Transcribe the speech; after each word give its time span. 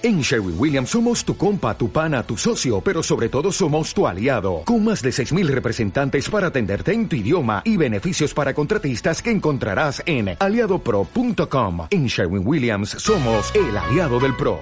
En 0.00 0.20
Sherwin 0.20 0.54
Williams 0.56 0.90
somos 0.90 1.24
tu 1.24 1.36
compa, 1.36 1.76
tu 1.76 1.90
pana, 1.90 2.22
tu 2.22 2.36
socio, 2.36 2.80
pero 2.80 3.02
sobre 3.02 3.28
todo 3.28 3.50
somos 3.50 3.92
tu 3.92 4.06
aliado, 4.06 4.62
con 4.64 4.84
más 4.84 5.02
de 5.02 5.10
6.000 5.10 5.48
representantes 5.48 6.30
para 6.30 6.46
atenderte 6.46 6.92
en 6.92 7.08
tu 7.08 7.16
idioma 7.16 7.62
y 7.64 7.76
beneficios 7.76 8.32
para 8.32 8.54
contratistas 8.54 9.20
que 9.20 9.32
encontrarás 9.32 10.00
en 10.06 10.36
aliadopro.com. 10.38 11.88
En 11.90 12.06
Sherwin 12.06 12.46
Williams 12.46 12.90
somos 12.90 13.52
el 13.56 13.76
aliado 13.76 14.20
del 14.20 14.36
PRO. 14.36 14.60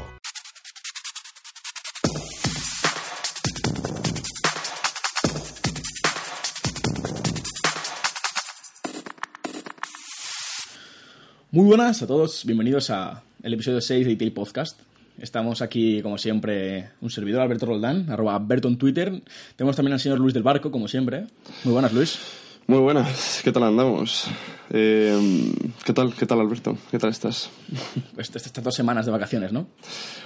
Muy 11.50 11.66
buenas 11.66 12.00
a 12.00 12.06
todos, 12.06 12.42
bienvenidos 12.46 12.88
a 12.88 13.22
el 13.42 13.52
episodio 13.52 13.82
6 13.82 14.06
de 14.06 14.12
ITIL 14.12 14.32
Podcast. 14.32 14.80
Estamos 15.18 15.62
aquí, 15.62 16.02
como 16.02 16.18
siempre, 16.18 16.90
un 17.00 17.08
servidor, 17.10 17.40
Alberto 17.40 17.66
Roldán, 17.66 18.10
arroba 18.10 18.36
Alberto 18.36 18.68
en 18.68 18.76
Twitter. 18.76 19.22
Tenemos 19.56 19.74
también 19.74 19.94
al 19.94 20.00
señor 20.00 20.18
Luis 20.20 20.34
del 20.34 20.42
Barco, 20.42 20.70
como 20.70 20.88
siempre. 20.88 21.26
Muy 21.64 21.72
buenas, 21.72 21.92
Luis. 21.92 22.18
Muy 22.66 22.80
buenas, 22.80 23.40
¿qué 23.44 23.52
tal 23.52 23.62
andamos? 23.62 24.28
Eh, 24.70 25.52
¿Qué 25.84 25.92
tal, 25.92 26.12
qué 26.14 26.26
tal 26.26 26.40
Alberto? 26.40 26.76
¿Qué 26.90 26.98
tal 26.98 27.10
estás? 27.10 27.48
Pues 28.14 28.34
estas 28.34 28.62
dos 28.62 28.74
semanas 28.74 29.06
de 29.06 29.12
vacaciones, 29.12 29.52
¿no? 29.52 29.68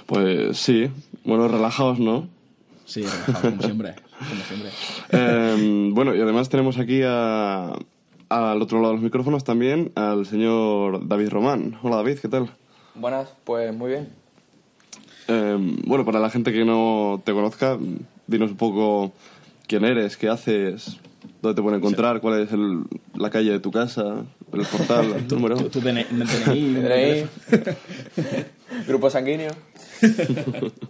Pues 0.07 0.57
sí, 0.57 0.89
bueno, 1.23 1.47
relajados, 1.47 1.99
¿no? 1.99 2.27
Sí, 2.85 3.03
relajados, 3.03 3.41
como 3.41 3.61
siempre. 3.61 3.95
Como 4.17 4.43
siempre. 4.43 4.69
Eh, 5.13 5.89
bueno, 5.93 6.15
y 6.15 6.21
además 6.21 6.49
tenemos 6.49 6.77
aquí 6.79 7.01
a, 7.05 7.73
al 8.29 8.61
otro 8.61 8.79
lado 8.79 8.89
de 8.89 8.95
los 8.95 9.03
micrófonos 9.03 9.43
también 9.43 9.91
al 9.95 10.25
señor 10.25 11.07
David 11.07 11.29
Román. 11.29 11.77
Hola 11.83 11.97
David, 11.97 12.19
¿qué 12.19 12.27
tal? 12.27 12.49
Buenas, 12.95 13.29
pues 13.43 13.73
muy 13.75 13.89
bien. 13.91 14.20
Eh, 15.31 15.57
bueno, 15.85 16.03
para 16.03 16.19
la 16.19 16.29
gente 16.29 16.51
que 16.51 16.65
no 16.65 17.21
te 17.23 17.31
conozca, 17.31 17.77
dinos 18.27 18.51
un 18.51 18.57
poco 18.57 19.13
quién 19.67 19.85
eres, 19.85 20.17
qué 20.17 20.27
haces, 20.29 20.97
dónde 21.41 21.55
te 21.55 21.61
pueden 21.61 21.79
encontrar, 21.79 22.19
cuál 22.21 22.41
es 22.41 22.51
el- 22.51 22.83
la 23.15 23.29
calle 23.29 23.51
de 23.51 23.59
tu 23.59 23.71
casa, 23.71 24.23
el 24.51 24.65
portal, 24.65 25.13
el 25.17 25.27
número. 25.27 25.55
Tu, 25.57 25.69
tu 25.69 25.79
DNI, 25.81 26.03
DNI. 26.03 27.25
Grupo 28.87 29.09
sanguíneo. 29.09 29.51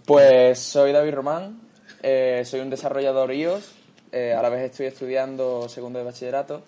Pues 0.06 0.58
soy 0.58 0.92
David 0.92 1.14
Román, 1.14 1.58
eh, 2.02 2.42
soy 2.44 2.60
un 2.60 2.70
desarrollador 2.70 3.32
iOS, 3.32 3.72
eh, 4.12 4.34
a 4.36 4.42
la 4.42 4.48
vez 4.48 4.70
estoy 4.70 4.86
estudiando 4.86 5.68
segundo 5.68 5.98
de 5.98 6.04
bachillerato 6.04 6.62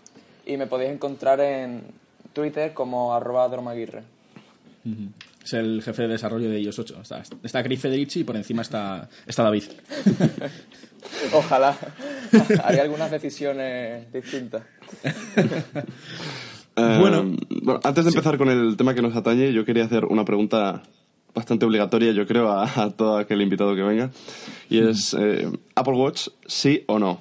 y 0.47 0.57
me 0.57 0.67
podéis 0.67 0.93
encontrar 0.93 1.41
en 1.41 1.83
Twitter 2.33 2.73
como 2.75 3.15
arroba 3.15 3.49
dromaguirre. 3.49 4.03
Es 5.45 5.53
el 5.53 5.83
jefe 5.83 6.03
de 6.03 6.09
desarrollo 6.09 6.49
de 6.49 6.59
iOS 6.61 6.79
8. 6.79 7.01
Está, 7.03 7.23
está 7.43 7.63
Chris 7.63 7.81
Federici 7.81 8.21
y 8.21 8.25
por 8.25 8.37
encima 8.37 8.63
está, 8.63 9.09
está 9.27 9.43
David. 9.43 9.65
Ojalá 11.33 11.77
haría 12.65 12.83
algunas 12.83 13.11
decisiones 13.11 14.11
distintas. 14.13 14.63
Eh, 16.77 16.97
Bueno. 17.01 17.37
bueno, 17.63 17.79
antes 17.85 18.05
de 18.05 18.11
empezar 18.11 18.37
con 18.37 18.49
el 18.49 18.77
tema 18.77 18.97
que 18.97 19.01
nos 19.01 19.15
atañe, 19.15 19.53
yo 19.53 19.65
quería 19.65 19.85
hacer 19.85 20.05
una 20.07 20.25
pregunta 20.25 20.83
bastante 21.33 21.65
obligatoria, 21.67 22.11
yo 22.11 22.27
creo, 22.27 22.49
a, 22.49 22.65
a 22.65 22.91
todo 22.91 23.17
aquel 23.19 23.43
invitado 23.43 23.77
que 23.77 23.83
venga. 23.83 24.11
Y 24.69 24.81
es, 24.85 25.15
eh, 25.17 25.49
¿Apple 25.77 25.95
Watch 25.95 26.31
sí 26.49 26.83
o 26.89 26.99
no? 26.99 27.21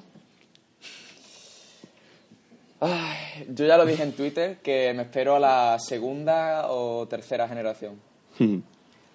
Ay, 2.80 3.46
yo 3.50 3.68
ya 3.68 3.78
lo 3.78 3.86
dije 3.86 4.02
en 4.02 4.14
Twitter 4.14 4.58
que 4.64 4.92
me 4.96 5.04
espero 5.04 5.36
a 5.36 5.40
la 5.40 5.78
segunda 5.78 6.68
o 6.70 7.08
tercera 7.08 7.48
generación. 7.48 8.02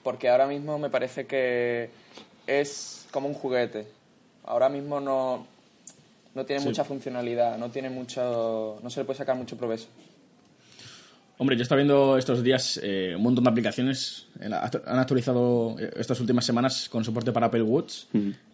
Porque 0.02 0.28
ahora 0.28 0.46
mismo 0.46 0.78
me 0.78 0.90
parece 0.90 1.26
que 1.26 1.90
es 2.46 3.06
como 3.10 3.28
un 3.28 3.34
juguete. 3.34 3.86
Ahora 4.44 4.68
mismo 4.68 5.00
no, 5.00 5.46
no 6.34 6.44
tiene 6.46 6.62
mucha 6.64 6.84
funcionalidad, 6.84 7.58
no 7.58 7.70
tiene 7.70 7.90
mucho, 7.90 8.78
no 8.82 8.88
se 8.90 9.00
le 9.00 9.04
puede 9.04 9.18
sacar 9.18 9.36
mucho 9.36 9.56
provecho. 9.56 9.86
Hombre, 11.40 11.56
yo 11.56 11.62
estaba 11.62 11.76
viendo 11.76 12.18
estos 12.18 12.42
días 12.42 12.80
eh, 12.82 13.12
un 13.16 13.22
montón 13.22 13.44
de 13.44 13.50
aplicaciones. 13.50 14.26
En 14.40 14.50
la- 14.50 14.68
Han 14.86 14.98
actualizado 14.98 15.76
eh, 15.78 15.92
estas 15.96 16.18
últimas 16.20 16.44
semanas 16.44 16.88
con 16.88 17.04
soporte 17.04 17.30
para 17.32 17.46
Apple 17.46 17.62
Watch. 17.62 18.04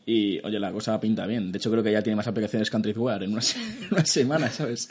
Y, 0.06 0.38
oye, 0.44 0.60
la 0.60 0.70
cosa 0.70 1.00
pinta 1.00 1.26
bien. 1.26 1.50
De 1.50 1.56
hecho, 1.58 1.70
creo 1.70 1.82
que 1.82 1.90
ya 1.90 2.02
tiene 2.02 2.16
más 2.16 2.26
aplicaciones 2.26 2.68
que 2.70 2.76
en 3.22 3.32
una, 3.32 3.40
semana, 4.04 4.50
¿sabes? 4.50 4.88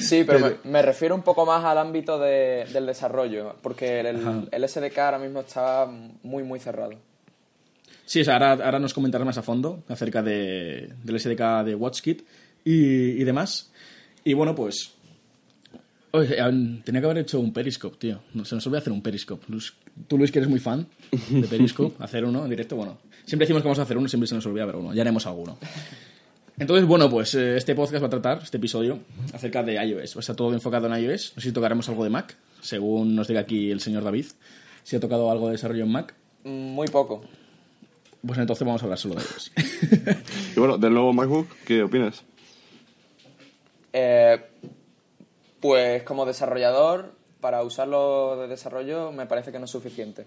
Sí, 0.00 0.24
pero 0.26 0.40
me, 0.40 0.70
me 0.70 0.82
refiero 0.82 1.14
un 1.14 1.22
poco 1.22 1.46
más 1.46 1.64
al 1.64 1.78
ámbito 1.78 2.18
de- 2.18 2.66
del 2.72 2.86
desarrollo, 2.86 3.56
porque 3.62 4.00
el, 4.00 4.48
el 4.50 4.68
SDK 4.68 4.98
ahora 4.98 5.18
mismo 5.18 5.40
está 5.40 5.86
muy, 6.22 6.42
muy 6.42 6.58
cerrado. 6.58 6.94
Sí, 8.04 8.20
o 8.20 8.24
sea, 8.24 8.34
ahora, 8.34 8.52
ahora 8.64 8.78
nos 8.80 8.92
comentarás 8.92 9.24
más 9.24 9.38
a 9.38 9.42
fondo 9.42 9.84
acerca 9.88 10.20
de, 10.22 10.92
del 11.04 11.20
SDK 11.20 11.64
de 11.64 11.74
WatchKit 11.76 12.22
y, 12.64 12.72
y 13.20 13.24
demás. 13.24 13.70
Y 14.24 14.34
bueno, 14.34 14.54
pues. 14.54 14.92
Oye, 16.10 16.38
aún 16.40 16.82
tenía 16.84 17.00
que 17.00 17.06
haber 17.06 17.18
hecho 17.18 17.40
un 17.40 17.52
Periscope, 17.52 17.96
tío. 17.96 18.20
No, 18.34 18.44
se 18.44 18.54
nos 18.54 18.66
olvidó 18.66 18.78
hacer 18.80 18.92
un 18.92 19.00
Periscope. 19.02 19.46
Luis- 19.48 19.72
tú, 20.08 20.18
Luis, 20.18 20.30
que 20.30 20.40
eres 20.40 20.50
muy 20.50 20.58
fan 20.60 20.86
de 21.30 21.46
Periscope, 21.46 21.94
hacer 22.02 22.24
uno 22.24 22.42
en 22.44 22.50
directo, 22.50 22.76
bueno. 22.76 22.98
Siempre 23.24 23.44
decimos 23.46 23.62
que 23.62 23.68
vamos 23.68 23.78
a 23.78 23.82
hacer 23.82 23.96
uno, 23.96 24.08
siempre 24.08 24.26
se 24.26 24.34
nos 24.34 24.44
olvida, 24.46 24.66
pero 24.66 24.78
bueno, 24.80 24.94
ya 24.94 25.02
haremos 25.02 25.26
alguno. 25.26 25.58
Entonces, 26.58 26.86
bueno, 26.86 27.08
pues 27.08 27.34
eh, 27.34 27.56
este 27.56 27.74
podcast 27.74 28.02
va 28.02 28.06
a 28.08 28.10
tratar, 28.10 28.40
este 28.42 28.58
episodio, 28.58 28.98
acerca 29.32 29.62
de 29.62 29.74
iOS. 29.74 30.16
Va 30.16 30.18
a 30.18 30.20
estar 30.20 30.36
todo 30.36 30.52
enfocado 30.52 30.86
en 30.92 31.02
iOS. 31.02 31.32
No 31.36 31.42
sé 31.42 31.48
si 31.48 31.52
tocaremos 31.52 31.88
algo 31.88 32.04
de 32.04 32.10
Mac, 32.10 32.36
según 32.60 33.14
nos 33.16 33.26
diga 33.28 33.40
aquí 33.40 33.70
el 33.70 33.80
señor 33.80 34.04
David. 34.04 34.26
Si 34.82 34.96
ha 34.96 35.00
tocado 35.00 35.30
algo 35.30 35.46
de 35.46 35.52
desarrollo 35.52 35.84
en 35.84 35.92
Mac, 35.92 36.14
Mm, 36.44 36.72
Muy 36.74 36.88
poco. 36.88 37.22
pues 38.26 38.36
entonces 38.38 38.66
vamos 38.66 38.82
a 38.82 38.84
hablar 38.86 38.98
solo 38.98 39.14
de 39.14 39.20
iOS. 39.22 39.52
Y 40.56 40.58
bueno, 40.60 40.76
del 40.76 40.92
nuevo 40.92 41.12
MacBook, 41.12 41.48
¿qué 41.64 41.82
opinas? 41.84 42.24
Eh, 43.92 44.40
pues 45.60 46.02
como 46.02 46.26
desarrollador, 46.26 47.14
para 47.40 47.62
usarlo 47.62 48.36
de 48.40 48.48
desarrollo 48.48 49.12
me 49.12 49.26
parece 49.26 49.52
que 49.52 49.58
no 49.58 49.66
es 49.66 49.70
suficiente. 49.70 50.26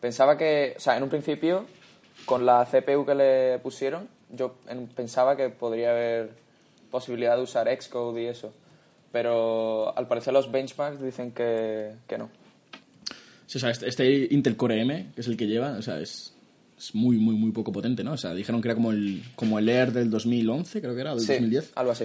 Pensaba 0.00 0.36
que, 0.36 0.74
o 0.76 0.80
sea, 0.80 0.96
en 0.96 1.02
un 1.02 1.08
principio, 1.08 1.66
con 2.24 2.44
la 2.46 2.64
CPU 2.66 3.04
que 3.06 3.14
le 3.14 3.58
pusieron, 3.60 4.08
yo 4.30 4.56
en- 4.68 4.86
pensaba 4.88 5.36
que 5.36 5.48
podría 5.48 5.90
haber 5.90 6.30
posibilidad 6.90 7.36
de 7.36 7.42
usar 7.42 7.68
Xcode 7.80 8.22
y 8.22 8.26
eso. 8.26 8.52
Pero 9.12 9.96
al 9.96 10.06
parecer 10.06 10.32
los 10.34 10.50
benchmarks 10.52 11.00
dicen 11.02 11.32
que, 11.32 11.92
que 12.06 12.18
no. 12.18 12.28
Sí, 13.46 13.56
o 13.56 13.60
sea, 13.60 13.70
este, 13.70 13.88
este 13.88 14.28
Intel 14.30 14.56
Core 14.56 14.80
M, 14.82 15.10
que 15.14 15.20
es 15.22 15.26
el 15.28 15.36
que 15.36 15.46
lleva, 15.46 15.72
o 15.78 15.82
sea, 15.82 15.98
es, 15.98 16.34
es 16.78 16.94
muy, 16.94 17.16
muy, 17.16 17.34
muy 17.34 17.50
poco 17.50 17.72
potente, 17.72 18.04
¿no? 18.04 18.12
O 18.12 18.16
sea, 18.18 18.34
dijeron 18.34 18.60
que 18.60 18.68
era 18.68 18.74
como 18.74 18.92
el, 18.92 19.22
como 19.34 19.58
el 19.58 19.68
Air 19.70 19.92
del 19.92 20.10
2011, 20.10 20.82
creo 20.82 20.94
que 20.94 21.00
era, 21.00 21.12
o 21.12 21.16
del 21.16 21.24
Sí, 21.24 21.32
2010. 21.32 21.72
algo 21.76 21.92
así. 21.92 22.04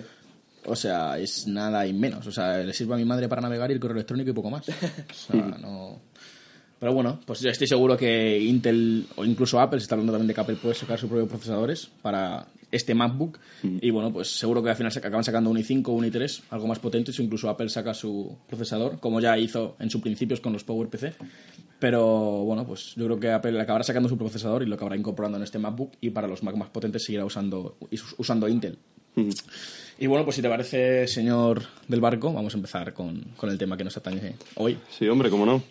O 0.66 0.78
sea, 0.78 1.20
es 1.20 1.46
nada 1.46 1.86
y 1.86 1.92
menos. 1.92 2.26
O 2.26 2.32
sea, 2.32 2.60
le 2.60 2.72
sirve 2.74 2.94
a 2.94 2.98
mi 2.98 3.04
madre 3.04 3.28
para 3.28 3.42
navegar 3.42 3.70
y 3.70 3.74
el 3.74 3.82
correo 3.82 3.96
electrónico 3.98 4.30
y 4.30 4.34
poco 4.34 4.50
más. 4.50 4.66
O 4.70 5.14
sea, 5.14 5.42
no... 5.62 6.00
Pero 6.84 6.96
bueno, 6.96 7.18
pues 7.26 7.40
yo 7.40 7.50
estoy 7.50 7.66
seguro 7.66 7.96
que 7.96 8.38
Intel 8.38 9.08
o 9.16 9.24
incluso 9.24 9.58
Apple, 9.58 9.80
se 9.80 9.84
está 9.84 9.96
hablando 9.96 10.12
también 10.12 10.28
de 10.28 10.34
que 10.34 10.42
Apple 10.42 10.58
puede 10.62 10.76
sacar 10.76 11.00
sus 11.00 11.08
propios 11.08 11.30
procesadores 11.30 11.90
para 12.02 12.46
este 12.72 12.94
MacBook. 12.94 13.40
Y 13.80 13.90
bueno, 13.90 14.12
pues 14.12 14.38
seguro 14.38 14.62
que 14.62 14.70
al 14.70 14.76
final 14.76 14.92
acaban 14.94 15.24
sacando 15.24 15.50
un 15.50 15.56
i5 15.56 15.88
o 15.88 15.92
un 15.94 16.04
i3, 16.04 16.42
algo 16.50 16.68
más 16.68 16.80
potentes, 16.80 17.18
o 17.18 17.24
incluso 17.24 17.48
Apple 17.48 17.70
saca 17.70 17.94
su 17.94 18.36
procesador, 18.50 19.00
como 19.00 19.22
ya 19.22 19.38
hizo 19.38 19.78
en 19.80 19.90
sus 19.90 20.02
principios 20.02 20.42
con 20.42 20.52
los 20.52 20.66
PowerPC. 20.66 21.14
Pero 21.80 22.44
bueno, 22.44 22.68
pues 22.68 22.96
yo 22.98 23.06
creo 23.06 23.18
que 23.18 23.32
Apple 23.32 23.62
acabará 23.62 23.86
sacando 23.86 24.10
su 24.10 24.18
procesador 24.18 24.62
y 24.64 24.66
lo 24.66 24.76
acabará 24.76 24.98
incorporando 24.98 25.38
en 25.38 25.46
este 25.46 25.60
MacBook 25.60 25.94
y 26.02 26.10
para 26.10 26.28
los 26.28 26.44
Mac 26.44 26.58
más 26.58 26.68
potentes 26.68 27.06
seguirá 27.06 27.24
usando, 27.24 27.78
usando 28.18 28.50
Intel. 28.50 28.78
Y 30.00 30.08
bueno, 30.08 30.26
pues 30.26 30.36
si 30.36 30.42
te 30.42 30.50
parece, 30.50 31.08
señor 31.08 31.62
del 31.88 32.02
barco, 32.02 32.34
vamos 32.34 32.54
a 32.56 32.58
empezar 32.58 32.94
con, 32.94 33.22
con 33.38 33.50
el 33.50 33.58
tema 33.58 33.78
que 33.78 33.86
nos 33.86 33.96
atañe 33.96 34.36
hoy. 34.56 34.78
Sí, 34.90 35.08
hombre, 35.08 35.30
cómo 35.30 35.46
no. 35.46 35.64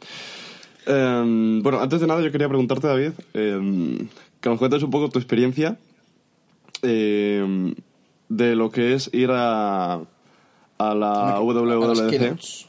Eh, 0.86 1.60
bueno, 1.62 1.80
antes 1.80 2.00
de 2.00 2.06
nada 2.06 2.20
yo 2.20 2.32
quería 2.32 2.48
preguntarte, 2.48 2.86
David, 2.86 3.12
eh, 3.34 4.08
que 4.40 4.48
nos 4.48 4.58
cuentes 4.58 4.82
un 4.82 4.90
poco 4.90 5.08
tu 5.08 5.18
experiencia 5.18 5.76
eh, 6.82 7.74
de 8.28 8.56
lo 8.56 8.70
que 8.70 8.94
es 8.94 9.10
ir 9.12 9.30
a, 9.30 10.00
a 10.78 10.94
la 10.94 11.40
WWDC 11.40 12.68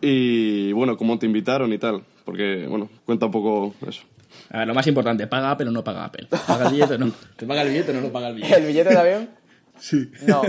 y, 0.00 0.72
bueno, 0.72 0.96
cómo 0.96 1.18
te 1.18 1.26
invitaron 1.26 1.72
y 1.72 1.78
tal. 1.78 2.02
Porque, 2.24 2.66
bueno, 2.68 2.88
cuenta 3.04 3.26
un 3.26 3.32
poco 3.32 3.74
eso. 3.86 4.02
A 4.50 4.58
ver, 4.58 4.68
lo 4.68 4.74
más 4.74 4.86
importante, 4.86 5.26
¿paga 5.26 5.50
Apple 5.50 5.68
o 5.68 5.70
no 5.70 5.82
paga 5.82 6.04
Apple? 6.04 6.28
¿Paga 6.46 6.66
el 6.66 6.72
billete 6.72 6.94
o 6.94 6.98
no? 6.98 7.12
¿Te 7.36 7.46
paga 7.46 7.62
el 7.62 7.68
billete 7.68 7.90
o 7.90 7.94
no 7.94 8.00
lo 8.02 8.12
paga 8.12 8.28
el 8.28 8.34
billete? 8.36 8.56
¿El 8.56 8.66
billete 8.66 8.90
de 8.90 8.98
avión? 8.98 9.28
Sí. 9.80 10.10
No, 10.26 10.42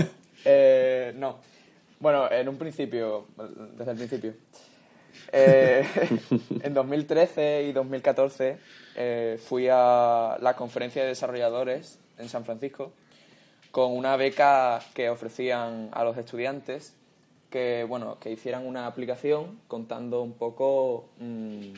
eh, 0.44 1.14
no. 1.16 1.38
Bueno, 2.00 2.28
en 2.32 2.48
un 2.48 2.56
principio, 2.56 3.28
desde 3.78 3.92
el 3.92 3.96
principio. 3.96 4.34
Eh, 5.32 5.86
en 6.62 6.74
2013 6.74 7.64
y 7.68 7.72
2014 7.72 8.58
eh, 8.96 9.40
fui 9.42 9.68
a 9.70 10.36
la 10.40 10.56
conferencia 10.56 11.02
de 11.02 11.08
desarrolladores 11.08 11.98
en 12.18 12.28
San 12.28 12.44
Francisco 12.44 12.92
con 13.70 13.96
una 13.96 14.16
beca 14.16 14.80
que 14.94 15.08
ofrecían 15.10 15.90
a 15.92 16.02
los 16.04 16.16
estudiantes 16.16 16.94
que, 17.50 17.84
bueno, 17.88 18.18
que 18.20 18.30
hicieran 18.30 18.66
una 18.66 18.86
aplicación 18.86 19.60
contando 19.68 20.22
un 20.22 20.32
poco 20.32 21.08
mm, 21.18 21.72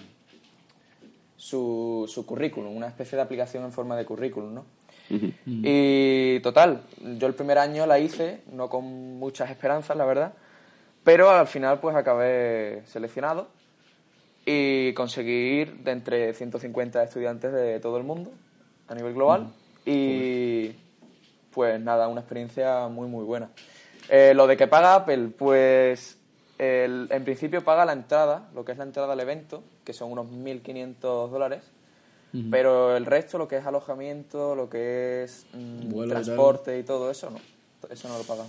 su, 1.36 2.04
su 2.08 2.26
currículum, 2.26 2.76
una 2.76 2.88
especie 2.88 3.16
de 3.16 3.22
aplicación 3.22 3.64
en 3.64 3.72
forma 3.72 3.96
de 3.96 4.04
currículum, 4.04 4.54
¿no? 4.54 4.64
Y 5.46 6.40
total, 6.40 6.82
yo 7.18 7.26
el 7.26 7.34
primer 7.34 7.58
año 7.58 7.84
la 7.84 7.98
hice, 7.98 8.40
no 8.50 8.70
con 8.70 9.18
muchas 9.18 9.50
esperanzas, 9.50 9.94
la 9.94 10.06
verdad, 10.06 10.32
pero 11.04 11.30
al 11.30 11.46
final 11.46 11.80
pues 11.80 11.96
acabé 11.96 12.82
seleccionado 12.86 13.48
y 14.44 14.92
conseguí 14.94 15.60
ir 15.60 15.74
de 15.78 15.92
entre 15.92 16.34
150 16.34 17.02
estudiantes 17.02 17.52
de 17.52 17.78
todo 17.80 17.96
el 17.96 18.02
mundo 18.04 18.30
a 18.88 18.94
nivel 18.94 19.14
global 19.14 19.48
y 19.84 20.72
pues 21.52 21.80
nada, 21.80 22.08
una 22.08 22.20
experiencia 22.20 22.88
muy 22.88 23.08
muy 23.08 23.24
buena. 23.24 23.50
Eh, 24.08 24.32
lo 24.34 24.46
de 24.46 24.56
que 24.56 24.66
paga 24.66 24.94
Apple, 24.96 25.28
pues 25.38 26.18
el- 26.58 27.08
en 27.10 27.24
principio 27.24 27.62
paga 27.62 27.84
la 27.84 27.92
entrada, 27.92 28.48
lo 28.54 28.64
que 28.64 28.72
es 28.72 28.78
la 28.78 28.84
entrada 28.84 29.12
al 29.12 29.20
evento, 29.20 29.62
que 29.84 29.92
son 29.92 30.10
unos 30.12 30.26
1.500 30.30 31.30
dólares, 31.30 31.62
pero 32.50 32.96
el 32.96 33.04
resto, 33.06 33.36
lo 33.38 33.46
que 33.46 33.58
es 33.58 33.66
alojamiento, 33.66 34.54
lo 34.54 34.68
que 34.70 35.24
es 35.24 35.46
mm, 35.52 35.88
Vuelo 35.90 36.06
y 36.06 36.08
transporte 36.08 36.78
y 36.78 36.82
todo 36.82 37.10
eso, 37.10 37.30
no, 37.30 37.38
eso 37.90 38.08
no 38.08 38.16
lo 38.18 38.24
pagan. 38.24 38.46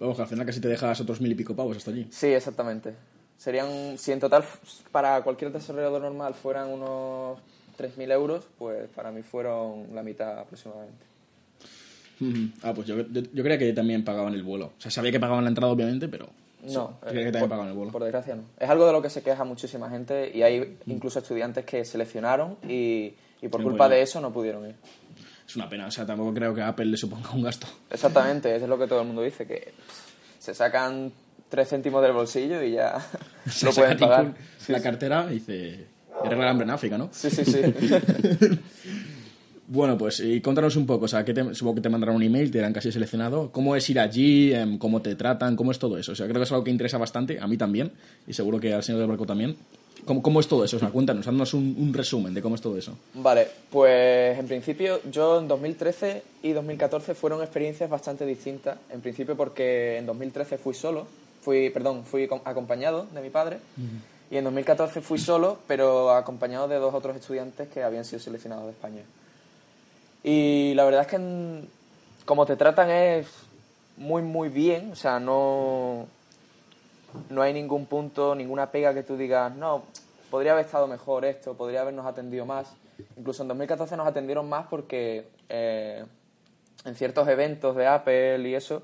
Vamos, 0.00 0.16
que 0.16 0.22
al 0.22 0.28
final 0.28 0.46
casi 0.46 0.60
te 0.60 0.68
dejas 0.68 1.00
otros 1.00 1.20
mil 1.20 1.32
y 1.32 1.34
pico 1.34 1.54
pavos 1.54 1.76
hasta 1.76 1.90
allí. 1.90 2.06
Sí, 2.10 2.28
exactamente. 2.28 2.94
Serían, 3.36 3.98
si 3.98 4.12
en 4.12 4.20
total 4.20 4.44
para 4.90 5.22
cualquier 5.22 5.52
desarrollador 5.52 6.02
normal 6.02 6.34
fueran 6.34 6.68
unos 6.68 7.38
3.000 7.78 8.12
euros, 8.12 8.44
pues 8.58 8.88
para 8.90 9.12
mí 9.12 9.22
fueron 9.22 9.94
la 9.94 10.02
mitad 10.02 10.40
aproximadamente. 10.40 11.06
Ah, 12.62 12.74
pues 12.74 12.88
yo, 12.88 13.00
yo, 13.00 13.22
yo 13.32 13.42
creía 13.44 13.58
que 13.58 13.72
también 13.72 14.04
pagaban 14.04 14.34
el 14.34 14.42
vuelo. 14.42 14.72
O 14.76 14.80
sea, 14.80 14.90
sabía 14.90 15.12
que 15.12 15.20
pagaban 15.20 15.44
la 15.44 15.50
entrada, 15.50 15.72
obviamente, 15.72 16.08
pero. 16.08 16.28
No, 16.62 16.98
creía 17.00 17.26
que 17.26 17.32
también 17.32 17.40
por, 17.42 17.48
pagaban 17.50 17.68
el 17.68 17.74
vuelo. 17.74 17.92
por 17.92 18.02
desgracia 18.02 18.34
no. 18.34 18.42
Es 18.58 18.68
algo 18.68 18.84
de 18.86 18.92
lo 18.92 19.00
que 19.00 19.10
se 19.10 19.22
queja 19.22 19.44
muchísima 19.44 19.88
gente 19.88 20.32
y 20.34 20.42
hay 20.42 20.78
incluso 20.86 21.20
estudiantes 21.20 21.64
que 21.64 21.84
seleccionaron 21.84 22.56
y, 22.68 23.14
y 23.40 23.48
por 23.48 23.62
culpa 23.62 23.88
de 23.88 24.02
eso 24.02 24.20
no 24.20 24.32
pudieron 24.32 24.66
ir. 24.66 24.74
Es 25.48 25.56
una 25.56 25.68
pena. 25.68 25.86
O 25.86 25.90
sea, 25.90 26.04
tampoco 26.04 26.34
creo 26.34 26.54
que 26.54 26.60
a 26.60 26.68
Apple 26.68 26.84
le 26.86 26.96
suponga 26.98 27.30
un 27.30 27.42
gasto. 27.42 27.66
Exactamente, 27.90 28.54
eso 28.54 28.64
es 28.66 28.68
lo 28.68 28.78
que 28.78 28.86
todo 28.86 29.00
el 29.00 29.06
mundo 29.06 29.22
dice, 29.22 29.46
que 29.46 29.72
pff, 29.76 30.42
se 30.44 30.54
sacan 30.54 31.10
3 31.48 31.68
céntimos 31.68 32.02
del 32.02 32.12
bolsillo 32.12 32.62
y 32.62 32.72
ya 32.72 32.98
Se 33.50 33.64
lo 33.66 33.72
pueden 33.72 33.98
pagar. 33.98 34.34
La 34.68 34.80
cartera 34.82 35.26
y 35.30 35.34
dice. 35.34 35.86
Arregla 36.22 36.50
hambre 36.50 36.64
en 36.64 36.70
África, 36.70 36.98
¿no? 36.98 37.08
Sí, 37.12 37.30
sí, 37.30 37.44
sí. 37.44 37.60
Bueno, 39.70 39.98
pues 39.98 40.20
y 40.20 40.40
contanos 40.40 40.76
un 40.76 40.86
poco, 40.86 41.04
o 41.04 41.08
sea, 41.08 41.26
que 41.26 41.34
te- 41.34 41.54
supongo 41.54 41.74
que 41.76 41.80
te 41.82 41.88
mandarán 41.90 42.16
un 42.16 42.22
email, 42.22 42.50
te 42.50 42.56
dirán 42.56 42.72
casi 42.72 42.90
seleccionado. 42.90 43.52
¿Cómo 43.52 43.76
es 43.76 43.88
ir 43.90 44.00
allí? 44.00 44.50
Em, 44.54 44.78
¿Cómo 44.78 45.02
te 45.02 45.14
tratan? 45.14 45.56
¿Cómo 45.56 45.72
es 45.72 45.78
todo 45.78 45.98
eso? 45.98 46.12
O 46.12 46.14
sea, 46.14 46.24
creo 46.26 46.38
que 46.38 46.44
es 46.44 46.52
algo 46.52 46.64
que 46.64 46.70
interesa 46.70 46.96
bastante, 46.96 47.38
a 47.38 47.46
mí 47.46 47.58
también, 47.58 47.92
y 48.26 48.32
seguro 48.32 48.58
que 48.58 48.72
al 48.72 48.82
señor 48.82 49.00
del 49.00 49.08
barco 49.10 49.26
también. 49.26 49.56
¿Cómo, 50.04 50.22
cómo 50.22 50.40
es 50.40 50.48
todo 50.48 50.64
eso? 50.64 50.76
O 50.76 50.80
sea, 50.80 50.90
cuéntanos, 50.90 51.26
haznos 51.26 51.54
un, 51.54 51.74
un 51.78 51.92
resumen 51.92 52.32
de 52.34 52.40
cómo 52.42 52.54
es 52.54 52.60
todo 52.60 52.78
eso. 52.78 52.92
Vale, 53.14 53.48
pues 53.70 54.38
en 54.38 54.46
principio 54.46 55.00
yo 55.10 55.38
en 55.40 55.48
2013 55.48 56.22
y 56.42 56.52
2014 56.52 57.14
fueron 57.14 57.42
experiencias 57.42 57.90
bastante 57.90 58.24
distintas. 58.24 58.78
En 58.90 59.00
principio 59.00 59.36
porque 59.36 59.98
en 59.98 60.06
2013 60.06 60.56
fui 60.58 60.74
solo, 60.74 61.06
fui, 61.42 61.70
perdón, 61.70 62.04
fui 62.04 62.26
com- 62.28 62.40
acompañado 62.44 63.06
de 63.12 63.20
mi 63.20 63.30
padre. 63.30 63.58
Y 64.30 64.36
en 64.36 64.44
2014 64.44 65.00
fui 65.00 65.18
solo, 65.18 65.58
pero 65.66 66.10
acompañado 66.14 66.68
de 66.68 66.76
dos 66.76 66.94
otros 66.94 67.16
estudiantes 67.16 67.68
que 67.68 67.82
habían 67.82 68.04
sido 68.04 68.20
seleccionados 68.20 68.64
de 68.66 68.70
España. 68.72 69.02
Y 70.22 70.74
la 70.74 70.84
verdad 70.84 71.02
es 71.02 71.06
que 71.08 71.16
en- 71.16 71.68
como 72.24 72.44
te 72.46 72.56
tratan 72.56 72.90
es 72.90 73.26
muy, 73.96 74.22
muy 74.22 74.48
bien. 74.48 74.90
O 74.92 74.96
sea, 74.96 75.18
no, 75.20 76.06
no 77.30 77.42
hay 77.42 77.52
ningún 77.52 77.86
punto, 77.86 78.34
ninguna 78.34 78.70
pega 78.70 78.94
que 78.94 79.02
tú 79.02 79.16
digas, 79.16 79.54
no, 79.54 79.84
podría 80.30 80.52
haber 80.52 80.66
estado 80.66 80.86
mejor 80.86 81.24
esto, 81.24 81.54
podría 81.54 81.82
habernos 81.82 82.06
atendido 82.06 82.44
más. 82.44 82.74
Incluso 83.16 83.42
en 83.42 83.48
2014 83.48 83.96
nos 83.96 84.06
atendieron 84.06 84.48
más 84.48 84.66
porque 84.66 85.28
eh, 85.48 86.04
en 86.84 86.94
ciertos 86.94 87.28
eventos 87.28 87.76
de 87.76 87.86
Apple 87.86 88.48
y 88.48 88.54
eso, 88.54 88.82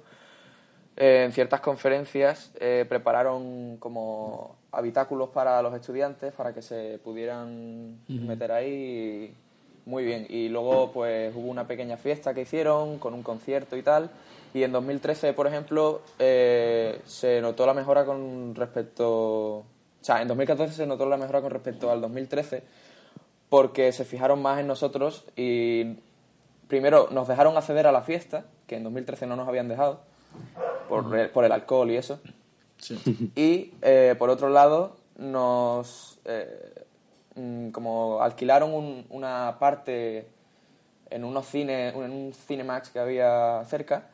eh, 0.97 1.25
en 1.25 1.33
ciertas 1.33 1.61
conferencias 1.61 2.53
eh, 2.61 2.87
prepararon 2.89 3.77
como 3.79 4.57
habitáculos 4.71 5.31
para 5.31 5.61
los 5.63 5.75
estudiantes 5.75 6.33
para 6.33 6.53
que 6.53 6.63
se 6.63 7.01
pudieran 7.03 7.99
meter 8.09 8.53
ahí 8.53 9.35
muy 9.87 10.05
bien. 10.05 10.27
Y 10.29 10.49
luego 10.49 10.93
pues 10.93 11.35
hubo 11.35 11.49
una 11.49 11.67
pequeña 11.67 11.97
fiesta 11.97 12.33
que 12.35 12.43
hicieron 12.43 12.99
con 12.99 13.15
un 13.15 13.23
concierto 13.23 13.77
y 13.77 13.83
tal. 13.83 14.11
Y 14.55 14.63
en 14.63 14.73
2013, 14.73 15.33
por 15.35 15.47
ejemplo, 15.47 16.01
eh, 16.19 17.01
se 17.05 17.41
notó 17.43 17.67
la 17.67 17.75
mejora 17.75 18.05
con 18.07 18.55
respecto... 18.55 19.09
O 19.59 19.65
sea, 20.01 20.23
en 20.23 20.29
2014 20.29 20.73
se 20.75 20.87
notó 20.87 21.07
la 21.07 21.17
mejora 21.17 21.41
con 21.43 21.51
respecto 21.51 21.91
al 21.91 22.01
2013 22.01 22.63
porque 23.49 23.93
se 23.93 24.05
fijaron 24.05 24.41
más 24.43 24.59
en 24.61 24.67
nosotros 24.67 25.25
y 25.37 25.97
primero 26.69 27.09
nos 27.11 27.27
dejaron 27.29 27.57
acceder 27.57 27.87
a 27.87 27.93
la 27.93 28.03
fiesta, 28.03 28.45
que 28.67 28.77
en 28.77 28.85
2013 28.85 29.27
no 29.27 29.37
nos 29.37 29.49
habían 29.49 29.69
dejado, 29.69 30.01
por, 30.89 31.17
el, 31.19 31.31
por 31.31 31.45
el 31.45 31.53
alcohol 31.53 31.91
y 31.91 31.97
eso. 31.97 32.21
Sí. 32.79 33.33
Y 33.37 33.73
eh, 33.83 34.15
por 34.19 34.31
otro 34.31 34.49
lado, 34.51 34.97
nos 35.17 36.19
eh, 36.25 36.85
mm, 37.37 37.71
como 37.71 38.21
alquilaron 38.21 38.73
un- 38.75 39.07
una 39.11 39.57
parte 39.59 40.27
en 41.11 41.25
unos 41.25 41.47
cines, 41.47 41.95
en 41.95 42.11
un 42.11 42.33
Cinemax 42.35 42.91
que 42.91 42.99
había 42.99 43.65
cerca. 43.67 44.11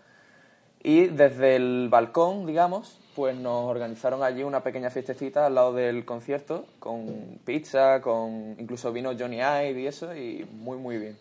Y 0.83 1.07
desde 1.07 1.57
el 1.57 1.89
balcón, 1.91 2.47
digamos, 2.47 2.97
pues 3.15 3.37
nos 3.37 3.65
organizaron 3.65 4.23
allí 4.23 4.43
una 4.43 4.63
pequeña 4.63 4.89
fiestecita 4.91 5.45
al 5.47 5.55
lado 5.55 5.75
del 5.75 6.05
concierto, 6.07 6.65
con 6.79 7.39
pizza, 7.45 8.01
con 8.01 8.57
incluso 8.59 8.91
vino 8.93 9.13
Johnny 9.19 9.37
Ive 9.39 9.81
y 9.83 9.87
eso, 9.87 10.15
y 10.17 10.47
muy, 10.53 10.79
muy 10.79 10.97
bien. 10.99 11.17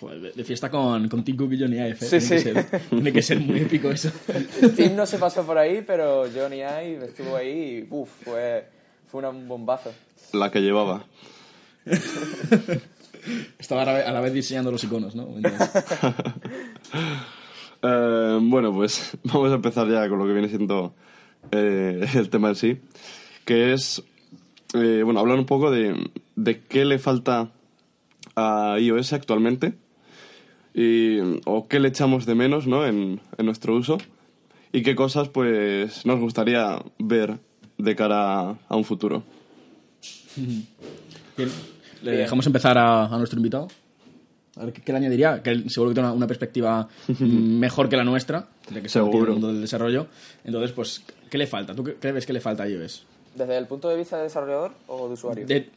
Joder, 0.00 0.32
de- 0.34 0.44
fiesta 0.44 0.70
con, 0.70 1.08
con 1.08 1.24
Tim 1.24 1.36
Cook 1.36 1.52
y 1.54 1.60
Johnny 1.60 1.76
Ive. 1.76 1.90
¿eh? 2.00 2.20
Sí, 2.20 2.20
tiene, 2.20 2.20
Que 2.20 2.20
sí. 2.20 2.38
ser, 2.40 2.80
tiene 2.90 3.12
que 3.12 3.22
ser 3.22 3.40
muy 3.40 3.60
épico 3.60 3.90
eso. 3.90 4.10
Tim 4.76 4.94
no 4.94 5.06
se 5.06 5.18
pasó 5.18 5.44
por 5.44 5.56
ahí, 5.58 5.82
pero 5.86 6.24
Johnny 6.32 6.58
Ive 6.58 7.06
estuvo 7.06 7.34
ahí 7.36 7.78
y 7.78 7.86
uf, 7.90 8.08
fue, 8.24 8.66
fue 9.10 9.28
un 9.28 9.48
bombazo. 9.48 9.92
La 10.32 10.50
que 10.50 10.60
llevaba. 10.60 11.04
Estaba 13.58 13.82
a 13.82 13.84
la, 13.86 13.92
vez, 13.94 14.06
a 14.06 14.12
la 14.12 14.20
vez 14.20 14.32
diseñando 14.34 14.70
los 14.70 14.84
iconos, 14.84 15.14
¿no? 15.16 15.28
Entonces, 15.36 15.70
Eh, 17.86 18.38
bueno, 18.40 18.72
pues 18.72 19.16
vamos 19.24 19.52
a 19.52 19.56
empezar 19.56 19.88
ya 19.88 20.08
con 20.08 20.18
lo 20.18 20.26
que 20.26 20.32
viene 20.32 20.48
siendo 20.48 20.94
eh, 21.52 22.06
el 22.14 22.30
tema 22.30 22.48
en 22.48 22.56
sí, 22.56 22.78
que 23.44 23.74
es, 23.74 24.02
eh, 24.72 25.02
bueno, 25.04 25.20
hablar 25.20 25.38
un 25.38 25.44
poco 25.44 25.70
de, 25.70 26.10
de 26.34 26.60
qué 26.62 26.86
le 26.86 26.98
falta 26.98 27.50
a 28.36 28.76
iOS 28.80 29.12
actualmente 29.12 29.74
y, 30.72 31.18
o 31.44 31.68
qué 31.68 31.78
le 31.78 31.88
echamos 31.88 32.24
de 32.24 32.34
menos 32.34 32.66
¿no? 32.66 32.86
en, 32.86 33.20
en 33.36 33.46
nuestro 33.46 33.76
uso 33.76 33.98
y 34.72 34.82
qué 34.82 34.94
cosas 34.94 35.28
pues 35.28 36.06
nos 36.06 36.18
gustaría 36.18 36.82
ver 36.98 37.38
de 37.76 37.94
cara 37.94 38.56
a 38.68 38.76
un 38.76 38.84
futuro. 38.84 39.22
Le 42.02 42.12
dejamos 42.18 42.46
empezar 42.46 42.76
a, 42.76 43.06
a 43.06 43.18
nuestro 43.18 43.38
invitado. 43.38 43.68
A 44.56 44.64
ver 44.64 44.72
qué, 44.72 44.82
qué 44.82 44.92
le 44.92 44.98
añadiría, 44.98 45.42
que 45.42 45.50
él 45.50 45.70
seguro 45.70 45.90
que 45.90 45.94
tiene 45.94 46.08
una, 46.08 46.16
una 46.16 46.26
perspectiva 46.26 46.88
mejor 47.18 47.88
que 47.88 47.96
la 47.96 48.04
nuestra, 48.04 48.46
de 48.70 48.82
que 48.82 48.88
se 48.88 48.98
en 48.98 49.06
el 49.06 49.28
mundo 49.30 49.48
del 49.48 49.60
desarrollo. 49.60 50.06
Entonces, 50.44 50.72
pues, 50.72 51.02
¿qué 51.30 51.38
le 51.38 51.46
falta? 51.46 51.74
¿Tú 51.74 51.82
qué 51.84 51.94
crees 51.94 52.26
que 52.26 52.32
le 52.32 52.40
falta 52.40 52.62
a 52.62 52.68
iOS? 52.68 53.06
¿Desde 53.34 53.56
el 53.58 53.66
punto 53.66 53.88
de 53.88 53.96
vista 53.96 54.16
de 54.16 54.24
desarrollador 54.24 54.72
o 54.86 55.08
de 55.08 55.14
usuario? 55.14 55.46
De 55.46 55.68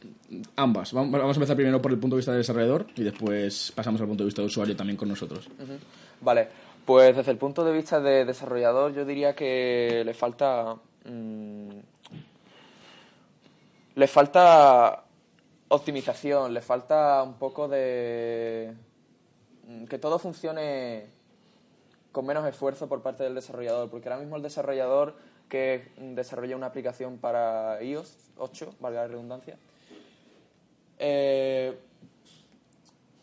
ambas. 0.54 0.92
Vamos 0.92 1.10
vamos 1.10 1.36
a 1.36 1.38
empezar 1.38 1.56
primero 1.56 1.82
por 1.82 1.90
el 1.90 1.98
punto 1.98 2.14
de 2.14 2.18
vista 2.18 2.30
del 2.30 2.40
desarrollador 2.40 2.86
y 2.94 3.02
después 3.02 3.72
pasamos 3.74 4.00
al 4.00 4.06
punto 4.06 4.22
de 4.22 4.26
vista 4.26 4.42
del 4.42 4.46
usuario 4.46 4.76
también 4.76 4.96
con 4.96 5.08
nosotros. 5.08 5.48
Vale, 6.20 6.48
pues 6.84 7.16
desde 7.16 7.32
el 7.32 7.36
punto 7.36 7.64
de 7.64 7.72
vista 7.72 8.00
de 8.00 8.24
desarrollador 8.24 8.94
yo 8.94 9.04
diría 9.04 9.34
que 9.34 10.02
le 10.04 10.14
falta... 10.14 10.76
mm, 11.04 11.78
le 13.96 14.06
falta 14.06 15.02
optimización, 15.68 16.54
le 16.54 16.60
falta 16.60 17.22
un 17.22 17.34
poco 17.34 17.68
de... 17.68 18.74
mm, 19.66 19.84
que 19.84 19.98
todo 19.98 20.18
funcione 20.18 21.06
con 22.12 22.26
menos 22.26 22.46
esfuerzo 22.46 22.88
por 22.88 23.02
parte 23.02 23.24
del 23.24 23.34
desarrollador, 23.34 23.90
porque 23.90 24.08
ahora 24.08 24.20
mismo 24.20 24.36
el 24.36 24.42
desarrollador 24.42 25.14
que 25.48 25.92
desarrolla 25.98 26.56
una 26.56 26.66
aplicación 26.66 27.18
para 27.18 27.82
iOS 27.82 28.14
8, 28.38 28.74
valga 28.80 29.02
la 29.02 29.08
redundancia, 29.08 29.56
eh, 30.98 31.78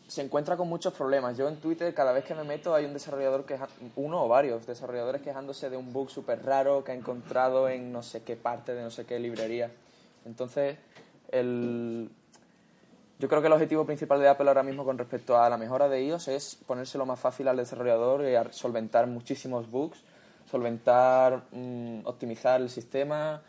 se 0.08 0.22
encuentra 0.22 0.56
con 0.56 0.68
muchos 0.68 0.94
problemas. 0.94 1.36
Yo 1.36 1.48
en 1.48 1.56
Twitter 1.56 1.92
cada 1.92 2.12
vez 2.12 2.24
que 2.24 2.34
me 2.34 2.44
meto 2.44 2.74
hay 2.74 2.84
un 2.84 2.92
desarrollador 2.92 3.44
queja 3.44 3.68
uno 3.96 4.24
o 4.24 4.28
varios 4.28 4.66
desarrolladores 4.66 5.20
quejándose 5.20 5.68
de 5.68 5.76
un 5.76 5.92
bug 5.92 6.10
súper 6.10 6.44
raro 6.44 6.84
que 6.84 6.92
ha 6.92 6.94
encontrado 6.94 7.68
en 7.68 7.92
no 7.92 8.02
sé 8.02 8.22
qué 8.22 8.36
parte 8.36 8.74
de 8.74 8.82
no 8.82 8.90
sé 8.90 9.04
qué 9.04 9.18
librería. 9.18 9.70
Entonces, 10.24 10.78
el... 11.30 12.10
yo 13.18 13.28
creo 13.28 13.40
que 13.40 13.46
el 13.46 13.52
objetivo 13.52 13.86
principal 13.86 14.20
de 14.20 14.28
Apple 14.28 14.48
ahora 14.48 14.62
mismo 14.62 14.84
con 14.84 14.98
respecto 14.98 15.40
a 15.40 15.48
la 15.48 15.56
mejora 15.56 15.88
de 15.88 16.04
iOS 16.04 16.28
es 16.28 16.58
ponérselo 16.66 17.06
más 17.06 17.18
fácil 17.18 17.48
al 17.48 17.56
desarrollador 17.56 18.28
y 18.28 18.34
a 18.34 18.52
solventar 18.52 19.06
muchísimos 19.06 19.70
bugs, 19.70 19.98
solventar, 20.50 21.44
mm, 21.50 22.00
optimizar 22.04 22.60
el 22.60 22.68
sistema, 22.68 23.40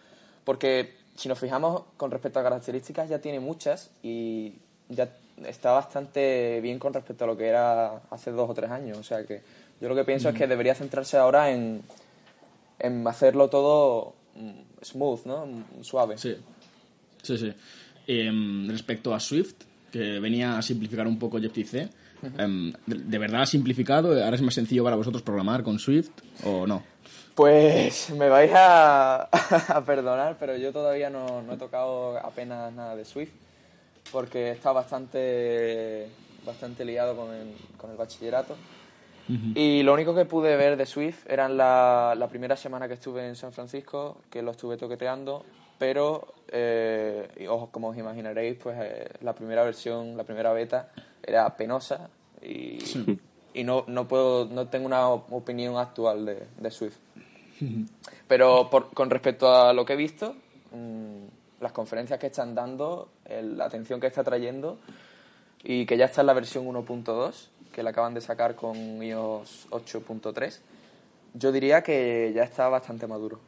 porque 0.45 0.95
si 1.15 1.27
nos 1.27 1.37
fijamos 1.37 1.83
con 1.97 2.11
respecto 2.11 2.39
a 2.39 2.43
características 2.43 3.09
ya 3.09 3.19
tiene 3.19 3.39
muchas 3.39 3.91
y 4.01 4.53
ya 4.87 5.09
está 5.45 5.71
bastante 5.71 6.61
bien 6.61 6.79
con 6.79 6.93
respecto 6.93 7.25
a 7.25 7.27
lo 7.27 7.35
que 7.35 7.47
era 7.47 8.01
hace 8.09 8.31
dos 8.31 8.49
o 8.49 8.53
tres 8.53 8.71
años. 8.71 8.97
O 8.97 9.03
sea 9.03 9.25
que 9.25 9.41
yo 9.81 9.89
lo 9.89 9.95
que 9.95 10.05
pienso 10.05 10.29
es 10.29 10.35
que 10.35 10.47
debería 10.47 10.75
centrarse 10.75 11.17
ahora 11.17 11.51
en, 11.51 11.83
en 12.79 13.07
hacerlo 13.07 13.49
todo 13.49 14.13
mm, 14.35 14.83
smooth, 14.83 15.25
¿no? 15.25 15.45
Mm, 15.45 15.83
Suave. 15.83 16.17
Sí, 16.17 16.37
sí, 17.21 17.37
sí. 17.37 17.53
Em, 18.07 18.69
respecto 18.69 19.13
a 19.13 19.19
Swift, 19.19 19.55
que 19.91 20.19
venía 20.19 20.57
a 20.57 20.61
simplificar 20.61 21.05
un 21.07 21.19
poco 21.19 21.37
Objective-C, 21.37 21.89
em, 22.37 22.73
¿de, 22.85 23.17
verdad 23.17 23.41
ha 23.41 23.45
simplificado? 23.45 24.11
¿Ahora 24.23 24.35
es 24.35 24.41
más 24.41 24.53
sencillo 24.53 24.83
para 24.83 24.95
vosotros 24.95 25.21
programar 25.21 25.61
con 25.61 25.77
Swift 25.77 26.11
o 26.45 26.65
no? 26.65 26.83
Pues 27.35 28.09
me 28.17 28.29
vais 28.29 28.51
a, 28.55 29.23
a 29.75 29.83
perdonar, 29.85 30.37
pero 30.39 30.55
yo 30.55 30.71
todavía 30.71 31.09
no, 31.09 31.41
no 31.41 31.53
he 31.53 31.57
tocado 31.57 32.17
apenas 32.17 32.73
nada 32.73 32.95
de 32.95 33.03
Swift 33.03 33.31
porque 34.11 34.51
estado 34.51 34.75
bastante, 34.75 36.07
bastante 36.45 36.85
liado 36.85 37.15
con 37.15 37.33
el, 37.33 37.53
con 37.77 37.91
el 37.91 37.97
bachillerato. 37.97 38.55
Y 39.55 39.83
lo 39.83 39.93
único 39.93 40.15
que 40.15 40.23
pude 40.23 40.55
ver 40.55 40.77
de 40.77 40.85
Swift 40.85 41.29
eran 41.29 41.57
la, 41.57 42.15
la 42.17 42.29
primera 42.29 42.55
semana 42.55 42.87
que 42.87 42.93
estuve 42.93 43.27
en 43.27 43.35
San 43.35 43.51
Francisco, 43.51 44.21
que 44.29 44.41
lo 44.41 44.51
estuve 44.51 44.77
toqueteando, 44.77 45.43
pero 45.77 46.33
eh, 46.49 47.27
y 47.37 47.45
como 47.71 47.89
os 47.89 47.97
imaginaréis, 47.97 48.57
pues 48.61 48.77
eh, 48.79 49.09
la 49.21 49.33
primera 49.33 49.63
versión, 49.63 50.15
la 50.17 50.23
primera 50.23 50.53
beta 50.53 50.91
era 51.23 51.55
penosa 51.57 52.09
y, 52.41 52.77
y 53.53 53.63
no, 53.63 53.83
no 53.87 54.07
puedo, 54.07 54.45
no 54.45 54.67
tengo 54.67 54.85
una 54.85 55.07
opinión 55.09 55.77
actual 55.77 56.25
de, 56.25 56.43
de 56.57 56.71
Swift. 56.71 56.97
Pero 58.27 58.69
por- 58.69 58.93
con 58.93 59.09
respecto 59.09 59.53
a 59.53 59.73
lo 59.73 59.85
que 59.85 59.93
he 59.93 59.97
visto, 59.97 60.35
mm, 60.71 61.61
las 61.61 61.71
conferencias 61.71 62.19
que 62.19 62.27
están 62.27 62.53
dando, 62.55 63.09
el- 63.25 63.57
la 63.57 63.65
atención 63.65 63.99
que 63.99 64.07
está 64.07 64.23
trayendo 64.23 64.77
y 65.63 65.85
que 65.85 65.97
ya 65.97 66.05
está 66.05 66.21
en 66.21 66.27
la 66.27 66.33
versión 66.33 66.65
1.2, 66.67 67.49
que 67.73 67.83
la 67.83 67.89
acaban 67.91 68.13
de 68.13 68.21
sacar 68.21 68.55
con 68.55 69.01
iOS 69.03 69.67
8.3, 69.71 70.59
yo 71.33 71.51
diría 71.51 71.81
que 71.83 72.31
ya 72.33 72.43
está 72.43 72.69
bastante 72.69 73.05
maduro. 73.07 73.39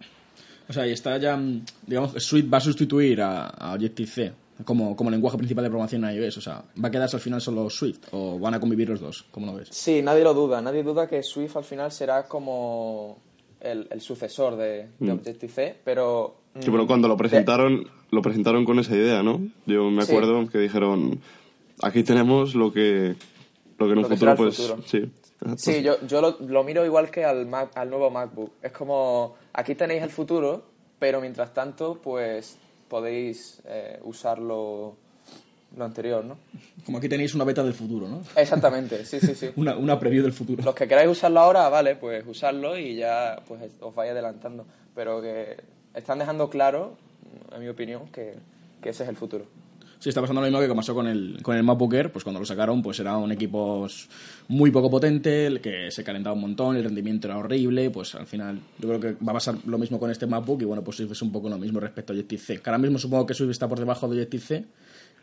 O 0.69 0.73
sea, 0.73 0.87
y 0.87 0.91
está 0.91 1.17
ya, 1.17 1.35
mm, 1.35 1.63
digamos, 1.87 2.13
que 2.13 2.19
Swift 2.19 2.45
va 2.53 2.57
a 2.57 2.61
sustituir 2.61 3.21
a, 3.21 3.47
a 3.47 3.73
Objective-C 3.73 4.31
como, 4.65 4.95
como 4.95 5.09
lenguaje 5.09 5.37
principal 5.37 5.63
de 5.63 5.69
programación 5.69 6.03
en 6.05 6.15
iOS. 6.21 6.37
O 6.37 6.41
sea, 6.41 6.63
¿va 6.83 6.89
a 6.89 6.91
quedarse 6.91 7.15
al 7.15 7.21
final 7.21 7.41
solo 7.41 7.69
Swift 7.69 7.99
o 8.11 8.37
van 8.39 8.53
a 8.53 8.59
convivir 8.59 8.89
los 8.89 8.99
dos? 8.99 9.25
¿Cómo 9.31 9.47
lo 9.47 9.55
ves? 9.55 9.69
Sí, 9.71 10.01
nadie 10.03 10.23
lo 10.23 10.33
duda. 10.33 10.61
Nadie 10.61 10.83
duda 10.83 11.07
que 11.07 11.23
Swift 11.23 11.55
al 11.57 11.63
final 11.63 11.91
será 11.91 12.23
como 12.27 13.17
el, 13.61 13.87
el 13.89 14.01
sucesor 14.01 14.55
de, 14.57 14.89
de 14.99 15.11
Objective-C, 15.11 15.77
pero... 15.83 16.35
mm, 16.55 16.61
Sí, 16.61 16.69
pero 16.71 16.85
cuando 16.85 17.07
lo 17.07 17.15
de- 17.15 17.19
presentaron, 17.19 17.87
lo 18.11 18.21
presentaron 18.21 18.63
con 18.65 18.77
esa 18.79 18.95
idea, 18.95 19.23
¿no? 19.23 19.41
Yo 19.65 19.89
me 19.89 20.03
Sí. 20.03 20.11
acuerdo 20.11 20.47
que 20.49 20.57
dijeron, 20.59 21.19
aquí 21.81 22.03
tenemos 22.03 22.53
lo 22.53 22.71
que, 22.73 23.15
lo 23.79 23.85
que 23.87 23.91
en 23.93 23.97
un 23.97 24.03
Lo 24.03 24.09
que 24.09 24.17
será 24.17 24.35
futuro, 24.35 24.49
pues, 24.51 24.57
futuro. 24.57 24.83
sí. 24.85 25.09
Sí, 25.57 25.81
yo, 25.81 25.99
yo 26.05 26.21
lo, 26.21 26.37
lo 26.41 26.63
miro 26.63 26.85
igual 26.85 27.09
que 27.09 27.23
al, 27.25 27.45
Mac- 27.45 27.71
al 27.75 27.89
nuevo 27.89 28.09
MacBook. 28.09 28.51
Es 28.61 28.71
como, 28.71 29.35
aquí 29.53 29.73
tenéis 29.75 30.03
el 30.03 30.09
futuro, 30.09 30.63
pero 30.99 31.21
mientras 31.21 31.53
tanto, 31.53 31.99
pues 32.01 32.57
podéis 32.89 33.61
eh, 33.65 33.99
usar 34.03 34.39
lo, 34.39 34.95
lo 35.77 35.85
anterior, 35.85 36.25
¿no? 36.25 36.37
Como 36.85 36.97
aquí 36.97 37.07
tenéis 37.07 37.35
una 37.35 37.45
beta 37.45 37.63
del 37.63 37.73
futuro, 37.73 38.07
¿no? 38.07 38.21
Exactamente, 38.35 39.05
sí, 39.05 39.19
sí, 39.19 39.33
sí. 39.35 39.49
Una, 39.55 39.77
una 39.77 39.97
preview 39.99 40.23
del 40.23 40.33
futuro. 40.33 40.61
Los 40.63 40.75
que 40.75 40.87
queráis 40.87 41.09
usarlo 41.09 41.39
ahora, 41.39 41.69
vale, 41.69 41.95
pues 41.95 42.25
usarlo 42.27 42.77
y 42.77 42.95
ya 42.95 43.41
pues 43.47 43.61
os 43.79 43.95
vais 43.95 44.11
adelantando. 44.11 44.65
Pero 44.95 45.21
que 45.21 45.55
están 45.93 46.19
dejando 46.19 46.49
claro, 46.49 46.97
en 47.53 47.61
mi 47.61 47.69
opinión, 47.69 48.07
que, 48.11 48.33
que 48.81 48.89
ese 48.89 49.03
es 49.03 49.09
el 49.09 49.15
futuro. 49.15 49.45
Sí, 49.99 50.07
está 50.07 50.21
pasando 50.21 50.39
lo 50.39 50.47
mismo 50.47 50.61
que 50.61 50.73
pasó 50.73 50.95
con 50.95 51.07
el, 51.07 51.39
con 51.43 51.57
el 51.57 51.93
Air, 51.93 52.09
pues 52.09 52.23
cuando 52.23 52.39
lo 52.39 52.45
sacaron, 52.45 52.81
pues 52.81 53.01
era 53.01 53.17
un 53.17 53.33
equipo 53.33 53.85
muy 54.47 54.71
poco 54.71 54.89
potente, 54.89 55.59
que 55.61 55.91
se 55.91 56.05
calentaba 56.05 56.33
un 56.35 56.41
montón, 56.41 56.77
el 56.77 56.85
rendimiento 56.85 57.27
era 57.27 57.37
horrible, 57.37 57.89
pues 57.89 58.15
al 58.15 58.25
final 58.25 58.61
yo 58.77 58.87
creo 58.87 58.99
que 59.01 59.11
va 59.21 59.31
a 59.31 59.33
pasar 59.33 59.55
lo 59.65 59.77
mismo 59.77 59.99
con 59.99 60.09
este 60.09 60.25
MacBook 60.25 60.61
y 60.61 60.65
bueno, 60.65 60.85
pues 60.85 61.01
es 61.01 61.21
un 61.21 61.33
poco 61.33 61.49
lo 61.49 61.57
mismo 61.57 61.81
respecto 61.81 62.13
a 62.13 62.15
Objective-C. 62.15 62.61
Ahora 62.63 62.77
mismo 62.77 62.97
supongo 62.97 63.25
que 63.25 63.33
Swift 63.33 63.51
está 63.51 63.67
por 63.67 63.77
debajo 63.77 64.07
de 64.07 64.13
Objective-C, 64.13 64.63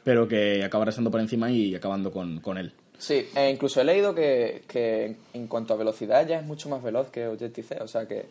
pero 0.05 0.29
que 0.29 0.63
acabará 0.63 0.91
estando 0.91 1.11
por 1.11 1.21
encima 1.21 1.51
y 1.51 1.75
acabando 1.75 2.13
con, 2.13 2.41
con 2.41 2.59
él. 2.59 2.71
Sí, 2.99 3.29
e 3.35 3.51
incluso 3.51 3.81
he 3.81 3.85
leído 3.85 4.15
que, 4.15 4.63
que 4.69 5.17
en 5.33 5.47
cuanto 5.47 5.73
a 5.73 5.79
velocidad 5.79 6.29
ya 6.29 6.39
es 6.39 6.45
mucho 6.45 6.69
más 6.69 6.83
veloz 6.83 7.09
que 7.11 7.27
Objective-C, 7.27 7.79
o 7.81 7.89
sea 7.89 8.07
que 8.07 8.27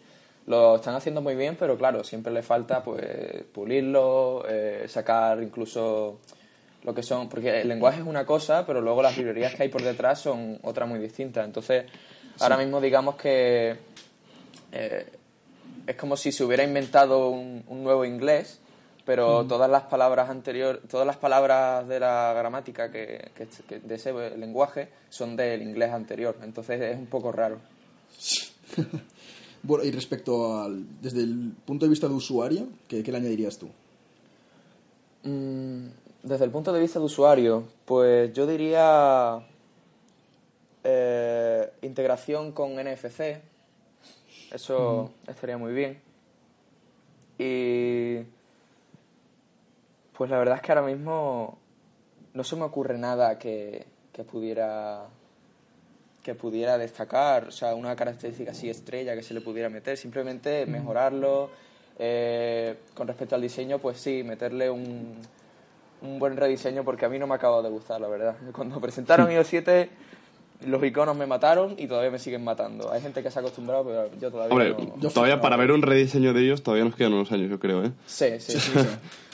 lo 0.48 0.76
están 0.76 0.96
haciendo 0.96 1.22
muy 1.22 1.36
bien, 1.36 1.56
pero 1.60 1.78
claro, 1.78 2.04
siempre 2.04 2.32
le 2.32 2.44
falta 2.44 2.84
pues 2.84 3.04
pulirlo, 3.54 4.46
eh, 4.48 4.86
sacar 4.88 5.42
incluso 5.42 6.20
lo 6.84 6.94
que 6.94 7.02
son, 7.02 7.28
porque 7.30 7.62
el 7.62 7.68
lenguaje 7.68 8.02
es 8.02 8.06
una 8.06 8.26
cosa, 8.26 8.64
pero 8.66 8.80
luego 8.80 9.02
las 9.02 9.18
librerías 9.18 9.56
que 9.56 9.64
hay 9.64 9.70
por 9.70 9.82
detrás 9.82 10.20
son 10.22 10.60
otra 10.62 10.86
muy 10.86 11.00
distinta. 11.00 11.44
Entonces, 11.44 11.86
ahora 12.40 12.58
mismo 12.58 12.80
digamos 12.80 13.16
que 13.16 13.76
eh, 14.72 15.06
es 15.88 15.96
como 15.96 16.16
si 16.16 16.32
se 16.32 16.44
hubiera 16.44 16.64
inventado 16.64 17.30
un, 17.30 17.64
un 17.68 17.84
nuevo 17.84 18.06
inglés, 18.06 18.60
pero 19.04 19.46
todas 19.46 19.70
las 19.70 19.84
palabras 19.84 20.30
anteriores, 20.30 20.82
todas 20.90 21.06
las 21.08 21.18
palabras 21.18 21.88
de 21.88 22.00
la 22.00 22.34
gramática 22.36 22.92
que, 22.92 23.30
que- 23.36 23.48
que 23.68 23.80
de 23.80 23.96
ese 23.96 24.12
lenguaje 24.38 24.90
son 25.10 25.36
del 25.36 25.62
inglés 25.64 25.92
anterior. 25.92 26.36
Entonces 26.44 26.82
es 26.82 26.98
un 26.98 27.06
poco 27.08 27.32
raro. 27.32 27.60
Bueno, 29.66 29.84
y 29.84 29.90
respecto 29.90 30.60
al. 30.62 31.02
Desde 31.02 31.24
el 31.24 31.54
punto 31.66 31.86
de 31.86 31.90
vista 31.90 32.08
de 32.08 32.14
usuario, 32.14 32.68
¿qué, 32.88 33.02
qué 33.02 33.12
le 33.12 33.18
añadirías 33.18 33.58
tú? 33.58 33.68
Mm, 35.24 35.88
desde 36.22 36.46
el 36.46 36.52
punto 36.52 36.72
de 36.72 36.80
vista 36.80 37.00
de 37.00 37.06
usuario, 37.06 37.64
pues 37.86 38.32
yo 38.32 38.46
diría 38.46 39.44
eh, 40.84 41.72
integración 41.82 42.52
con 42.52 42.76
NFC. 42.76 43.42
Eso 44.52 45.10
estaría 45.26 45.58
muy 45.58 45.74
bien. 45.74 46.00
Y 47.40 48.18
pues 50.16 50.30
la 50.30 50.38
verdad 50.38 50.58
es 50.58 50.62
que 50.62 50.72
ahora 50.74 50.86
mismo 50.86 51.58
no 52.36 52.44
se 52.44 52.56
me 52.56 52.66
ocurre 52.66 53.00
nada 53.00 53.40
que, 53.40 53.88
que 54.14 54.24
pudiera 54.24 55.08
que 56.26 56.34
pudiera 56.34 56.76
destacar, 56.80 57.50
o 57.50 57.52
sea, 57.52 57.76
una 57.76 57.96
característica 57.96 58.50
así 58.50 58.68
estrella 58.68 59.14
que 59.16 59.22
se 59.22 59.36
le 59.36 59.42
pudiera 59.42 59.70
meter, 59.70 59.96
simplemente 59.96 60.66
mejorarlo. 60.66 61.52
Eh, 62.00 62.78
con 62.96 63.08
respecto 63.08 63.36
al 63.36 63.42
diseño, 63.44 63.78
pues 63.78 64.00
sí, 64.00 64.24
meterle 64.24 64.72
un, 64.72 65.22
un 66.02 66.18
buen 66.18 66.36
rediseño 66.36 66.84
porque 66.84 67.06
a 67.06 67.10
mí 67.10 67.20
no 67.20 67.28
me 67.28 67.36
acaba 67.36 67.62
de 67.62 67.70
gustar, 67.70 68.02
la 68.02 68.08
verdad. 68.08 68.36
Cuando 68.56 68.82
presentaron 68.82 69.32
iOS 69.32 69.46
7, 69.46 69.90
los 70.66 70.84
iconos 70.84 71.16
me 71.18 71.26
mataron 71.28 71.76
y 71.78 71.88
todavía 71.88 72.12
me 72.12 72.20
siguen 72.20 72.44
matando. 72.44 72.92
Hay 72.92 73.02
gente 73.02 73.22
que 73.22 73.30
se 73.32 73.40
ha 73.40 73.42
acostumbrado, 73.42 73.84
pero 73.86 74.10
yo 74.20 74.32
todavía 74.32 74.52
Hombre, 74.54 74.70
no. 74.88 75.00
yo 75.02 75.10
todavía 75.10 75.42
para 75.42 75.58
ver 75.58 75.72
un 75.72 75.82
rediseño 75.82 76.34
de 76.34 76.44
ellos 76.44 76.64
todavía 76.64 76.86
nos 76.86 76.96
quedan 76.96 77.14
unos 77.14 77.32
años, 77.32 77.50
yo 77.50 77.60
creo, 77.60 77.84
¿eh? 77.86 77.92
Sí, 78.06 78.26
sí, 78.40 78.60
sí. 78.60 78.72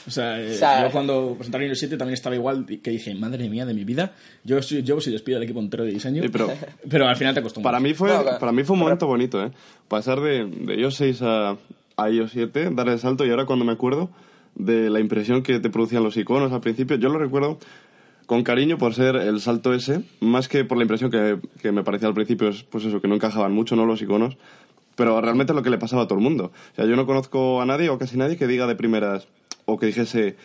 O 0.04 0.10
sea, 0.10 0.40
eh, 0.42 0.50
O 0.50 0.54
sea, 0.54 0.84
yo 0.84 0.90
cuando 0.90 1.34
presentaron 1.36 1.68
el 1.68 1.76
7 1.76 1.96
también 1.96 2.14
estaba 2.14 2.34
igual 2.34 2.66
que 2.66 2.90
dije, 2.90 3.14
madre 3.14 3.48
mía 3.48 3.64
de 3.64 3.72
mi 3.72 3.84
vida, 3.84 4.10
yo 4.42 4.60
soy 4.60 4.82
yo 4.82 5.00
si 5.00 5.12
despido 5.12 5.36
al 5.36 5.44
equipo 5.44 5.60
entero 5.60 5.84
de 5.84 5.92
diseño, 5.92 6.20
Sí, 6.24 6.28
pero- 6.28 6.50
pero 6.90 7.06
al 7.06 7.14
final 7.14 7.34
te 7.34 7.38
acostumbras. 7.38 7.70
Para 7.72 7.78
mí 7.80 7.94
fue, 7.94 8.10
No, 8.12 8.22
claro. 8.22 8.38
para 8.40 8.50
mí 8.50 8.64
fue 8.64 8.74
un 8.74 8.80
momento 8.80 9.06
bonito, 9.06 9.40
¿eh? 9.44 9.52
Pasar 9.86 10.20
de, 10.20 10.44
de 10.46 10.74
iOS 10.74 10.96
6 10.96 11.22
a, 11.22 11.56
a 11.96 12.10
iOS 12.10 12.32
7, 12.32 12.70
dar 12.72 12.88
el 12.88 12.98
salto 12.98 13.24
y 13.24 13.30
ahora 13.30 13.46
cuando 13.46 13.64
me 13.64 13.70
acuerdo 13.70 14.10
de 14.56 14.90
la 14.90 14.98
impresión 14.98 15.44
que 15.44 15.60
te 15.60 15.70
producían 15.70 16.02
los 16.02 16.16
iconos 16.16 16.50
al 16.50 16.60
principio, 16.62 16.96
yo 16.96 17.08
lo 17.08 17.20
recuerdo 17.20 17.58
con 18.32 18.44
cariño 18.44 18.78
por 18.78 18.94
ser 18.94 19.16
el 19.16 19.42
salto 19.42 19.74
ese, 19.74 20.04
más 20.20 20.48
que 20.48 20.64
por 20.64 20.78
la 20.78 20.84
impresión 20.84 21.10
que, 21.10 21.38
que 21.60 21.70
me 21.70 21.84
parecía 21.84 22.08
al 22.08 22.14
principio, 22.14 22.48
es, 22.48 22.62
pues 22.62 22.82
eso, 22.82 22.98
que 22.98 23.06
no 23.06 23.14
encajaban 23.14 23.52
mucho, 23.52 23.76
¿no? 23.76 23.84
Los 23.84 24.00
iconos. 24.00 24.38
Pero 24.96 25.20
realmente 25.20 25.52
es 25.52 25.54
lo 25.54 25.62
que 25.62 25.68
le 25.68 25.76
pasaba 25.76 26.04
a 26.04 26.06
todo 26.06 26.16
el 26.16 26.24
mundo. 26.24 26.50
O 26.72 26.74
sea, 26.74 26.86
yo 26.86 26.96
no 26.96 27.04
conozco 27.04 27.60
a 27.60 27.66
nadie 27.66 27.90
o 27.90 27.98
casi 27.98 28.16
nadie 28.16 28.38
que 28.38 28.46
diga 28.46 28.66
de 28.66 28.74
primeras 28.74 29.28
o 29.66 29.78
que 29.78 29.84
dijese, 29.84 30.36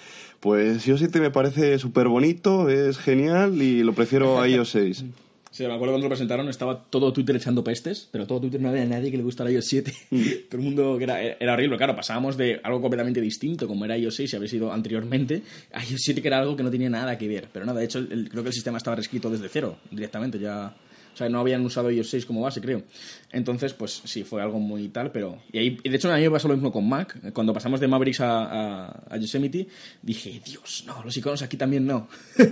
pues 0.42 0.86
iOS 0.86 1.00
7 1.00 1.22
me 1.22 1.32
parece 1.32 1.80
súper 1.80 2.10
bonito, 2.10 2.68
es 2.68 2.98
genial 2.98 3.62
y 3.62 3.84
lo 3.84 3.94
prefiero 3.94 4.42
a 4.42 4.50
iOS 4.50 4.70
6. 4.72 5.06
Sí, 5.58 5.64
me 5.66 5.74
acuerdo 5.74 5.94
cuando 5.94 6.06
lo 6.06 6.10
presentaron, 6.10 6.48
estaba 6.50 6.84
todo 6.84 7.12
Twitter 7.12 7.36
echando 7.36 7.64
pestes, 7.64 8.08
pero 8.12 8.28
todo 8.28 8.42
Twitter 8.42 8.62
no 8.62 8.70
había 8.70 8.86
nadie 8.86 9.10
que 9.10 9.18
le 9.18 9.24
gustara 9.24 9.50
iOS 9.50 9.66
7. 9.66 9.92
todo 10.52 10.60
el 10.60 10.64
mundo, 10.64 11.00
que 11.00 11.06
era, 11.06 11.20
era 11.20 11.54
horrible, 11.54 11.78
claro, 11.78 11.96
pasábamos 11.96 12.38
de 12.38 12.62
algo 12.64 12.80
completamente 12.80 13.20
distinto, 13.22 13.68
como 13.68 13.84
era 13.84 13.98
iOS 13.98 14.18
6 14.18 14.34
y 14.34 14.36
había 14.36 14.48
sido 14.50 14.72
anteriormente, 14.72 15.42
a 15.74 15.84
iOS 15.84 16.00
7 16.04 16.22
que 16.22 16.28
era 16.28 16.38
algo 16.38 16.56
que 16.56 16.62
no 16.62 16.70
tenía 16.70 16.92
nada 16.92 17.18
que 17.18 17.28
ver. 17.28 17.48
Pero 17.52 17.66
nada, 17.66 17.80
de 17.80 17.86
hecho, 17.86 17.98
el- 17.98 18.30
creo 18.30 18.44
que 18.44 18.50
el 18.50 18.54
sistema 18.54 18.78
estaba 18.78 18.98
reescrito 18.98 19.32
desde 19.32 19.50
cero, 19.50 19.78
directamente, 19.90 20.38
ya... 20.38 20.76
O 21.18 21.20
sea, 21.20 21.30
no 21.30 21.40
habían 21.40 21.66
usado 21.66 21.90
iOS 21.90 22.12
6 22.12 22.28
como 22.28 22.42
base, 22.42 22.62
creo. 22.62 22.84
Entonces, 23.32 23.74
pues 23.74 24.04
sí, 24.06 24.24
fue 24.24 24.40
algo 24.40 24.60
muy 24.60 24.90
tal, 24.90 25.12
pero... 25.12 25.40
Y, 25.52 25.58
ahí, 25.58 25.80
y 25.82 25.90
de 25.90 25.96
hecho, 25.96 26.14
a 26.14 26.16
mí 26.16 26.22
me 26.22 26.30
pasó 26.30 26.48
lo 26.48 26.54
mismo 26.54 26.72
con 26.72 26.88
Mac. 26.88 27.34
Cuando 27.34 27.54
pasamos 27.54 27.80
de 27.80 27.88
Mavericks 27.88 28.22
a, 28.22 28.44
a, 28.44 29.04
a 29.10 29.18
Yosemite, 29.18 29.68
dije, 30.04 30.40
Dios, 30.46 30.84
no, 30.86 31.04
los 31.04 31.18
iconos 31.18 31.42
aquí 31.42 31.58
también 31.58 31.88
no. 31.88 32.08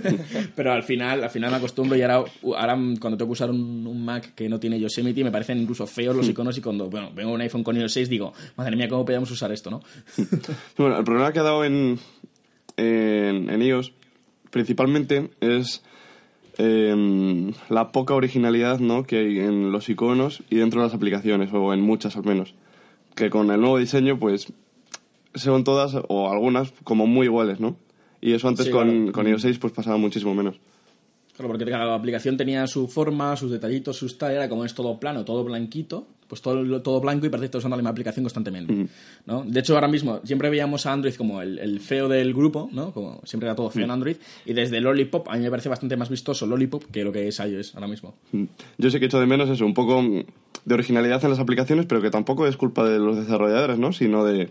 pero 0.56 0.72
al 0.72 0.82
final, 0.82 1.22
al 1.22 1.30
final 1.30 1.52
me 1.52 1.58
acostumbro 1.58 1.96
y 1.96 2.02
ahora, 2.02 2.28
ahora 2.42 2.76
cuando 2.98 3.16
tengo 3.16 3.28
que 3.28 3.34
usar 3.34 3.50
un, 3.50 3.86
un 3.86 4.04
Mac 4.04 4.34
que 4.34 4.48
no 4.48 4.58
tiene 4.58 4.80
Yosemite, 4.80 5.22
me 5.22 5.30
parecen 5.30 5.58
incluso 5.58 5.86
feos 5.86 6.16
los 6.16 6.28
iconos 6.28 6.58
y 6.58 6.60
cuando, 6.60 6.90
bueno, 6.90 7.12
vengo 7.14 7.30
un 7.30 7.40
iPhone 7.40 7.62
con 7.62 7.76
iOS 7.76 7.92
6 7.92 8.08
digo, 8.08 8.32
madre 8.56 8.74
mía, 8.74 8.88
¿cómo 8.88 9.04
podíamos 9.04 9.30
usar 9.30 9.52
esto, 9.52 9.70
no? 9.70 9.80
Bueno, 10.76 10.98
el 10.98 11.04
problema 11.04 11.32
que 11.32 11.38
ha 11.38 11.44
dado 11.44 11.64
en, 11.64 12.00
en, 12.76 13.48
en 13.48 13.62
iOS, 13.62 13.92
principalmente 14.50 15.30
es 15.38 15.84
em, 16.58 17.52
la 17.68 17.92
poca 17.92 18.14
originalidad 18.14 18.78
¿no? 18.80 19.04
que 19.04 19.18
hay 19.18 19.38
en 19.38 19.72
los 19.72 19.88
iconos 19.88 20.42
y 20.50 20.56
dentro 20.56 20.80
de 20.80 20.86
las 20.86 20.94
aplicaciones, 20.94 21.50
o 21.52 21.72
en 21.74 21.80
muchas 21.80 22.16
al 22.16 22.24
menos. 22.24 22.54
Que 23.14 23.30
con 23.30 23.50
el 23.50 23.60
nuevo 23.60 23.78
diseño, 23.78 24.18
pues, 24.18 24.52
son 25.34 25.64
todas, 25.64 25.96
o 26.08 26.30
algunas, 26.30 26.72
como 26.84 27.06
muy 27.06 27.26
iguales, 27.26 27.60
¿no? 27.60 27.76
Y 28.20 28.32
eso 28.32 28.48
antes 28.48 28.66
Sí, 28.66 28.72
con, 28.72 28.88
claro. 28.88 29.12
con 29.12 29.28
iOS 29.28 29.42
6 29.42 29.58
pues 29.58 29.72
pasaba 29.72 29.96
muchísimo 29.98 30.34
menos. 30.34 30.56
Claro, 31.36 31.48
porque 31.52 31.64
cada 31.66 31.94
aplicación 31.94 32.36
tenía 32.36 32.66
su 32.66 32.88
forma, 32.88 33.36
sus 33.36 33.50
detallitos, 33.50 33.96
sus 33.96 34.16
tal, 34.16 34.32
era 34.32 34.48
como 34.48 34.64
es 34.64 34.74
todo 34.74 34.98
plano, 34.98 35.24
todo 35.24 35.44
blanquito, 35.44 36.06
pues 36.26 36.40
todo, 36.42 36.80
todo 36.82 36.98
blanco 37.00 37.26
y 37.26 37.28
parece 37.28 37.42
que 37.42 37.46
estás 37.46 37.58
usando 37.60 37.76
la 37.76 37.82
misma 37.82 37.90
aplicación 37.90 38.24
constantemente. 38.24 38.88
¿no? 39.26 39.44
De 39.44 39.60
hecho, 39.60 39.74
ahora 39.74 39.86
mismo 39.86 40.20
siempre 40.24 40.48
veíamos 40.50 40.86
a 40.86 40.92
Android 40.94 41.14
como 41.14 41.42
el, 41.42 41.58
el 41.58 41.78
feo 41.80 42.08
del 42.08 42.32
grupo, 42.34 42.68
¿no? 42.72 42.90
Como 42.92 43.20
siempre 43.24 43.48
era 43.48 43.54
todo 43.54 43.70
feo 43.70 43.84
en 43.84 43.90
Android, 43.90 44.16
y 44.46 44.54
desde 44.54 44.80
Lollipop 44.80 45.28
a 45.28 45.36
mí 45.36 45.40
me 45.44 45.50
parece 45.50 45.68
bastante 45.68 45.96
más 45.96 46.08
vistoso 46.08 46.46
Lollipop 46.46 46.84
que 46.90 47.04
lo 47.04 47.12
que 47.12 47.28
es 47.28 47.38
iOS 47.38 47.74
ahora 47.74 47.86
mismo. 47.86 48.14
Yo 48.78 48.90
sé 48.90 48.98
que 48.98 49.06
echo 49.06 49.20
de 49.20 49.26
menos 49.26 49.48
eso, 49.50 49.64
un 49.66 49.74
poco 49.74 50.02
de 50.64 50.74
originalidad 50.74 51.22
en 51.22 51.30
las 51.30 51.38
aplicaciones, 51.38 51.84
pero 51.86 52.00
que 52.00 52.10
tampoco 52.10 52.46
es 52.46 52.56
culpa 52.56 52.88
de 52.88 52.98
los 52.98 53.14
desarrolladores, 53.18 53.78
¿no? 53.78 53.92
Sino 53.92 54.24
de, 54.24 54.48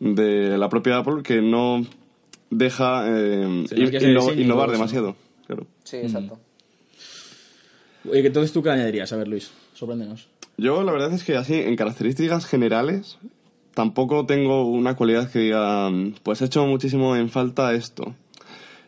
de 0.00 0.58
la 0.58 0.68
propia 0.68 0.98
Apple 0.98 1.22
que 1.22 1.40
no 1.40 1.86
deja 2.50 3.04
eh, 3.08 3.64
Sí, 3.68 3.76
inno- 3.76 4.34
innovar 4.42 4.70
demasiado. 4.72 5.16
Claro. 5.46 5.66
Sí, 5.84 5.96
exacto. 5.98 6.38
Oye, 8.10 8.26
Entonces, 8.26 8.52
¿tú 8.52 8.62
qué 8.62 8.70
añadirías? 8.70 9.12
A 9.12 9.16
ver, 9.16 9.28
Luis, 9.28 9.50
sorpréndenos. 9.74 10.28
Yo 10.56 10.82
la 10.82 10.92
verdad 10.92 11.12
es 11.12 11.24
que 11.24 11.36
así, 11.36 11.54
en 11.54 11.74
características 11.76 12.46
generales, 12.46 13.18
tampoco 13.74 14.26
tengo 14.26 14.66
una 14.68 14.94
cualidad 14.94 15.30
que 15.30 15.38
diga, 15.40 15.90
mm, 15.90 16.14
pues 16.22 16.42
he 16.42 16.44
hecho 16.44 16.64
muchísimo 16.66 17.16
en 17.16 17.28
falta 17.30 17.72
esto. 17.74 18.14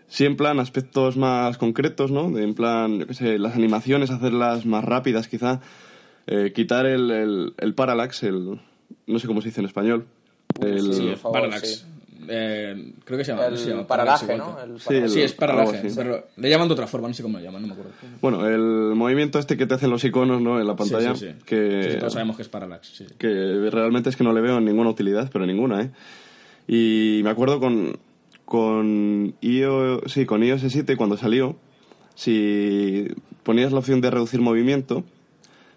Sí, 0.09 0.25
en 0.25 0.37
plan 0.37 0.61
aspectos 0.61 1.17
más 1.17 1.59
concretos, 1.59 2.13
¿no? 2.13 2.31
De, 2.31 2.45
en 2.45 2.55
plan, 2.55 3.01
yo 3.01 3.07
qué 3.07 3.15
sé, 3.15 3.39
las 3.39 3.57
animaciones, 3.57 4.11
hacerlas 4.11 4.65
más 4.65 4.85
rápidas 4.85 5.27
quizá. 5.29 5.61
Eh, 6.29 6.53
quitar 6.55 6.87
el, 6.87 7.11
el, 7.11 7.55
el 7.59 7.75
parallax, 7.75 8.23
el... 8.25 8.61
no 9.07 9.19
sé 9.19 9.27
cómo 9.27 9.41
se 9.43 9.49
dice 9.49 9.61
en 9.61 9.67
español. 9.67 10.07
El, 10.61 10.93
Sí, 10.93 11.07
por 11.09 11.17
favor, 11.17 11.41
Parallax. 11.41 11.69
sí. 11.69 11.85
Eh, 12.29 12.93
creo 13.05 13.19
que 13.19 13.25
se 13.25 13.33
llama. 13.33 13.49
no 13.49 13.57
se 13.57 13.69
llama 13.69 13.81
El 13.83 13.87
Parallax 13.87 14.23
paralaje, 14.25 14.53
¿no? 14.67 14.75
El 14.75 14.81
Sí, 14.81 14.95
el- 14.95 15.09
Sí, 15.11 15.21
es 15.23 15.31
algo 15.33 15.39
paralaje, 15.41 15.91
pero 15.97 16.27
le 16.37 16.51
llaman 16.51 16.69
de 16.69 16.75
otra 16.75 16.87
forma, 16.87 17.09
no 17.09 17.15
sé 17.15 17.23
cómo 17.23 17.39
lo 17.39 17.45
llaman, 17.45 17.63
no 17.63 17.69
me 17.69 17.73
acuerdo. 17.75 17.93
Bueno, 18.21 18.47
el 18.49 18.95
movimiento 18.95 19.39
este 19.39 19.57
que 19.57 19.67
te 19.67 19.75
hacen 19.75 19.91
los 19.91 20.05
iconos, 20.05 20.41
¿no? 20.43 20.61
En 20.61 20.67
la 20.67 20.77
pantalla, 20.77 21.15
Sí, 21.15 21.27
sí, 21.27 21.33
sí. 21.39 21.45
que... 21.47 21.83
Sí, 21.85 21.91
sí, 21.93 21.99
todos 21.99 22.13
sabemos 22.13 22.37
que 22.37 22.43
es 22.43 22.49
parallax. 22.49 22.89
Sí, 22.89 23.05
sí. 23.09 23.15
que 23.19 23.69
realmente 23.71 24.11
es 24.11 24.17
que 24.17 24.25
no 24.25 24.33
le 24.33 24.41
veo 24.41 24.61
ninguna 24.61 24.91
utilidad, 24.91 25.31
pero 25.33 25.47
ninguna, 25.47 25.83
¿eh? 25.83 25.91
Y 26.69 27.21
me 27.23 27.31
acuerdo 27.31 27.61
con, 27.61 27.99
con, 28.45 29.35
iOS, 29.41 30.03
sí, 30.13 30.27
con 30.27 30.43
iOS 30.43 30.63
7 30.69 30.97
cuando 30.97 31.17
salió, 31.17 31.57
si 32.15 33.09
ponías 33.43 33.73
la 33.73 33.79
opción 33.79 34.01
de 34.01 34.11
reducir 34.11 34.41
movimiento, 34.41 35.05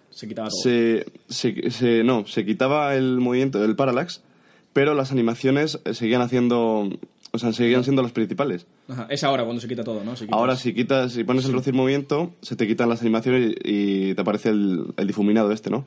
Se 0.10 0.27
quitaba 0.27 0.50
todo. 0.50 0.62
se, 0.62 1.06
se, 1.27 1.70
se- 1.70 2.03
no, 2.03 2.25
se 2.25 2.46
quitaba 2.46 2.96
el 2.96 3.20
movimiento 3.20 3.60
del 3.60 3.75
parallax, 3.75 4.24
pero 4.73 4.93
las 4.93 5.11
animaciones 5.11 5.79
eh, 5.85 5.93
seguían 5.93 6.21
haciendo, 6.21 6.89
o 7.31 7.38
sea, 7.38 7.53
seguían 7.53 7.83
siendo 7.83 8.01
las 8.01 8.11
principales. 8.11 8.67
Ajá, 8.88 9.07
Es 9.09 9.23
ahora 9.23 9.43
cuando 9.43 9.61
se 9.61 9.67
quita 9.67 9.83
todo, 9.83 10.03
¿no? 10.03 10.13
Ahora 10.31 10.55
si 10.55 10.73
quitas, 10.73 11.13
si 11.13 11.23
pones 11.23 11.45
el 11.45 11.51
reducir 11.51 11.73
movimiento, 11.73 12.33
se 12.41 12.55
te 12.55 12.67
quitan 12.67 12.89
las 12.89 13.01
animaciones 13.01 13.55
y, 13.63 14.09
y 14.09 14.13
te 14.15 14.21
aparece 14.21 14.49
el, 14.49 14.93
el 14.97 15.07
difuminado 15.07 15.51
este, 15.51 15.69
¿no? 15.69 15.85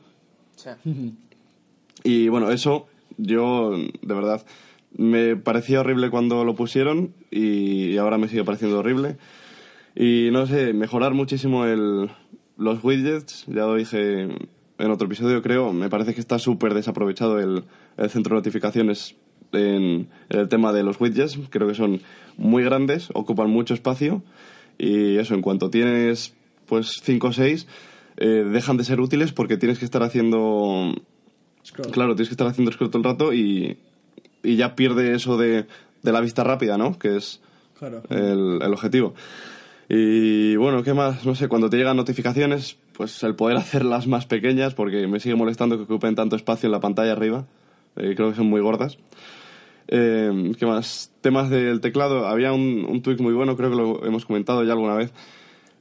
Sí. 0.56 0.70
Y 2.04 2.28
bueno, 2.28 2.50
eso 2.50 2.88
yo, 3.16 3.70
de 3.76 4.14
verdad, 4.14 4.44
me 4.96 5.36
parecía 5.36 5.80
horrible 5.80 6.10
cuando 6.10 6.44
lo 6.44 6.56
pusieron 6.56 7.14
y 7.30 7.96
ahora 7.96 8.18
me 8.18 8.28
sigue 8.28 8.42
pareciendo 8.44 8.80
horrible. 8.80 9.18
Y 9.94 10.30
no 10.32 10.46
sé, 10.46 10.72
mejorar 10.72 11.14
muchísimo 11.14 11.64
el, 11.64 12.10
los 12.56 12.82
widgets, 12.82 13.44
ya 13.46 13.66
lo 13.66 13.76
dije 13.76 14.28
en 14.78 14.90
otro 14.90 15.06
episodio 15.06 15.42
creo, 15.42 15.72
me 15.72 15.88
parece 15.88 16.14
que 16.14 16.20
está 16.20 16.38
súper 16.38 16.74
desaprovechado 16.74 17.38
el, 17.38 17.64
el 17.96 18.10
centro 18.10 18.34
de 18.34 18.40
notificaciones 18.40 19.14
en, 19.52 20.08
en 20.30 20.40
el 20.40 20.48
tema 20.48 20.72
de 20.72 20.82
los 20.82 21.00
widgets, 21.00 21.38
creo 21.50 21.68
que 21.68 21.74
son 21.74 22.00
muy 22.36 22.64
grandes, 22.64 23.08
ocupan 23.14 23.50
mucho 23.50 23.74
espacio 23.74 24.22
y 24.78 25.16
eso, 25.16 25.34
en 25.34 25.42
cuanto 25.42 25.70
tienes 25.70 26.34
pues 26.66 27.00
5 27.02 27.26
o 27.26 27.32
6, 27.32 27.66
dejan 28.16 28.76
de 28.76 28.84
ser 28.84 29.00
útiles 29.00 29.32
porque 29.32 29.56
tienes 29.56 29.78
que 29.78 29.84
estar 29.84 30.02
haciendo 30.02 30.94
Scroll. 31.64 31.90
Claro, 31.92 32.14
tienes 32.14 32.28
que 32.28 32.34
estar 32.34 32.46
haciendo 32.46 32.72
scroll 32.72 32.90
todo 32.90 32.98
el 32.98 33.04
rato 33.04 33.32
y, 33.32 33.76
y 34.42 34.56
ya 34.56 34.74
pierde 34.74 35.14
eso 35.14 35.36
de, 35.36 35.66
de 36.02 36.12
la 36.12 36.20
vista 36.20 36.42
rápida, 36.44 36.76
¿no? 36.78 36.98
Que 36.98 37.16
es 37.16 37.40
Claro. 37.78 38.02
el, 38.10 38.60
el 38.62 38.72
objetivo. 38.72 39.14
Y 39.88 40.56
bueno, 40.56 40.82
¿qué 40.82 40.94
más? 40.94 41.24
No 41.26 41.34
sé, 41.34 41.48
cuando 41.48 41.68
te 41.68 41.76
llegan 41.76 41.96
notificaciones, 41.96 42.76
pues 42.94 43.22
el 43.24 43.34
poder 43.34 43.56
hacerlas 43.58 44.06
más 44.06 44.26
pequeñas, 44.26 44.74
porque 44.74 45.06
me 45.06 45.20
sigue 45.20 45.34
molestando 45.34 45.76
que 45.76 45.82
ocupen 45.84 46.14
tanto 46.14 46.36
espacio 46.36 46.66
en 46.68 46.72
la 46.72 46.80
pantalla 46.80 47.12
arriba. 47.12 47.44
Eh, 47.96 48.14
creo 48.16 48.30
que 48.30 48.36
son 48.36 48.46
muy 48.46 48.60
gordas. 48.60 48.98
Eh, 49.88 50.52
¿Qué 50.58 50.66
más? 50.66 51.10
Temas 51.20 51.50
del 51.50 51.80
teclado. 51.80 52.26
Había 52.26 52.52
un, 52.52 52.86
un 52.88 53.02
tweak 53.02 53.20
muy 53.20 53.34
bueno, 53.34 53.56
creo 53.56 53.70
que 53.70 53.76
lo 53.76 54.04
hemos 54.06 54.24
comentado 54.24 54.64
ya 54.64 54.72
alguna 54.72 54.94
vez. 54.94 55.12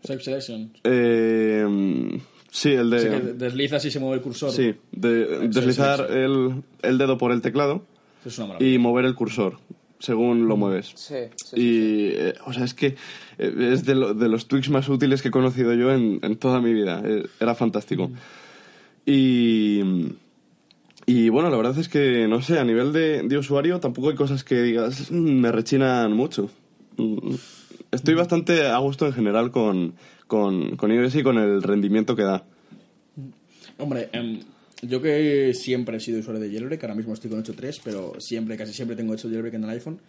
Save 0.03 0.19
selection. 0.21 0.71
Eh, 0.83 2.19
sí, 2.49 2.71
el 2.71 2.89
de... 2.89 2.99
Sí, 2.99 3.07
que 3.07 3.19
deslizas 3.33 3.85
y 3.85 3.91
se 3.91 3.99
mueve 3.99 4.15
el 4.17 4.21
cursor. 4.21 4.51
Sí, 4.51 4.73
de 4.91 5.47
deslizar 5.47 6.07
el, 6.11 6.63
el 6.81 6.97
dedo 6.97 7.17
por 7.17 7.31
el 7.31 7.41
teclado 7.41 7.83
es 8.25 8.37
una 8.39 8.55
y 8.59 8.77
mover 8.77 9.05
el 9.05 9.15
cursor 9.15 9.59
según 9.99 10.47
lo 10.47 10.57
mueves. 10.57 10.91
Sí, 10.95 11.15
sí, 11.35 11.55
Y, 11.55 12.07
eh, 12.15 12.33
o 12.47 12.51
sea, 12.53 12.63
es 12.65 12.73
que 12.73 12.95
eh, 13.37 13.69
es 13.71 13.85
de, 13.85 13.93
lo- 13.93 14.15
de 14.15 14.27
los 14.29 14.47
tweaks 14.47 14.69
más 14.71 14.89
útiles 14.89 15.21
que 15.21 15.27
he 15.27 15.31
conocido 15.31 15.73
yo 15.75 15.91
en, 15.91 16.19
en 16.23 16.37
toda 16.37 16.59
mi 16.59 16.73
vida. 16.73 17.03
Eh, 17.05 17.23
Era 17.39 17.53
fantástico. 17.53 18.09
Y, 19.05 19.81
y 21.05 21.29
bueno, 21.29 21.49
la 21.49 21.57
verdad 21.57 21.77
es 21.77 21.89
que, 21.89 22.27
no 22.27 22.41
sé, 22.41 22.59
a 22.59 22.63
nivel 22.63 22.93
de, 22.93 23.23
de 23.23 23.37
usuario 23.37 23.79
tampoco 23.79 24.09
hay 24.09 24.15
cosas 24.15 24.43
que 24.43 24.61
digas, 24.61 25.11
"Mm, 25.11 25.39
me 25.39 25.51
rechinan 25.51 26.13
mucho. 26.13 26.49
Mm, 26.97 27.35
Estoy 27.91 28.13
bastante 28.13 28.67
a 28.67 28.77
gusto 28.77 29.05
en 29.05 29.11
general 29.11 29.51
con, 29.51 29.93
con, 30.25 30.77
con 30.77 30.91
iOS 30.93 31.15
y 31.15 31.23
con 31.23 31.37
el 31.37 31.61
rendimiento 31.61 32.15
que 32.15 32.23
da. 32.23 32.45
Hombre, 33.77 34.07
em, 34.13 34.39
yo 34.81 35.01
que 35.01 35.53
siempre 35.53 35.97
he 35.97 35.99
sido 35.99 36.19
usuario 36.19 36.41
de 36.41 36.49
Jailbreak, 36.49 36.81
ahora 36.85 36.95
mismo 36.95 37.13
estoy 37.13 37.29
con 37.29 37.43
8.3, 37.43 37.81
pero 37.83 38.13
siempre, 38.19 38.55
casi 38.55 38.71
siempre 38.71 38.95
tengo 38.95 39.13
hecho 39.13 39.27
Jailbreak 39.27 39.55
en 39.55 39.63
el 39.65 39.69
iPhone. 39.71 39.99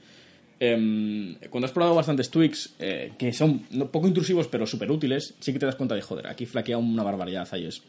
Em, 0.60 1.34
cuando 1.50 1.66
has 1.66 1.72
probado 1.72 1.96
bastantes 1.96 2.30
tweaks 2.30 2.74
eh, 2.78 3.12
que 3.18 3.32
son 3.32 3.60
poco 3.90 4.06
intrusivos 4.06 4.46
pero 4.46 4.64
súper 4.64 4.88
útiles, 4.92 5.34
sí 5.40 5.52
que 5.52 5.58
te 5.58 5.66
das 5.66 5.74
cuenta 5.74 5.96
de, 5.96 6.02
joder, 6.02 6.28
aquí 6.28 6.46
flaquea 6.46 6.78
una 6.78 7.02
barbaridad 7.02 7.48
iOS. 7.56 7.82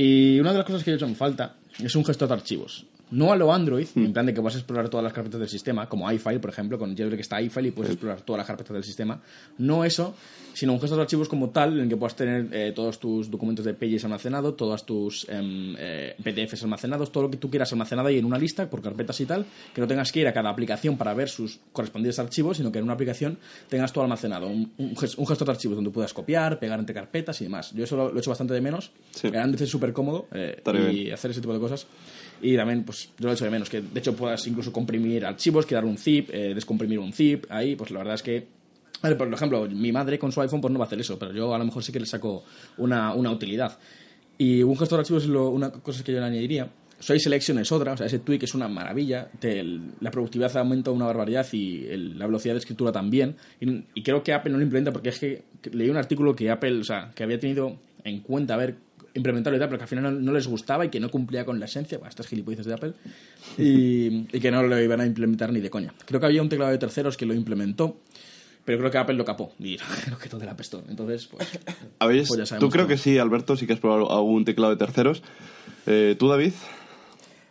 Y 0.00 0.38
una 0.38 0.52
de 0.52 0.58
las 0.58 0.66
cosas 0.66 0.84
que 0.84 0.92
he 0.92 0.94
hecho 0.94 1.06
en 1.06 1.16
falta 1.16 1.56
es 1.82 1.94
un 1.96 2.04
gestor 2.04 2.28
de 2.28 2.34
archivos. 2.34 2.86
No 3.10 3.32
a 3.32 3.36
lo 3.36 3.52
Android, 3.52 3.86
en 3.96 4.12
plan 4.12 4.26
de 4.26 4.34
que 4.34 4.40
vas 4.40 4.54
a 4.54 4.58
explorar 4.58 4.88
todas 4.88 5.02
las 5.04 5.12
carpetas 5.12 5.40
del 5.40 5.48
sistema, 5.48 5.88
como 5.88 6.10
iFile, 6.12 6.40
por 6.40 6.50
ejemplo, 6.50 6.78
con 6.78 6.94
Jailbreak 6.96 7.20
está 7.20 7.40
iFile 7.40 7.68
y 7.68 7.70
puedes 7.70 7.92
explorar 7.92 8.20
todas 8.20 8.38
las 8.38 8.46
carpetas 8.46 8.74
del 8.74 8.84
sistema. 8.84 9.20
No 9.58 9.84
eso, 9.84 10.14
sino 10.52 10.72
un 10.74 10.80
gestor 10.80 10.96
de 10.98 11.02
archivos 11.02 11.28
como 11.28 11.50
tal, 11.50 11.74
en 11.74 11.84
el 11.84 11.88
que 11.88 11.96
puedas 11.96 12.16
tener 12.16 12.48
eh, 12.52 12.72
todos 12.74 12.98
tus 12.98 13.30
documentos 13.30 13.64
de 13.64 13.72
Pages 13.74 14.04
almacenados, 14.04 14.56
todas 14.56 14.84
tus 14.84 15.26
em, 15.30 15.74
eh, 15.78 16.16
PDFs 16.22 16.62
almacenados, 16.64 17.10
todo 17.10 17.22
lo 17.24 17.30
que 17.30 17.38
tú 17.38 17.48
quieras 17.48 17.72
almacenado 17.72 18.08
ahí 18.08 18.18
en 18.18 18.24
una 18.24 18.36
lista 18.38 18.68
por 18.68 18.82
carpetas 18.82 19.18
y 19.20 19.26
tal, 19.26 19.46
que 19.74 19.80
no 19.80 19.86
tengas 19.86 20.12
que 20.12 20.20
ir 20.20 20.26
a 20.28 20.32
cada 20.34 20.50
aplicación 20.50 20.98
para 20.98 21.14
ver 21.14 21.28
sus 21.30 21.60
correspondientes 21.72 22.18
archivos, 22.18 22.56
sino 22.58 22.70
que 22.70 22.78
en 22.78 22.84
una 22.84 22.92
aplicación 22.94 23.38
tengas 23.68 23.92
todo 23.92 24.04
almacenado. 24.04 24.48
Un, 24.48 24.72
un 24.76 24.94
ges- 24.96 25.16
un 25.16 25.26
gestor 25.26 25.46
de 25.46 25.52
archivos 25.52 25.76
donde 25.76 25.90
puedas 25.90 26.12
copiar, 26.12 26.58
pegar 26.58 26.78
entre 26.78 26.94
carpetas 26.94 27.40
y 27.40 27.44
demás. 27.44 27.72
Yo 27.72 27.84
eso 27.84 27.96
lo, 27.96 28.10
lo 28.10 28.16
he 28.16 28.20
hecho 28.20 28.30
bastante 28.30 28.52
de 28.52 28.60
menos. 28.60 28.90
Sí. 29.12 29.28
Android 29.28 29.62
es 29.62 29.70
súper 29.70 29.92
cómodo 29.94 30.26
eh, 30.32 30.60
y 30.90 30.94
bien. 31.04 31.14
hacer 31.14 31.30
ese 31.30 31.40
tipo 31.40 31.54
de 31.54 31.60
cosas. 31.60 31.86
Y 32.42 32.56
también, 32.56 32.84
pues, 32.84 33.06
yo 33.18 33.24
lo 33.26 33.30
he 33.30 33.34
hecho 33.34 33.44
de 33.44 33.50
menos, 33.50 33.68
que 33.68 33.80
de 33.80 33.98
hecho 34.00 34.14
puedas 34.14 34.46
incluso 34.46 34.72
comprimir 34.72 35.24
archivos, 35.26 35.66
crear 35.66 35.84
un 35.84 35.96
zip, 35.98 36.30
eh, 36.32 36.54
descomprimir 36.54 36.98
un 36.98 37.12
zip, 37.12 37.46
ahí, 37.50 37.74
pues 37.76 37.90
la 37.90 37.98
verdad 37.98 38.14
es 38.14 38.22
que... 38.22 38.46
a 39.02 39.08
ver, 39.08 39.16
por 39.18 39.32
ejemplo, 39.32 39.66
mi 39.68 39.90
madre 39.92 40.18
con 40.18 40.30
su 40.32 40.40
iPhone 40.40 40.60
pues 40.60 40.72
no 40.72 40.78
va 40.78 40.84
a 40.84 40.86
hacer 40.86 41.00
eso, 41.00 41.18
pero 41.18 41.32
yo 41.32 41.54
a 41.54 41.58
lo 41.58 41.64
mejor 41.64 41.82
sí 41.82 41.92
que 41.92 42.00
le 42.00 42.06
saco 42.06 42.44
una, 42.76 43.12
una 43.14 43.30
utilidad. 43.30 43.78
Y 44.36 44.62
un 44.62 44.76
gestor 44.78 44.98
de 44.98 45.00
archivos 45.00 45.24
es 45.24 45.28
lo- 45.28 45.50
una 45.50 45.70
cosa 45.70 46.04
que 46.04 46.12
yo 46.12 46.20
le 46.20 46.26
añadiría. 46.26 46.68
Soy 47.00 47.20
Selection 47.20 47.58
es 47.60 47.70
otra, 47.70 47.92
o 47.92 47.96
sea, 47.96 48.06
ese 48.06 48.18
tweak 48.20 48.42
es 48.44 48.54
una 48.54 48.66
maravilla, 48.68 49.28
te- 49.38 49.60
el- 49.60 49.92
la 50.00 50.10
productividad 50.10 50.56
aumenta 50.56 50.90
una 50.90 51.06
barbaridad 51.06 51.46
y 51.52 51.86
el- 51.86 52.18
la 52.18 52.26
velocidad 52.26 52.54
de 52.54 52.58
escritura 52.58 52.90
también. 52.92 53.36
Y, 53.60 53.84
y 53.94 54.02
creo 54.02 54.22
que 54.22 54.32
Apple 54.32 54.50
no 54.52 54.58
lo 54.58 54.64
implementa 54.64 54.92
porque 54.92 55.08
es 55.10 55.18
que, 55.18 55.42
leí 55.72 55.90
un 55.90 55.96
artículo 55.96 56.34
que 56.36 56.50
Apple, 56.50 56.78
o 56.80 56.84
sea, 56.84 57.10
que 57.14 57.22
había 57.24 57.38
tenido 57.38 57.76
en 58.04 58.20
cuenta 58.20 58.54
haber 58.54 58.76
implementarlo 59.14 59.56
y 59.56 59.60
tal, 59.60 59.68
pero 59.68 59.78
que 59.78 59.84
al 59.84 59.88
final 59.88 60.04
no, 60.04 60.10
no 60.12 60.32
les 60.32 60.46
gustaba 60.46 60.84
y 60.84 60.88
que 60.90 61.00
no 61.00 61.10
cumplía 61.10 61.44
con 61.44 61.58
la 61.58 61.66
esencia, 61.66 61.98
bueno, 61.98 62.10
estas 62.10 62.26
gilipolleces 62.26 62.66
de 62.66 62.74
Apple, 62.74 62.92
y, 63.58 64.26
y 64.36 64.40
que 64.40 64.50
no 64.50 64.62
lo 64.62 64.80
iban 64.80 65.00
a 65.00 65.06
implementar 65.06 65.52
ni 65.52 65.60
de 65.60 65.70
coña. 65.70 65.92
Creo 66.04 66.20
que 66.20 66.26
había 66.26 66.42
un 66.42 66.48
teclado 66.48 66.70
de 66.70 66.78
terceros 66.78 67.16
que 67.16 67.26
lo 67.26 67.34
implementó, 67.34 67.98
pero 68.64 68.78
creo 68.78 68.90
que 68.90 68.98
Apple 68.98 69.16
lo 69.16 69.24
capó 69.24 69.52
y 69.58 69.78
lo 70.10 70.18
quitó 70.18 70.38
de 70.38 70.46
la 70.46 70.56
pestón. 70.56 70.84
Entonces, 70.88 71.26
pues... 71.26 71.48
¿Habéis? 71.98 72.28
Pues 72.28 72.38
ya 72.38 72.46
sabemos 72.46 72.68
Tú 72.68 72.72
creo 72.72 72.84
cómo. 72.84 72.94
que 72.94 72.98
sí, 72.98 73.18
Alberto, 73.18 73.56
sí 73.56 73.66
que 73.66 73.72
has 73.72 73.80
probado 73.80 74.12
algún 74.14 74.44
teclado 74.44 74.72
de 74.74 74.78
terceros. 74.78 75.22
Eh, 75.86 76.16
¿Tú, 76.18 76.28
David? 76.28 76.52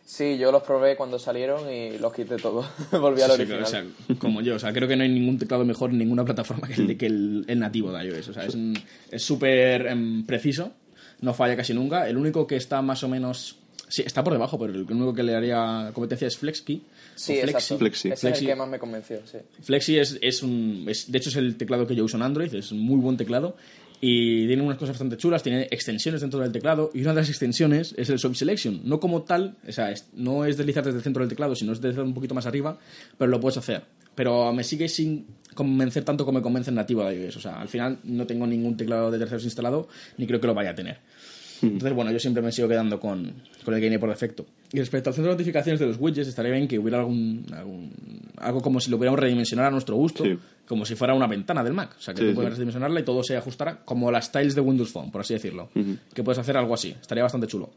Sí, 0.06 0.38
yo 0.38 0.54
los 0.54 0.64
probé 0.64 0.96
cuando 0.96 1.20
salieron 1.20 1.70
y 1.70 1.98
los 1.98 2.14
quité 2.14 2.38
todos. 2.38 2.66
Volví 2.92 3.22
al 3.22 3.32
Sí, 3.32 3.36
sí, 3.36 3.42
original. 3.42 3.64
o 3.64 3.66
sea, 3.66 3.86
como 4.20 4.40
yo, 4.42 4.56
o 4.56 4.60
sea, 4.60 4.72
creo 4.72 4.88
que 4.88 4.96
no 4.96 5.04
hay 5.04 5.10
ningún 5.10 5.38
teclado 5.38 5.66
mejor 5.66 5.90
en 5.90 5.98
ninguna 5.98 6.24
plataforma 6.24 6.68
que 6.68 6.76
el, 6.82 6.98
que 6.98 7.08
el, 7.08 7.44
el 7.48 7.60
nativo 7.60 7.92
de 7.92 8.06
iOS. 8.06 8.30
O 8.30 8.34
sea, 8.34 8.46
es 8.46 9.22
súper 9.22 9.88
em, 9.88 10.26
preciso, 10.26 10.72
no 11.22 11.34
falla 11.34 11.56
casi 11.56 11.74
nunca. 11.74 12.08
El 12.10 12.18
único 12.18 12.46
que 12.48 12.56
está 12.56 12.82
más 12.82 13.04
o 13.04 13.08
menos. 13.10 13.58
Sí, 13.90 14.04
está 14.06 14.22
por 14.24 14.34
debajo, 14.34 14.60
pero 14.60 14.74
el 14.74 14.82
único 14.82 15.14
que 15.14 15.24
le 15.24 15.34
haría 15.34 15.92
competencia 15.94 16.28
es 16.28 16.38
FlexKey. 16.38 16.82
sí, 17.16 17.40
Flexi. 17.42 17.78
Flexi. 17.78 18.08
Ese 18.10 18.14
es 18.16 18.20
Flexi. 18.20 18.44
el 18.46 18.50
que 18.52 18.56
más 18.56 18.68
me 18.68 18.80
convenció, 18.80 19.22
sí. 19.26 19.38
Flexi 19.62 19.98
es, 19.98 20.18
es 20.22 20.44
un. 20.44 20.86
es- 20.90 21.10
de 21.10 21.18
hecho, 21.18 21.30
es 21.30 21.36
el 21.38 21.56
teclado 21.56 21.88
que 21.88 21.96
yo 21.96 22.04
uso 22.04 22.18
en 22.18 22.24
Android, 22.24 22.54
es 22.54 22.72
un 22.74 22.80
muy 22.80 23.00
buen 23.00 23.16
teclado. 23.18 23.56
Y 24.00 24.46
tiene 24.46 24.62
unas 24.62 24.78
cosas 24.78 24.94
bastante 24.94 25.18
chulas, 25.18 25.42
tiene 25.42 25.64
extensiones 25.72 26.22
dentro 26.22 26.40
del 26.40 26.52
teclado. 26.52 26.92
Y 26.94 27.02
una 27.02 27.12
de 27.14 27.22
las 27.22 27.30
extensiones 27.30 27.96
es 27.98 28.10
el 28.12 28.20
Swipe 28.20 28.36
Selection. 28.36 28.82
No 28.84 29.00
como 29.00 29.24
tal, 29.24 29.56
o 29.68 29.72
sea, 29.72 29.90
es- 29.90 30.10
no 30.14 30.46
es 30.46 30.56
deslizar 30.58 30.84
desde 30.84 30.98
el 31.00 31.04
centro 31.04 31.22
del 31.22 31.30
teclado, 31.30 31.56
sino 31.56 31.72
es 31.72 31.82
deslizar 31.82 32.04
un 32.06 32.14
poquito 32.14 32.36
más 32.36 32.46
arriba, 32.46 32.78
pero 33.18 33.32
lo 33.32 33.40
puedes 33.40 33.58
hacer. 33.58 33.84
Pero 34.14 34.52
me 34.54 34.64
sigue 34.64 34.88
sin 34.90 35.26
convencer 35.58 36.06
tanto 36.06 36.24
como 36.24 36.40
me 36.40 36.44
convence 36.44 36.70
el 36.70 36.76
nativo 36.76 37.04
de 37.04 37.16
iOS. 37.26 37.36
O 37.38 37.42
sea, 37.42 37.60
al 37.60 37.68
final 37.68 38.00
no 38.06 38.26
tengo 38.26 38.48
ningún 38.48 38.78
teclado 38.78 39.12
de 39.12 39.18
terceros 39.20 39.44
instalado, 39.44 39.90
ni 40.18 40.26
creo 40.28 40.40
que 40.40 40.48
lo 40.48 40.54
vaya 40.54 40.70
a 40.70 40.76
tener. 40.76 41.00
Entonces, 41.60 41.94
bueno, 41.94 42.12
yo 42.12 42.20
siempre 42.20 42.44
me 42.44 42.52
sigo 42.52 42.68
quedando 42.68 43.00
con, 43.00 43.34
con 43.66 43.74
el 43.74 43.82
Game 43.82 43.98
por 43.98 44.10
defecto. 44.10 44.46
Y 44.72 44.78
respecto 44.78 45.10
al 45.10 45.16
centro 45.16 45.32
de 45.32 45.36
notificaciones 45.38 45.80
de 45.80 45.88
los 45.88 45.98
widgets, 46.00 46.28
estaría 46.28 46.52
bien 46.52 46.68
que 46.68 46.78
hubiera 46.78 47.00
algún, 47.00 47.46
algún- 47.52 47.92
algo 48.38 48.62
como 48.62 48.80
si 48.80 48.92
lo 48.92 48.98
pudiéramos 48.98 49.20
redimensionar 49.20 49.66
a 49.66 49.72
nuestro 49.72 49.96
gusto, 49.96 50.24
Sí. 50.24 50.38
como 50.68 50.86
si 50.86 50.94
fuera 50.94 51.16
una 51.16 51.26
ventana 51.26 51.64
del 51.64 51.74
Mac. 51.74 51.96
O 51.98 52.02
sea, 52.02 52.14
que 52.14 52.22
Sí, 52.22 52.28
tú 52.30 52.36
puedes 52.36 52.52
sí. 52.52 52.58
redimensionarla 52.58 53.00
y 53.00 53.04
todo 53.04 53.24
se 53.24 53.36
ajustara 53.36 53.84
como 53.84 54.12
las 54.12 54.32
tiles 54.32 54.54
de 54.54 54.62
Windows 54.62 54.92
Phone, 54.92 55.10
por 55.10 55.22
así 55.22 55.34
decirlo. 55.34 55.70
Que 56.14 56.24
puedes 56.24 56.38
hacer 56.38 56.56
algo 56.58 56.76
así. 56.76 56.90
Estaría 57.02 57.24
bastante 57.24 57.48
chulo. 57.48 57.72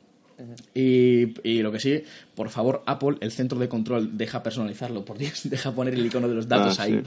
Y, 0.75 1.35
y 1.49 1.63
lo 1.63 1.73
que 1.73 1.81
sí, 1.81 2.03
por 2.35 2.49
favor, 2.51 2.83
Apple, 2.87 3.17
el 3.21 3.33
centro 3.33 3.59
de 3.59 3.69
control, 3.69 4.17
deja 4.17 4.43
personalizarlo, 4.43 5.05
por 5.05 5.19
Dios, 5.19 5.43
deja 5.45 5.73
poner 5.73 5.95
el 5.95 6.07
icono 6.07 6.29
de 6.29 6.35
los 6.35 6.49
datos 6.49 6.79
Ah, 6.79 6.85
ahí, 6.85 6.95
sí. 6.95 7.03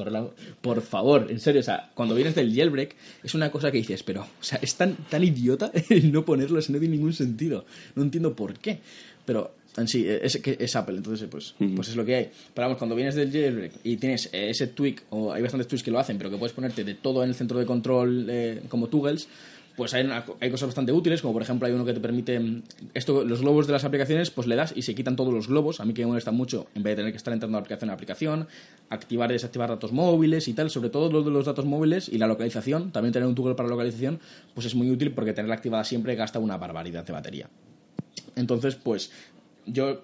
por, 0.61 0.81
favor, 0.81 1.27
en 1.29 1.39
serio, 1.39 1.61
o 1.61 1.63
sea, 1.63 1.91
cuando 1.93 2.15
vienes 2.15 2.35
del 2.35 2.53
jailbreak, 2.53 2.95
es 3.23 3.33
una 3.33 3.51
cosa 3.51 3.71
que 3.71 3.77
dices, 3.77 4.03
pero, 4.03 4.21
o 4.21 4.43
sea, 4.43 4.59
es 4.61 4.75
tan, 4.75 4.95
tan 5.09 5.23
idiota 5.23 5.71
el 5.89 6.11
no 6.11 6.25
ponerlo, 6.25 6.59
eso 6.59 6.71
no 6.71 6.79
tiene 6.79 6.95
ningún 6.95 7.13
sentido. 7.13 7.65
No 7.95 8.03
entiendo 8.03 8.35
por 8.35 8.57
qué, 8.59 8.79
pero 9.25 9.55
en 9.77 9.87
sí, 9.87 10.05
es, 10.07 10.37
que 10.37 10.57
es 10.59 10.75
Apple, 10.75 10.97
entonces, 10.97 11.27
pues, 11.29 11.55
pues 11.75 11.89
es 11.89 11.95
lo 11.95 12.05
que 12.05 12.15
hay. 12.15 12.29
Pero 12.53 12.67
vamos, 12.67 12.77
cuando 12.77 12.95
vienes 12.95 13.15
del 13.15 13.31
jailbreak 13.31 13.71
y 13.83 13.97
tienes 13.97 14.27
eh, 14.31 14.49
ese 14.49 14.67
tweak, 14.67 15.03
o 15.09 15.33
hay 15.33 15.41
bastantes 15.41 15.67
tweaks 15.67 15.83
que 15.83 15.91
lo 15.91 15.99
hacen, 15.99 16.17
pero 16.17 16.29
que 16.29 16.37
puedes 16.37 16.53
ponerte 16.53 16.83
de 16.83 16.93
todo 16.93 17.23
en 17.23 17.29
el 17.29 17.35
centro 17.35 17.57
de 17.57 17.65
control 17.65 18.27
eh, 18.29 18.61
como 18.69 18.87
toggles, 18.87 19.27
pues 19.75 19.93
hay, 19.93 20.07
hay 20.39 20.51
cosas 20.51 20.67
bastante 20.67 20.91
útiles, 20.91 21.21
como 21.21 21.33
por 21.33 21.41
ejemplo 21.41 21.67
hay 21.67 21.73
uno 21.73 21.85
que 21.85 21.93
te 21.93 21.99
permite 21.99 22.39
mm, 22.39 22.63
esto, 22.93 23.23
los 23.23 23.41
globos 23.41 23.67
de 23.67 23.73
las 23.73 23.83
aplicaciones, 23.83 24.29
pues 24.29 24.47
le 24.47 24.55
das 24.55 24.73
y 24.75 24.83
se 24.83 24.93
quitan 24.93 25.15
todos 25.15 25.33
los 25.33 25.47
globos. 25.47 25.79
A 25.79 25.85
mí 25.85 25.93
que 25.93 26.03
me 26.03 26.09
molesta 26.09 26.31
mucho, 26.31 26.67
en 26.75 26.83
vez 26.83 26.91
de 26.91 26.95
tener 26.97 27.11
que 27.11 27.17
estar 27.17 27.33
entrando 27.33 27.57
de 27.57 27.61
aplicación 27.61 27.89
a 27.89 27.93
aplicación, 27.93 28.47
activar 28.89 29.31
y 29.31 29.33
desactivar 29.33 29.69
datos 29.69 29.91
móviles 29.91 30.47
y 30.47 30.53
tal, 30.53 30.69
sobre 30.69 30.89
todo 30.89 31.11
lo 31.11 31.23
de 31.23 31.31
los 31.31 31.45
datos 31.45 31.65
móviles 31.65 32.09
y 32.09 32.17
la 32.17 32.27
localización, 32.27 32.91
también 32.91 33.13
tener 33.13 33.27
un 33.27 33.35
toggle 33.35 33.55
para 33.55 33.69
localización, 33.69 34.19
pues 34.53 34.67
es 34.67 34.75
muy 34.75 34.91
útil 34.91 35.11
porque 35.11 35.33
tenerla 35.33 35.55
activada 35.55 35.83
siempre 35.83 36.15
gasta 36.15 36.39
una 36.39 36.57
barbaridad 36.57 37.03
de 37.03 37.13
batería. 37.13 37.49
Entonces, 38.35 38.75
pues 38.75 39.11
yo 39.65 40.03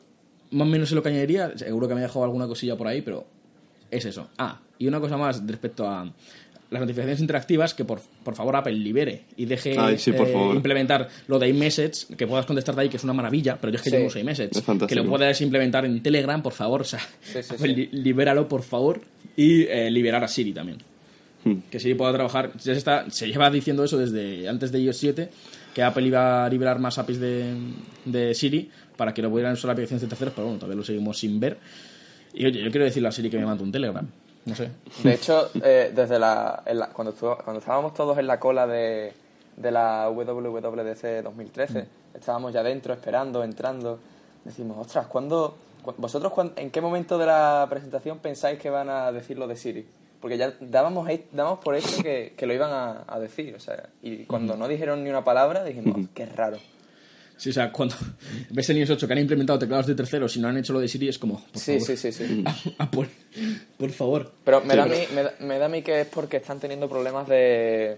más 0.51 0.67
o 0.67 0.71
menos 0.71 0.89
sé 0.89 0.95
lo 0.95 1.03
que 1.03 1.09
añadiría, 1.09 1.55
seguro 1.57 1.87
que 1.87 1.93
me 1.93 1.99
he 1.99 2.03
dejado 2.03 2.23
alguna 2.23 2.47
cosilla 2.47 2.75
por 2.75 2.87
ahí, 2.87 3.01
pero 3.01 3.25
es 3.91 4.05
eso. 4.05 4.29
Ah, 4.37 4.61
y 4.77 4.87
una 4.87 4.99
cosa 4.99 5.17
más 5.17 5.45
respecto 5.45 5.87
a 5.87 6.11
las 6.71 6.81
notificaciones 6.81 7.19
interactivas, 7.19 7.73
que 7.73 7.83
por, 7.85 7.99
por 8.23 8.35
favor 8.35 8.55
Apple 8.55 8.73
libere 8.73 9.23
y 9.37 9.45
deje 9.45 9.75
Ay, 9.77 9.97
sí, 9.97 10.11
por 10.11 10.27
eh, 10.27 10.31
favor. 10.33 10.55
implementar 10.55 11.07
lo 11.27 11.39
de 11.39 11.49
iMessage, 11.49 12.15
que 12.15 12.27
puedas 12.27 12.45
contestar 12.45 12.75
de 12.75 12.81
ahí, 12.83 12.89
que 12.89 12.97
es 12.97 13.03
una 13.03 13.13
maravilla, 13.13 13.57
pero 13.59 13.71
yo 13.73 13.77
es 13.77 13.81
que 13.81 13.89
Sí. 13.89 13.95
yo 13.95 14.01
no 14.01 14.07
uso 14.07 14.19
iMessage. 14.19 14.51
Que 14.87 14.95
lo 14.95 15.05
puedas 15.05 15.41
implementar 15.41 15.85
en 15.85 16.01
Telegram, 16.03 16.41
por 16.43 16.53
favor, 16.53 16.81
o 16.81 16.83
sea, 16.83 16.99
Sí, 17.21 17.41
sí, 17.41 17.53
Apple, 17.57 17.89
libéralo, 17.91 18.47
por 18.47 18.61
favor, 18.63 19.01
y 19.35 19.63
eh, 19.63 19.89
liberar 19.89 20.23
a 20.23 20.27
Siri 20.27 20.53
también 20.53 20.77
Hmm. 21.43 21.59
que 21.71 21.79
Siri 21.79 21.93
pueda 21.95 22.11
trabajar. 22.11 22.51
Ya 22.57 22.73
se, 22.73 22.73
está, 22.73 23.09
se 23.09 23.25
lleva 23.27 23.49
diciendo 23.49 23.83
eso 23.85 23.97
desde 23.97 24.49
antes 24.49 24.73
de 24.73 24.79
iOS 24.81 24.97
7, 24.97 25.29
que 25.73 25.81
Apple 25.81 26.05
iba 26.05 26.43
a 26.45 26.49
liberar 26.49 26.79
más 26.79 26.97
APIs 26.97 27.17
de, 27.21 27.53
de 28.03 28.33
Siri 28.35 28.69
para 28.97 29.13
que 29.13 29.21
lo 29.21 29.29
pudieran 29.29 29.53
usar 29.53 29.71
aplicaciones 29.71 30.01
de 30.01 30.07
terceros, 30.09 30.33
pero 30.35 30.47
bueno, 30.47 30.59
todavía 30.59 30.75
lo 30.75 30.83
seguimos 30.83 31.17
sin 31.17 31.39
ver. 31.39 31.57
Y 32.33 32.45
oye, 32.45 32.61
yo 32.61 32.69
quiero 32.69 32.83
decirle 32.83 33.07
a 33.07 33.11
Siri 33.13 33.29
que 33.29 33.37
me 33.37 33.45
mande 33.45 33.63
un 33.63 33.71
Telegram. 33.71 34.05
No 34.45 34.55
sé. 34.55 34.69
De 35.03 35.13
hecho, 35.13 35.49
eh, 35.63 35.91
desde 35.93 36.17
la, 36.19 36.63
en 36.65 36.79
la- 36.79 36.87
cuando, 36.89 37.11
estuvo- 37.13 37.37
cuando 37.37 37.59
estábamos 37.59 37.93
todos 37.93 38.17
en 38.17 38.27
la 38.27 38.39
cola 38.39 38.65
de, 38.65 39.13
de 39.57 39.71
la 39.71 40.09
WWDC 40.09 41.21
2013, 41.23 41.85
estábamos 42.13 42.53
ya 42.53 42.63
dentro, 42.63 42.93
esperando, 42.93 43.43
entrando. 43.43 43.99
Decimos, 44.43 44.77
ostras, 44.79 45.07
¿cuándo, 45.07 45.57
cu- 45.83 45.93
¿vosotros 45.97 46.31
cuán- 46.33 46.53
en 46.55 46.71
qué 46.71 46.81
momento 46.81 47.17
de 47.17 47.25
la 47.27 47.67
presentación 47.69 48.19
pensáis 48.19 48.57
que 48.59 48.69
van 48.69 48.89
a 48.89 49.11
decir 49.11 49.37
lo 49.37 49.47
de 49.47 49.55
Siri? 49.55 49.85
Porque 50.21 50.37
ya 50.37 50.53
dábamos, 50.59 51.07
dábamos 51.31 51.59
por 51.59 51.75
hecho 51.75 52.01
que, 52.01 52.33
que 52.35 52.45
lo 52.45 52.53
iban 52.53 52.71
a, 52.71 53.03
a 53.07 53.19
decir. 53.19 53.55
O 53.55 53.59
sea, 53.59 53.87
y 54.01 54.25
cuando 54.25 54.55
no 54.57 54.67
dijeron 54.67 55.03
ni 55.03 55.09
una 55.09 55.23
palabra, 55.23 55.63
dijimos, 55.63 56.07
qué 56.13 56.25
raro. 56.25 56.57
Sí, 57.39 57.49
o 57.49 57.53
sea, 57.53 57.71
cuando 57.71 57.95
ves 58.51 58.69
en 58.69 58.77
iOS 58.77 58.89
8 58.91 59.07
que 59.07 59.13
han 59.13 59.19
implementado 59.19 59.57
teclados 59.57 59.87
de 59.87 59.95
terceros 59.95 60.35
y 60.35 60.39
no 60.41 60.49
han 60.49 60.57
hecho 60.57 60.73
lo 60.73 60.79
de 60.81 60.87
Siri, 60.87 61.07
es 61.07 61.17
como, 61.17 61.39
por 61.39 61.59
Sí, 61.59 61.79
favor, 61.79 61.87
sí, 61.87 61.97
sí, 61.97 62.11
sí. 62.11 62.43
Apple, 62.77 63.07
por 63.77 63.89
favor. 63.91 64.31
Pero 64.43 64.61
me, 64.61 64.71
Sí, 64.73 64.77
da 64.77 64.83
pero- 64.83 64.95
A 64.95 64.99
mí, 64.99 65.05
me, 65.15 65.23
da, 65.23 65.33
me 65.39 65.57
da 65.59 65.65
a 65.65 65.69
mí 65.69 65.81
que 65.81 66.01
es 66.01 66.07
porque 66.07 66.37
están 66.37 66.59
teniendo 66.59 66.87
problemas 66.89 67.27
de 67.27 67.97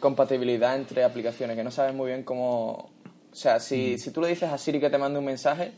compatibilidad 0.00 0.76
entre 0.76 1.04
aplicaciones, 1.04 1.56
que 1.56 1.62
no 1.64 1.70
saben 1.70 1.96
muy 1.96 2.08
bien 2.08 2.22
cómo... 2.22 2.90
O 3.32 3.36
sea, 3.36 3.60
si, 3.60 3.98
si 3.98 4.10
tú 4.10 4.20
le 4.22 4.28
dices 4.28 4.50
a 4.50 4.58
Siri 4.58 4.80
que 4.80 4.90
te 4.90 4.98
mande 4.98 5.18
un 5.18 5.24
mensaje, 5.24 5.70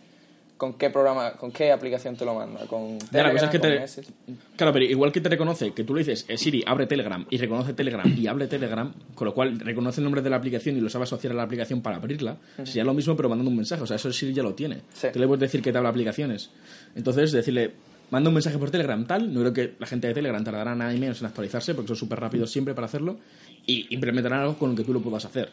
¿con 0.63 0.75
qué 0.75 0.91
programa, 0.91 1.33
con 1.33 1.51
qué 1.51 1.73
aplicación 1.73 2.15
te 2.15 2.25
lo 2.25 2.37
manda? 2.37 2.65
¿Con 2.69 2.97
Ya, 3.11 3.25
la 3.25 3.33
cosa 3.33 3.51
Telegram, 3.51 3.83
es 3.83 3.97
que 3.97 4.03
te-? 4.03 4.13
Claro, 4.57 4.73
pero 4.73 4.85
igual 4.85 5.11
que 5.11 5.21
te 5.21 5.29
reconoce 5.29 5.73
que 5.73 5.83
tú 5.83 5.93
le 5.93 6.05
dices 6.05 6.25
eh, 6.29 6.39
Siri, 6.39 6.63
abre 6.65 6.87
Telegram 6.87 7.27
y 7.29 7.37
reconoce 7.37 7.75
Telegram 7.75 8.07
y 8.17 8.29
abre 8.29 8.47
Telegram, 8.47 8.95
con 9.17 9.27
lo 9.27 9.35
cual 9.35 9.59
reconoce 9.59 10.01
el 10.01 10.05
nombre 10.05 10.23
de 10.23 10.31
la 10.31 10.37
aplicación 10.37 10.77
y 10.77 10.81
lo 10.81 10.89
sabe 10.89 11.03
asociar 11.03 11.33
a 11.33 11.37
la 11.37 11.43
aplicación 11.43 11.83
para 11.83 11.97
abrirla, 11.97 12.37
sería 12.59 12.85
lo 12.85 12.95
mismo 12.95 13.17
pero 13.17 13.29
mandando 13.29 13.51
un 13.51 13.57
mensaje. 13.57 13.83
O 13.83 13.89
sea, 13.89 13.97
eso 13.97 14.13
Siri 14.13 14.35
ya 14.35 14.45
lo 14.45 14.55
tiene. 14.55 14.83
Sí. 14.95 15.09
Tú 15.13 15.19
le 15.19 15.27
puedes 15.27 15.41
decir 15.41 15.63
que 15.63 15.73
te 15.73 15.79
habla 15.79 15.91
aplicaciones. 15.91 16.51
Entonces, 16.95 17.33
decirle, 17.33 17.73
manda 18.11 18.29
un 18.29 18.35
mensaje 18.35 18.57
por 18.57 18.71
Telegram 18.71 19.05
tal, 19.05 19.35
no 19.35 19.41
creo 19.41 19.53
que 19.53 19.75
la 19.81 19.89
gente 19.89 20.07
de 20.07 20.15
Telegram 20.15 20.45
tardará 20.45 20.77
nada 20.77 20.95
y 20.95 21.01
menos 21.01 21.21
en 21.23 21.27
actualizarse 21.27 21.75
porque 21.75 21.89
son 21.89 21.97
súper 21.97 22.21
rápidos 22.21 22.53
siempre 22.53 22.73
para 22.73 22.85
hacerlo 22.85 23.19
y 23.67 23.93
implementarán 23.93 24.43
algo 24.43 24.57
con 24.57 24.71
lo 24.71 24.77
que 24.77 24.85
tú 24.85 24.93
lo 24.93 25.01
puedas 25.01 25.25
hacer. 25.25 25.51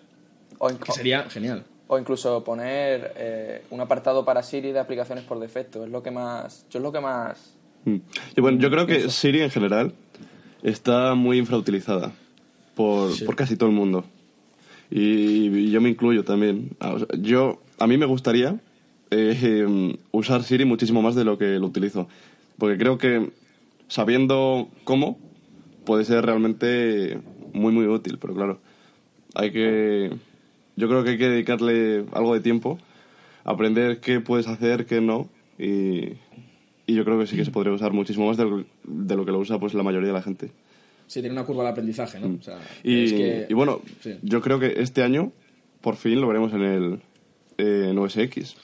O, 0.60 0.68
Que 0.68 0.92
sería 0.92 1.24
genial. 1.32 1.64
O 1.92 1.98
incluso 1.98 2.44
poner 2.44 3.14
eh, 3.18 3.64
un 3.72 3.82
apartado 3.82 4.24
para 4.24 4.44
Siri 4.44 4.72
de 4.72 4.80
aplicaciones 4.80 5.24
por 5.24 5.40
defecto. 5.40 5.84
Es 5.84 5.90
lo 5.90 6.04
que 6.04 6.12
más... 6.12 6.68
Yo 6.70 6.78
es 6.78 6.84
lo 6.84 6.92
que 6.92 7.00
más... 7.00 7.56
Mm. 7.86 7.96
Y 8.38 8.42
bueno, 8.42 8.60
yo 8.60 8.70
creo 8.70 8.86
que 8.86 9.10
Siri 9.10 9.42
en 9.42 9.50
general 9.50 9.94
está 10.62 11.16
muy 11.16 11.40
infrautilizada 11.40 12.12
por, 12.76 13.12
Sí. 13.12 13.26
por 13.26 13.36
casi 13.36 13.56
todo 13.58 13.70
el 13.70 13.76
mundo. 13.76 14.06
Y, 14.92 15.48
y 15.48 15.72
yo 15.72 15.82
me 15.82 15.90
incluyo 15.90 16.24
también. 16.24 16.78
Ah, 16.80 16.94
o 16.94 17.00
sea, 17.00 17.08
Yo, 17.20 17.60
a 17.80 17.88
mí 17.88 17.98
me 17.98 18.06
gustaría 18.06 18.60
eh, 19.10 19.36
em, 19.42 19.98
usar 20.12 20.44
Siri 20.44 20.66
muchísimo 20.66 21.02
más 21.02 21.16
de 21.16 21.24
lo 21.26 21.40
que 21.40 21.58
lo 21.58 21.66
utilizo. 21.66 22.08
Porque 22.60 22.78
creo 22.78 23.00
que 23.00 23.32
sabiendo 23.88 24.70
cómo 24.84 25.18
puede 25.86 26.06
ser 26.06 26.24
realmente 26.24 27.20
muy, 27.52 27.72
muy 27.74 27.88
útil. 27.88 28.20
Pero 28.20 28.36
claro, 28.36 28.60
hay 29.34 29.52
que... 29.52 30.12
Yo 30.80 30.88
creo 30.88 31.04
que 31.04 31.12
hay 31.12 31.18
que 31.18 31.30
dedicarle 31.30 32.06
algo 32.14 32.34
de 32.34 32.40
tiempo 32.40 32.80
a 33.44 33.52
aprender 33.52 34.00
qué 34.00 34.20
puedes 34.22 34.48
hacer, 34.48 34.86
qué 34.86 35.02
no. 35.02 35.30
Y, 35.58 36.14
y 36.88 36.96
yo 36.96 37.04
creo 37.06 37.20
que 37.20 37.28
sí 37.28 37.36
que 37.36 37.46
se 37.46 37.52
podría 37.52 37.74
usar 37.74 37.92
muchísimo 37.94 38.28
más 38.28 38.38
de 38.38 38.46
lo, 38.46 38.66
de 38.86 39.16
lo 39.16 39.26
que 39.26 39.32
lo 39.32 39.40
usa 39.40 39.60
pues 39.60 39.74
la 39.74 39.84
mayoría 39.84 40.08
de 40.08 40.14
la 40.14 40.22
gente. 40.22 40.52
Sí, 41.08 41.22
tiene 41.22 41.32
una 41.34 41.44
curva 41.46 41.64
de 41.64 41.70
aprendizaje, 41.70 42.20
¿no? 42.20 42.38
O 42.40 42.42
sea, 42.44 42.60
Y, 42.84 43.06
es 43.06 43.14
que- 43.14 43.46
y 43.50 43.54
bueno, 43.54 43.82
sí. 44.02 44.16
yo 44.22 44.42
creo 44.42 44.60
que 44.60 44.76
este 44.78 45.02
año 45.04 45.32
por 45.82 45.96
fin 45.96 46.22
lo 46.22 46.28
veremos 46.28 46.54
en 46.54 46.62
el 46.62 47.00
eh, 47.58 47.88
en 47.90 47.98
OS 47.98 48.18
X. 48.18 48.56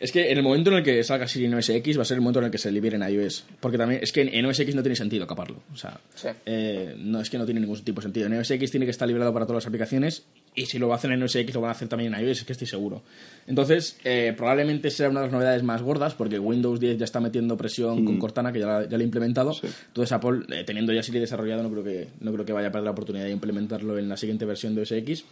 Es 0.00 0.10
que 0.12 0.30
en 0.30 0.38
el 0.38 0.42
momento 0.44 0.70
en 0.70 0.76
el 0.78 0.82
que 0.82 1.02
salga 1.04 1.26
Siri 1.28 1.44
en 1.46 1.54
OS 1.54 1.70
X 1.70 1.98
va 1.98 2.02
a 2.02 2.04
ser 2.04 2.16
el 2.16 2.20
momento 2.20 2.38
en 2.40 2.46
el 2.46 2.50
que 2.50 2.58
se 2.58 2.70
libere 2.72 2.96
en 2.96 3.02
iOS. 3.02 3.46
Porque 3.60 3.78
también 3.78 4.00
es 4.02 4.12
que 4.12 4.22
en 4.22 4.44
OS 4.46 4.58
X 4.60 4.74
no 4.74 4.82
tiene 4.82 4.96
sentido 4.96 5.26
caparlo. 5.26 5.60
O 5.72 5.76
sea, 5.76 6.00
Sí. 6.14 6.28
eh, 6.46 6.94
no 6.98 7.20
es 7.20 7.30
que 7.30 7.38
no 7.38 7.44
tiene 7.44 7.60
ningún 7.60 7.78
tipo 7.84 8.00
de 8.00 8.04
sentido. 8.06 8.26
En 8.26 8.34
OS 8.34 8.50
X 8.52 8.70
tiene 8.70 8.86
que 8.86 8.90
estar 8.90 9.06
liberado 9.06 9.32
para 9.32 9.44
todas 9.46 9.62
las 9.64 9.66
aplicaciones 9.68 10.24
y 10.60 10.66
si 10.66 10.78
lo 10.78 10.92
hacen 10.92 11.12
en 11.12 11.22
OS 11.22 11.36
X 11.36 11.54
lo 11.54 11.60
van 11.60 11.68
a 11.68 11.72
hacer 11.72 11.88
también 11.88 12.12
en 12.14 12.20
iOS, 12.20 12.38
es 12.38 12.44
que 12.44 12.52
estoy 12.52 12.66
seguro. 12.66 13.02
Entonces, 13.46 13.98
eh, 14.04 14.34
probablemente 14.36 14.90
será 14.90 15.08
una 15.10 15.20
de 15.20 15.26
las 15.26 15.32
novedades 15.32 15.62
más 15.62 15.82
gordas 15.82 16.14
porque 16.14 16.38
Windows 16.38 16.78
10 16.80 16.98
ya 16.98 17.04
está 17.04 17.20
metiendo 17.20 17.56
presión 17.56 18.04
con 18.04 18.18
Cortana, 18.18 18.52
que 18.52 18.60
ya, 18.60 18.66
la- 18.66 18.82
ya 18.88 18.96
lo 18.96 19.00
ha 19.00 19.04
implementado. 19.04 19.52
Sí. 19.54 19.66
Entonces, 19.88 20.12
Apple, 20.12 20.40
eh, 20.50 20.64
teniendo 20.64 20.92
ya 20.92 21.02
Siri 21.02 21.18
desarrollado, 21.20 21.62
no 21.62 21.70
creo, 21.70 21.84
que, 21.84 22.08
no 22.20 22.32
creo 22.32 22.44
que 22.44 22.52
vaya 22.52 22.68
a 22.68 22.70
perder 22.72 22.84
la 22.86 22.90
oportunidad 22.90 23.24
de 23.24 23.30
implementarlo 23.30 23.98
en 23.98 24.08
la 24.08 24.16
siguiente 24.16 24.44
versión 24.44 24.74
de 24.74 24.82
OS 24.82 24.92
X. 24.92 25.24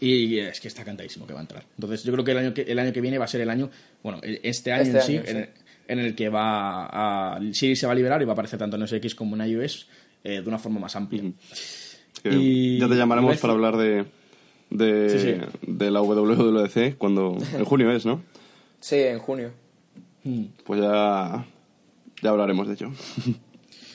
Y 0.00 0.38
es 0.40 0.58
que 0.60 0.66
está 0.68 0.84
cantadísimo 0.84 1.26
que 1.26 1.32
va 1.32 1.38
a 1.38 1.42
entrar. 1.42 1.62
Entonces, 1.76 2.02
yo 2.02 2.12
creo 2.12 2.24
que 2.24 2.32
el 2.32 2.38
año 2.38 2.52
que, 2.54 2.62
el 2.62 2.78
año 2.78 2.92
que 2.92 3.00
viene 3.00 3.18
va 3.18 3.26
a 3.26 3.28
ser 3.28 3.40
el 3.42 3.50
año, 3.50 3.70
bueno, 4.02 4.18
el- 4.22 4.40
este 4.42 4.72
año 4.72 4.82
Este 4.82 4.98
en 4.98 5.04
sí, 5.04 5.16
año, 5.18 5.22
sí. 5.26 5.30
en, 5.32 5.50
en 5.88 5.98
el 6.00 6.14
que 6.16 6.28
va 6.28 6.86
a. 7.36 7.40
Siri 7.52 7.76
se 7.76 7.86
va 7.86 7.92
a 7.92 7.94
liberar 7.94 8.20
y 8.20 8.24
va 8.24 8.32
a 8.32 8.34
aparecer 8.34 8.58
tanto 8.58 8.74
en 8.76 8.82
OS 8.82 8.92
X 8.94 9.14
como 9.14 9.36
en 9.36 9.48
iOS 9.48 9.86
eh, 10.24 10.40
de 10.42 10.48
una 10.48 10.58
forma 10.58 10.80
más 10.80 10.96
amplia. 10.96 11.22
Y- 12.24 12.78
ya 12.80 12.88
te 12.88 12.94
llamaremos 12.96 13.36
para 13.38 13.52
hablar 13.52 13.76
de, 13.76 14.04
de, 14.70 15.10
Sí, 15.10 15.18
sí. 15.18 15.34
de 15.66 15.90
la 15.90 16.00
WWDC 16.02 16.96
cuando 16.98 17.36
en 17.54 17.64
junio 17.64 17.90
es, 17.92 18.04
¿no? 18.06 18.22
Sí, 18.80 18.96
en 18.96 19.18
junio. 19.18 19.52
pues 20.64 20.80
ya, 20.80 21.46
ya 22.22 22.30
hablaremos 22.30 22.66
de 22.68 22.74
ello. 22.74 22.90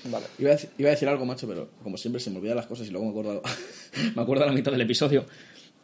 Vale. 0.06 0.26
Iba 0.40 0.50
a, 0.50 0.54
decir, 0.54 0.70
iba 0.78 0.90
a 0.90 0.92
decir 0.92 1.08
algo, 1.08 1.26
macho, 1.26 1.48
pero 1.48 1.70
como 1.84 1.98
siempre 1.98 2.20
se 2.20 2.32
me 2.32 2.38
olvidan 2.40 2.56
las 2.58 2.66
cosas 2.66 2.88
y 2.88 2.92
luego 2.92 3.06
me 3.06 3.12
acuerdo, 3.12 3.42
me 4.16 4.22
acuerdo 4.22 4.44
a 4.44 4.48
la 4.48 4.54
mitad 4.54 4.72
del 4.72 4.82
episodio. 4.82 5.26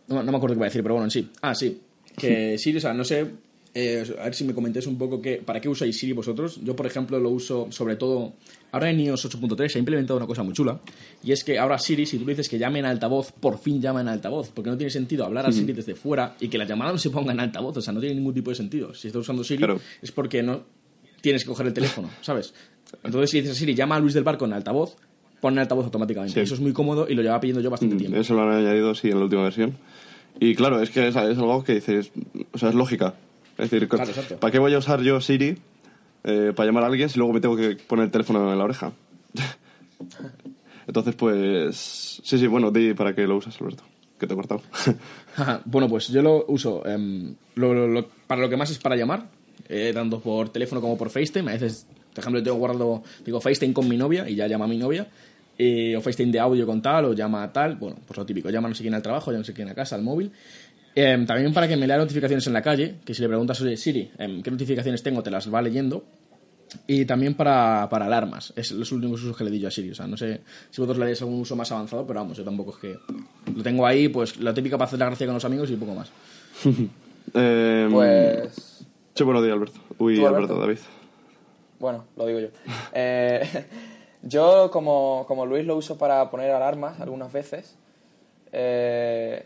No, 0.08 0.24
no 0.24 0.32
me 0.32 0.38
acuerdo 0.38 0.56
qué 0.56 0.60
iba 0.60 0.66
a 0.66 0.70
decir, 0.70 0.82
pero 0.82 0.96
bueno, 0.96 1.06
en 1.06 1.12
sí. 1.12 1.30
Ah, 1.42 1.54
sí. 1.54 1.82
Que 2.18 2.58
Siri, 2.58 2.78
o 2.78 2.82
sea, 2.82 2.94
no 2.94 3.04
sé. 3.04 3.28
Eh, 3.74 4.04
a 4.20 4.24
ver 4.26 4.34
si 4.36 4.44
me 4.44 4.54
comentáis 4.54 4.88
un 4.88 4.98
poco 4.98 5.22
que, 5.22 5.38
para 5.38 5.60
qué 5.62 5.70
usáis 5.70 5.98
Siri 5.98 6.14
vosotros. 6.14 6.60
Yo, 6.64 6.76
por 6.76 6.86
ejemplo, 6.88 7.20
lo 7.20 7.30
uso 7.30 7.68
sobre 7.70 7.96
todo. 7.96 8.34
Ahora 8.72 8.90
en 8.90 9.00
iOS 9.00 9.30
8.3 9.40 9.70
se 9.70 9.78
ha 9.78 9.80
implementado 9.80 10.18
una 10.18 10.26
cosa 10.28 10.44
muy 10.44 10.54
chula. 10.54 10.80
Y 11.24 11.32
es 11.32 11.44
que 11.44 11.58
ahora 11.60 11.78
Siri, 11.78 12.06
si 12.06 12.18
tú 12.18 12.26
le 12.26 12.34
dices 12.34 12.50
que 12.50 12.58
llame 12.58 12.80
en 12.80 12.86
altavoz, 12.86 13.32
por 13.32 13.58
fin 13.60 13.82
llama 13.82 14.02
en 14.02 14.08
altavoz. 14.10 14.50
Porque 14.52 14.70
no 14.70 14.78
tiene 14.78 14.90
sentido 14.92 15.26
hablar 15.26 15.46
a 15.46 15.52
Siri 15.52 15.74
desde 15.74 15.96
fuera 15.96 16.36
y 16.40 16.48
que 16.48 16.58
la 16.58 16.66
llamada 16.66 16.92
no 16.92 16.98
se 16.98 17.10
ponga 17.10 17.32
en 17.34 17.40
altavoz. 17.40 17.78
O 17.78 17.82
sea, 17.82 17.94
no 17.94 18.00
tiene 18.00 18.16
ningún 18.16 18.34
tipo 18.34 18.50
de 18.50 18.56
sentido. 18.56 18.94
Si 18.94 19.08
estás 19.08 19.22
usando 19.22 19.44
Siri, 19.44 19.58
Claro. 19.60 19.80
es 20.02 20.12
porque 20.12 20.42
no 20.44 20.62
tienes 21.22 21.44
que 21.44 21.50
coger 21.50 21.68
el 21.68 21.74
teléfono, 21.74 22.10
¿sabes? 22.22 22.54
Entonces, 23.04 23.30
si 23.30 23.42
dices 23.42 23.56
a 23.56 23.60
Siri, 23.60 23.76
llama 23.76 23.96
a 23.96 24.00
Luis 24.00 24.14
del 24.14 24.24
Barco 24.24 24.46
en 24.46 24.54
altavoz, 24.54 24.96
pone 25.42 25.56
en 25.56 25.60
altavoz 25.60 25.86
automáticamente. 25.86 26.34
Sí. 26.34 26.40
Eso 26.40 26.56
es 26.56 26.60
muy 26.60 26.74
cómodo 26.74 27.08
y 27.10 27.14
lo 27.16 27.22
lleva 27.22 27.40
pidiendo 27.40 27.62
yo 27.62 27.70
bastante 27.70 27.96
tiempo. 27.96 28.18
Eso 28.18 28.34
lo 28.34 28.42
han 28.44 28.52
añadido, 28.66 28.96
sí, 28.96 29.10
en 29.10 29.18
la 29.20 29.24
última 29.26 29.44
versión. 29.44 29.78
Y 30.40 30.54
claro, 30.56 30.82
es 30.82 30.90
que 30.92 31.08
es, 31.08 31.16
es 31.16 31.38
algo 31.38 31.64
que 31.64 31.76
dices, 31.76 32.12
o 32.54 32.58
sea, 32.58 32.70
es 32.70 32.76
lógica. 32.76 33.16
Es 33.58 33.70
decir, 33.72 33.88
Claro. 33.88 34.12
¿para 34.40 34.52
qué 34.52 34.60
voy 34.60 34.74
a 34.74 34.78
usar 34.78 35.02
yo 35.02 35.20
Siri 35.22 35.58
eh, 36.24 36.54
para 36.56 36.68
llamar 36.68 36.84
a 36.84 36.88
alguien 36.88 37.10
si 37.10 37.18
luego 37.18 37.34
me 37.34 37.40
tengo 37.42 37.56
que 37.56 37.76
poner 37.76 38.06
el 38.06 38.12
teléfono 38.12 38.52
en 38.52 38.58
la 38.58 38.64
oreja? 38.64 38.92
Entonces, 40.88 41.16
pues... 41.16 42.22
Sí, 42.24 42.38
sí, 42.38 42.48
bueno, 42.48 42.72
di 42.72 42.94
para 42.94 43.14
qué 43.14 43.28
lo 43.28 43.38
usas, 43.38 43.60
Alberto, 43.60 43.84
que 44.20 44.28
te 44.28 44.34
he 44.34 44.36
cortado. 44.38 44.62
Bueno, 45.66 45.88
pues 45.88 46.08
yo 46.08 46.22
lo 46.24 46.46
uso. 46.48 46.82
lo- 47.56 47.74
lo- 47.74 47.88
lo- 47.88 48.08
para 48.28 48.42
lo 48.42 48.50
que 48.50 48.58
más 48.58 48.72
es 48.72 48.80
para 48.80 48.96
llamar, 48.96 49.28
eh, 49.70 49.92
tanto 49.94 50.20
por 50.20 50.50
teléfono 50.50 50.82
como 50.82 50.98
por 50.98 51.10
FaceTime. 51.12 51.52
A 51.52 51.54
veces, 51.54 51.86
por 52.14 52.20
ejemplo, 52.24 52.40
yo 52.40 52.44
tengo 52.46 52.58
guardado, 52.58 53.04
digo 53.26 53.40
FaceTime 53.40 53.74
con 53.74 53.88
mi 53.88 53.98
novia 53.98 54.28
y 54.30 54.36
ya 54.36 54.48
llama 54.48 54.66
a 54.66 54.68
mi 54.68 54.78
novia. 54.78 55.08
eh, 55.60 55.96
o 55.98 56.02
FaceTime 56.02 56.32
de 56.32 56.40
audio 56.40 56.66
con 56.68 56.82
tal, 56.84 57.06
o 57.06 57.14
llama 57.14 57.42
a 57.44 57.52
tal. 57.52 57.76
Bueno, 57.78 57.98
pues 58.06 58.16
lo 58.18 58.26
típico, 58.26 58.50
llama 58.52 58.70
no 58.70 58.76
sé 58.76 58.84
quién 58.84 58.94
al 58.94 59.02
trabajo, 59.02 59.32
llama 59.32 59.40
no 59.40 59.44
sé 59.46 59.54
quién 59.54 59.68
a 59.70 59.74
casa, 59.76 59.96
al 59.96 60.04
móvil. 60.04 60.32
Em, 61.00 61.28
también 61.28 61.54
para 61.54 61.68
que 61.68 61.78
me 61.78 61.86
lea 61.86 61.96
notificaciones 61.96 62.48
en 62.48 62.54
la 62.54 62.64
calle, 62.64 62.96
que 63.06 63.14
si 63.14 63.22
le 63.22 63.28
preguntas, 63.28 63.62
oye, 63.62 63.78
Siri, 63.78 64.10
em, 64.18 64.42
¿qué 64.42 64.50
notificaciones 64.50 65.04
tengo? 65.04 65.22
Te 65.22 65.30
las 65.30 65.54
va 65.54 65.62
leyendo. 65.62 66.04
Y 66.88 67.06
también 67.06 67.36
para, 67.36 67.88
para 67.88 68.08
alarmas. 68.08 68.52
Es 68.56 68.72
los 68.72 68.92
últimos 68.92 69.22
usos 69.22 69.38
que 69.38 69.44
le 69.44 69.52
di 69.52 69.60
yo 69.60 69.68
a 69.68 69.72
Siri. 69.72 69.92
O 69.92 69.94
sea, 69.94 70.08
no 70.08 70.18
sé 70.18 70.42
si 70.72 70.82
vosotros 70.82 70.98
le 70.98 71.06
dais 71.06 71.22
algún 71.22 71.42
uso 71.42 71.56
más 71.56 71.72
avanzado, 71.72 72.08
pero 72.08 72.22
vamos, 72.22 72.36
yo 72.36 72.44
tampoco 72.44 72.72
es 72.72 72.78
que. 72.78 73.00
Lo 73.56 73.62
tengo 73.62 73.86
ahí, 73.86 74.08
pues 74.10 74.38
la 74.40 74.56
típica 74.56 74.76
para 74.76 74.88
hacer 74.88 74.98
la 74.98 75.06
gracia 75.06 75.28
con 75.28 75.36
los 75.36 75.46
amigos 75.46 75.70
y 75.70 75.76
poco 75.76 75.94
más. 75.94 76.10
Eh, 77.34 77.88
Pues. 77.92 78.86
Sí, 79.14 79.24
bueno, 79.24 79.44
di 79.44 79.52
Alberto. 79.52 79.80
Uy, 80.00 80.16
¿Tú, 80.16 80.26
Alberto, 80.26 80.56
Alberto? 80.56 80.62
David. 80.62 80.80
Bueno, 81.78 82.06
lo 82.16 82.26
digo 82.26 82.40
yo. 82.40 82.48
Eh, 82.94 83.66
yo, 84.24 84.72
como, 84.72 85.26
como 85.28 85.46
Luis, 85.46 85.64
lo 85.64 85.76
uso 85.76 85.96
para 85.96 86.28
poner 86.32 86.50
alarmas 86.50 87.00
algunas 87.00 87.32
veces. 87.32 87.76
Eh, 88.52 89.46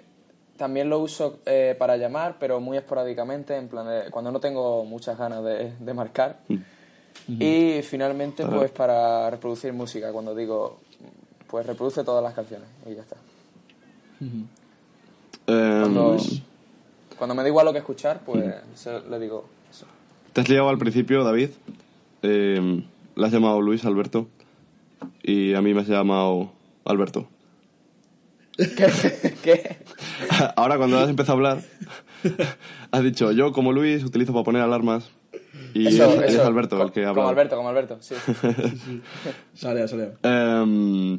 también 0.61 0.89
lo 0.91 0.99
uso 0.99 1.39
eh, 1.47 1.75
para 1.79 1.97
llamar, 1.97 2.35
pero 2.39 2.59
muy 2.59 2.77
esporádicamente, 2.77 3.55
en 3.57 3.67
plan 3.67 3.87
de- 3.87 4.11
cuando 4.11 4.31
no 4.31 4.39
tengo 4.39 4.85
muchas 4.85 5.17
ganas 5.17 5.43
de, 5.43 5.73
de 5.79 5.93
marcar. 5.95 6.41
Y 7.39 7.81
finalmente, 7.81 8.45
pues 8.45 8.69
para 8.69 9.27
reproducir 9.31 9.73
música, 9.73 10.11
cuando 10.11 10.35
digo, 10.35 10.77
pues 11.47 11.65
reproduce 11.65 12.03
todas 12.03 12.23
las 12.23 12.35
canciones 12.35 12.67
y 12.85 12.93
ya 12.93 13.01
está. 13.01 13.15
Eh, 15.47 15.79
Cuando, 15.81 16.17
cuando 17.17 17.33
me 17.33 17.41
da 17.41 17.47
igual 17.47 17.65
lo 17.65 17.73
que 17.73 17.79
escuchar, 17.79 18.19
pues 18.23 18.53
se- 18.75 18.99
le 19.09 19.17
digo 19.17 19.45
eso. 19.71 19.87
Te 20.31 20.41
has 20.41 20.49
liado 20.49 20.69
al 20.69 20.77
principio, 20.77 21.23
David. 21.23 21.49
Eh, 22.21 22.83
le 23.15 23.25
has 23.25 23.31
llamado 23.31 23.59
Luis 23.61 23.83
Alberto. 23.83 24.27
Y 25.23 25.55
a 25.55 25.61
mí 25.63 25.73
me 25.73 25.81
has 25.81 25.87
llamado 25.87 26.51
Alberto. 26.85 27.27
¿Qué? 28.57 29.35
¿Qué? 29.41 29.77
Ahora 30.55 30.77
cuando 30.77 30.99
has 30.99 31.09
empezado 31.09 31.33
a 31.33 31.35
hablar, 31.51 31.63
has 32.91 33.03
dicho, 33.03 33.31
yo 33.31 33.51
como 33.51 33.71
Luis 33.71 34.03
utilizo 34.03 34.33
para 34.33 34.43
poner 34.43 34.61
alarmas. 34.61 35.09
Y 35.73 35.87
Eso, 35.87 36.21
eso. 36.23 36.45
Alberto 36.45 36.77
Co- 36.77 36.83
el 36.83 36.91
que 36.91 37.01
habla. 37.05 37.13
Como 37.15 37.29
Alberto, 37.29 37.55
como 37.55 37.69
Alberto, 37.69 37.97
sí. 38.01 38.15
Sale, 39.53 39.87
sale. 39.87 40.11
Em, 40.23 41.17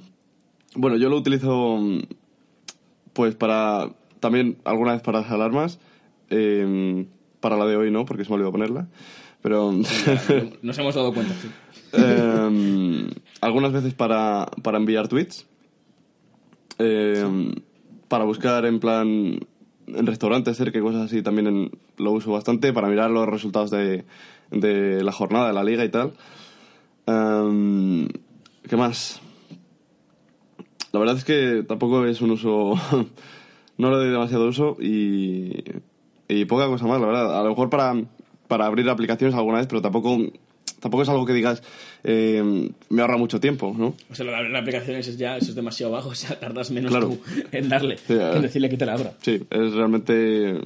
bueno, 0.75 0.97
yo 0.97 1.09
lo 1.09 1.17
utilizo 1.17 1.77
mm, 1.79 2.01
pues 3.15 3.35
para 3.35 3.91
también 4.21 4.59
alguna 4.65 4.93
vez 4.93 5.03
para 5.03 5.21
las 5.23 5.31
alarmas. 5.31 5.79
em, 6.31 7.07
para 7.41 7.57
la 7.57 7.67
de 7.67 7.77
hoy 7.77 7.91
no, 7.91 8.05
porque 8.05 8.25
se 8.25 8.31
me 8.31 8.35
olvidó 8.37 8.53
ponerla. 8.53 8.87
Pero 9.43 9.73
Nos 10.63 10.79
hemos 10.79 10.95
dado 10.95 11.13
cuenta. 11.13 11.35
sí. 11.35 11.49
em, 11.95 13.09
algunas 13.41 13.73
veces 13.73 13.95
para, 13.95 14.49
para 14.63 14.79
enviar 14.79 15.09
tweets. 15.09 15.47
Para 18.13 18.25
buscar 18.27 18.67
en 18.67 18.79
plan 18.79 19.39
en 19.87 20.07
restaurantes 20.07 20.59
cerca 20.59 20.79
y 20.79 20.83
cosas 20.83 21.07
así 21.07 21.23
también 21.23 21.47
en- 21.47 21.71
lo 21.97 22.13
uso 22.13 22.31
bastante 22.31 22.71
para 22.75 22.89
mirar 22.89 23.11
los 23.11 23.27
resultados 23.27 23.71
de, 23.71 24.05
de 24.51 25.03
la 25.03 25.13
jornada, 25.13 25.47
de 25.47 25.55
la 25.55 25.65
liga 25.65 25.83
y 25.83 25.89
tal. 25.89 26.13
Em, 27.07 28.07
¿Qué 28.69 28.77
más? 28.77 29.23
La 30.93 31.01
verdad 31.01 31.17
es 31.17 31.25
que 31.25 31.65
tampoco 31.67 32.05
es 32.05 32.21
un 32.21 32.33
uso. 32.33 32.75
no 33.79 33.91
le 33.91 33.97
doy 33.97 34.11
demasiado 34.11 34.47
uso 34.47 34.77
y. 34.79 35.65
Y 36.29 36.45
poca 36.45 36.67
cosa 36.67 36.87
más, 36.87 37.01
la 37.01 37.07
verdad. 37.07 37.41
A 37.41 37.43
lo 37.43 37.49
mejor 37.49 37.71
para, 37.71 37.95
para 38.47 38.67
abrir 38.67 38.91
aplicaciones 38.91 39.35
alguna 39.35 39.57
vez, 39.57 39.67
pero 39.69 39.81
tampoco. 39.81 40.19
Tampoco 40.83 41.05
es 41.05 41.09
algo 41.09 41.25
que 41.25 41.33
digas. 41.33 41.63
eh, 42.05 42.69
me 42.91 43.01
ahorra 43.03 43.17
mucho 43.17 43.39
tiempo, 43.41 43.73
¿no? 43.79 43.95
O 44.11 44.15
sea, 44.15 44.27
la, 44.27 44.43
la 44.43 44.59
aplicación 44.59 44.97
es 44.97 45.17
ya 45.17 45.37
eso 45.39 45.51
es 45.51 45.55
demasiado 45.55 45.93
bajo, 45.93 46.09
o 46.11 46.15
sea, 46.15 46.39
tardas 46.39 46.71
menos 46.73 46.91
Claro. 46.91 47.09
tú 47.09 47.21
en 47.53 47.69
darle 47.71 47.97
Sí, 47.99 48.05
que 48.09 48.15
eh. 48.15 48.33
en 48.37 48.43
decirle 48.43 48.69
que 48.69 48.77
te 48.77 48.85
la 48.85 48.95
abra. 48.95 49.15
Sí, 49.23 49.41
es 49.49 49.73
realmente. 49.73 50.59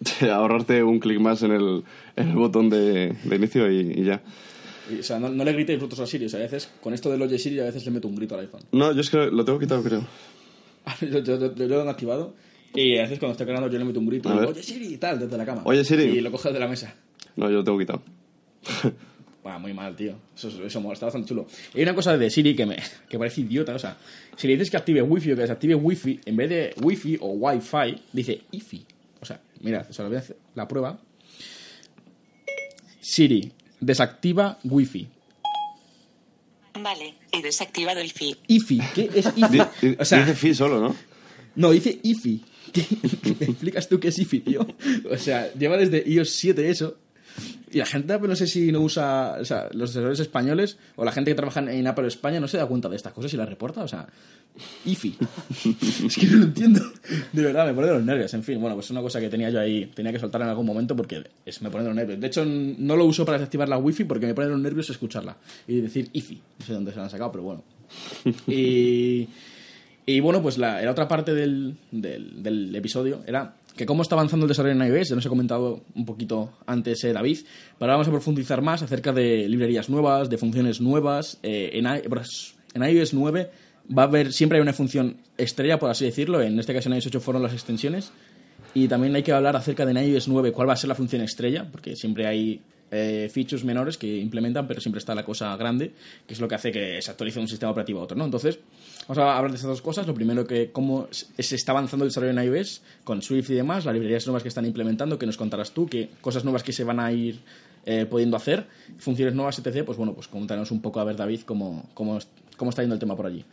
ahorrarte 0.32 0.82
un 0.84 1.00
clic 1.00 1.18
más 1.18 1.42
en 1.42 1.50
el, 1.50 1.82
en 2.14 2.28
el 2.28 2.36
botón 2.36 2.70
de, 2.70 3.16
de 3.24 3.36
inicio 3.36 3.68
y, 3.70 3.80
y 4.00 4.04
ya. 4.04 4.22
Y, 4.94 5.00
o 5.00 5.02
sea, 5.02 5.18
no, 5.18 5.28
no 5.28 5.42
le 5.44 5.52
gritéis 5.52 5.78
brutos 5.80 5.98
a 5.98 6.06
Siri, 6.06 6.26
o 6.26 6.28
sea, 6.28 6.38
a 6.38 6.44
veces 6.44 6.70
con 6.80 6.94
esto 6.94 7.10
del 7.10 7.20
Oye 7.20 7.36
Siri 7.36 7.58
a 7.58 7.64
veces 7.64 7.84
le 7.84 7.90
meto 7.90 8.06
un 8.06 8.14
grito 8.14 8.36
al 8.36 8.42
iPhone. 8.42 8.62
No, 8.70 8.92
yo 8.92 9.00
es 9.00 9.10
que 9.10 9.16
lo 9.26 9.44
tengo 9.44 9.58
quitado, 9.58 9.82
creo. 9.82 10.04
yo, 11.00 11.08
yo- 11.18 11.20
yo- 11.38 11.54
yo 11.54 11.66
lo 11.66 11.78
tengo 11.78 11.90
activado 11.90 12.34
y 12.74 12.96
a 12.96 13.02
veces 13.02 13.18
cuando 13.18 13.32
estoy 13.32 13.46
cargando 13.46 13.68
yo 13.68 13.76
le 13.78 13.84
meto 13.86 13.98
un 13.98 14.06
grito. 14.06 14.28
Oye 14.32 14.62
Siri 14.62 14.94
y 14.94 14.98
tal, 14.98 15.18
desde 15.18 15.36
la 15.36 15.44
cama. 15.44 15.62
Oye, 15.64 15.84
Siri. 15.84 16.04
Y 16.04 16.20
lo 16.20 16.30
coges 16.30 16.52
de 16.52 16.60
la 16.60 16.68
mesa. 16.68 16.94
No, 17.34 17.50
yo 17.50 17.56
lo 17.56 17.64
tengo 17.64 17.78
quitado. 17.80 18.00
Buah, 19.42 19.58
muy 19.58 19.72
mal, 19.72 19.94
tío. 19.94 20.16
Eso, 20.36 20.48
eso 20.64 20.80
mola, 20.80 20.94
está 20.94 21.06
bastante 21.06 21.28
chulo. 21.28 21.46
Y 21.74 21.78
hay 21.78 21.82
una 21.84 21.94
cosa 21.94 22.16
de 22.16 22.28
Siri 22.28 22.56
que 22.56 22.66
me 22.66 22.76
que 23.08 23.18
parece 23.18 23.40
idiota. 23.42 23.74
O 23.74 23.78
sea, 23.78 23.96
si 24.36 24.46
le 24.46 24.54
dices 24.54 24.70
que 24.70 24.76
active 24.76 25.02
Wi-Fi 25.02 25.32
o 25.32 25.36
que 25.36 25.42
desactive 25.42 25.74
Wi-Fi, 25.74 26.20
en 26.26 26.36
vez 26.36 26.48
de 26.50 26.74
Wi-Fi 26.82 27.18
o 27.20 27.28
Wi-Fi, 27.28 28.02
dice 28.12 28.42
IFI. 28.50 28.86
O 29.20 29.26
sea, 29.26 29.40
mirad, 29.60 29.86
o 29.88 29.92
sea, 29.92 30.04
lo 30.04 30.10
voy 30.10 30.16
a 30.16 30.20
hacer 30.20 30.36
la 30.54 30.66
prueba. 30.66 31.00
Siri, 33.00 33.52
desactiva 33.80 34.58
Wi-Fi. 34.64 35.08
Vale, 36.82 37.14
he 37.32 37.42
desactivado 37.42 38.00
el 38.00 38.10
feed. 38.10 38.36
IFI, 38.46 38.80
¿qué 38.94 39.10
es 39.14 39.26
IFI? 39.36 39.96
O 39.98 40.04
sea, 40.04 40.20
dice 40.20 40.34
fi 40.34 40.54
solo, 40.54 40.80
¿no? 40.80 40.94
no, 41.56 41.70
dice 41.70 41.98
IFI. 42.02 42.44
¿Qué, 42.72 42.86
¿Me 43.40 43.46
explicas 43.46 43.88
tú 43.88 43.98
qué 43.98 44.08
es 44.08 44.18
IFI, 44.18 44.40
tío? 44.40 44.66
O 45.10 45.16
sea, 45.16 45.52
lleva 45.54 45.76
desde 45.76 46.08
iOS 46.08 46.30
7 46.30 46.68
eso. 46.68 46.98
Y 47.70 47.78
la 47.78 47.86
gente, 47.86 48.12
Apple, 48.12 48.28
no 48.28 48.36
sé 48.36 48.46
si 48.46 48.72
no 48.72 48.80
usa, 48.80 49.36
o 49.40 49.44
sea, 49.44 49.68
los 49.72 49.90
desarrolladores 49.90 50.20
españoles 50.20 50.78
o 50.96 51.04
la 51.04 51.12
gente 51.12 51.30
que 51.30 51.34
trabaja 51.34 51.60
en 51.60 51.86
Apple 51.86 52.06
España 52.06 52.40
no 52.40 52.48
se 52.48 52.56
da 52.56 52.66
cuenta 52.66 52.88
de 52.88 52.96
estas 52.96 53.12
cosas 53.12 53.32
y 53.34 53.36
las 53.36 53.48
reporta, 53.48 53.82
o 53.82 53.88
sea, 53.88 54.06
IFI. 54.84 55.16
es 56.06 56.16
que 56.16 56.26
no 56.26 56.38
lo 56.38 56.44
entiendo. 56.44 56.80
De 57.32 57.42
verdad, 57.42 57.66
me 57.66 57.74
pone 57.74 57.88
de 57.88 57.94
los 57.94 58.04
nervios. 58.04 58.32
En 58.34 58.42
fin, 58.42 58.60
bueno, 58.60 58.74
pues 58.74 58.86
es 58.86 58.90
una 58.90 59.02
cosa 59.02 59.20
que 59.20 59.28
tenía 59.28 59.50
yo 59.50 59.60
ahí, 59.60 59.86
tenía 59.94 60.12
que 60.12 60.18
soltar 60.18 60.40
en 60.42 60.48
algún 60.48 60.66
momento 60.66 60.96
porque 60.96 61.24
es, 61.44 61.62
me 61.62 61.70
pone 61.70 61.84
de 61.84 61.90
los 61.90 61.96
nervios. 61.96 62.20
De 62.20 62.26
hecho, 62.26 62.44
no 62.44 62.96
lo 62.96 63.04
uso 63.04 63.24
para 63.24 63.38
desactivar 63.38 63.68
la 63.68 63.78
Wi-Fi 63.78 64.04
porque 64.04 64.26
me 64.26 64.34
pone 64.34 64.46
de 64.48 64.52
los 64.52 64.60
nervios 64.60 64.90
escucharla 64.90 65.36
y 65.66 65.80
decir 65.80 66.08
IFI. 66.12 66.40
No 66.60 66.66
sé 66.66 66.72
dónde 66.72 66.92
se 66.92 66.96
la 66.96 67.04
han 67.04 67.10
sacado, 67.10 67.32
pero 67.32 67.44
bueno. 67.44 67.64
Y. 68.46 69.28
Y 70.06 70.20
bueno, 70.20 70.40
pues 70.40 70.56
la, 70.56 70.80
la 70.80 70.90
otra 70.90 71.06
parte 71.06 71.34
del, 71.34 71.76
del, 71.90 72.42
del 72.42 72.74
episodio 72.74 73.22
era 73.26 73.56
que 73.78 73.86
cómo 73.86 74.02
está 74.02 74.16
avanzando 74.16 74.44
el 74.44 74.48
desarrollo 74.48 74.74
en 74.74 74.92
iOS, 74.92 75.08
ya 75.08 75.14
nos 75.14 75.24
he 75.24 75.28
comentado 75.28 75.84
un 75.94 76.04
poquito 76.04 76.52
antes 76.66 77.02
eh, 77.04 77.12
David, 77.12 77.38
pero 77.78 77.92
ahora 77.92 77.94
vamos 77.94 78.08
a 78.08 78.10
profundizar 78.10 78.60
más 78.60 78.82
acerca 78.82 79.12
de 79.12 79.48
librerías 79.48 79.88
nuevas, 79.88 80.28
de 80.28 80.36
funciones 80.36 80.80
nuevas. 80.80 81.38
eh, 81.42 81.70
en, 81.72 81.86
en 81.86 82.82
iOS 82.82 83.14
9 83.14 83.50
va 83.96 84.02
a 84.02 84.06
haber, 84.06 84.32
siempre 84.32 84.58
hay 84.58 84.62
una 84.62 84.72
función 84.72 85.16
estrella, 85.38 85.78
por 85.78 85.90
así 85.90 86.04
decirlo, 86.04 86.42
en 86.42 86.58
este 86.58 86.74
caso 86.74 86.88
en 86.88 86.96
iOS 86.96 87.06
8 87.06 87.20
fueron 87.20 87.42
las 87.42 87.52
extensiones, 87.52 88.10
y 88.74 88.88
también 88.88 89.14
hay 89.14 89.22
que 89.22 89.32
hablar 89.32 89.56
acerca 89.56 89.86
de 89.86 89.92
en 89.92 90.12
iOS 90.12 90.28
9 90.28 90.52
cuál 90.52 90.68
va 90.68 90.72
a 90.72 90.76
ser 90.76 90.88
la 90.88 90.94
función 90.96 91.22
estrella, 91.22 91.68
porque 91.70 91.94
siempre 91.94 92.26
hay 92.26 92.60
eh, 92.90 93.28
features 93.32 93.64
menores 93.64 93.98
que 93.98 94.16
implementan, 94.16 94.66
pero 94.66 94.80
siempre 94.80 94.98
está 94.98 95.14
la 95.14 95.24
cosa 95.24 95.54
grande, 95.56 95.92
que 96.26 96.34
es 96.34 96.40
lo 96.40 96.48
que 96.48 96.54
hace 96.54 96.72
que 96.72 97.02
se 97.02 97.10
actualice 97.10 97.38
un 97.38 97.48
sistema 97.48 97.70
operativo 97.72 98.00
a 98.00 98.04
otro, 98.04 98.16
¿no? 98.16 98.24
Entonces, 98.24 98.58
vamos 99.06 99.18
a 99.18 99.36
hablar 99.36 99.50
de 99.50 99.56
estas 99.56 99.68
dos 99.68 99.82
cosas. 99.82 100.06
Lo 100.06 100.14
primero 100.14 100.46
que 100.46 100.70
cómo 100.72 101.08
se 101.10 101.54
está 101.54 101.72
avanzando 101.72 102.04
el 102.04 102.10
desarrollo 102.10 102.38
en 102.38 102.46
iOS 102.46 102.82
con 103.04 103.20
Swift 103.20 103.50
y 103.50 103.54
demás, 103.54 103.84
las 103.84 103.94
librerías 103.94 104.26
nuevas 104.26 104.42
que 104.42 104.48
están 104.48 104.64
implementando, 104.64 105.18
que 105.18 105.26
nos 105.26 105.36
contarás 105.36 105.72
tú, 105.72 105.86
qué 105.86 106.08
cosas 106.20 106.44
nuevas 106.44 106.62
que 106.62 106.72
se 106.72 106.84
van 106.84 107.00
a 107.00 107.12
ir 107.12 107.40
eh, 107.84 108.06
pudiendo 108.06 108.36
hacer, 108.36 108.66
funciones 108.98 109.34
nuevas, 109.34 109.58
etc., 109.58 109.84
pues 109.84 109.98
bueno, 109.98 110.14
pues 110.14 110.28
comentaremos 110.28 110.70
un 110.70 110.80
poco 110.80 111.00
a 111.00 111.04
ver, 111.04 111.16
David, 111.16 111.42
cómo, 111.42 111.84
cómo, 111.94 112.18
cómo 112.56 112.70
está 112.70 112.82
yendo 112.82 112.94
el 112.94 113.00
tema 113.00 113.16
por 113.16 113.26
allí. 113.26 113.44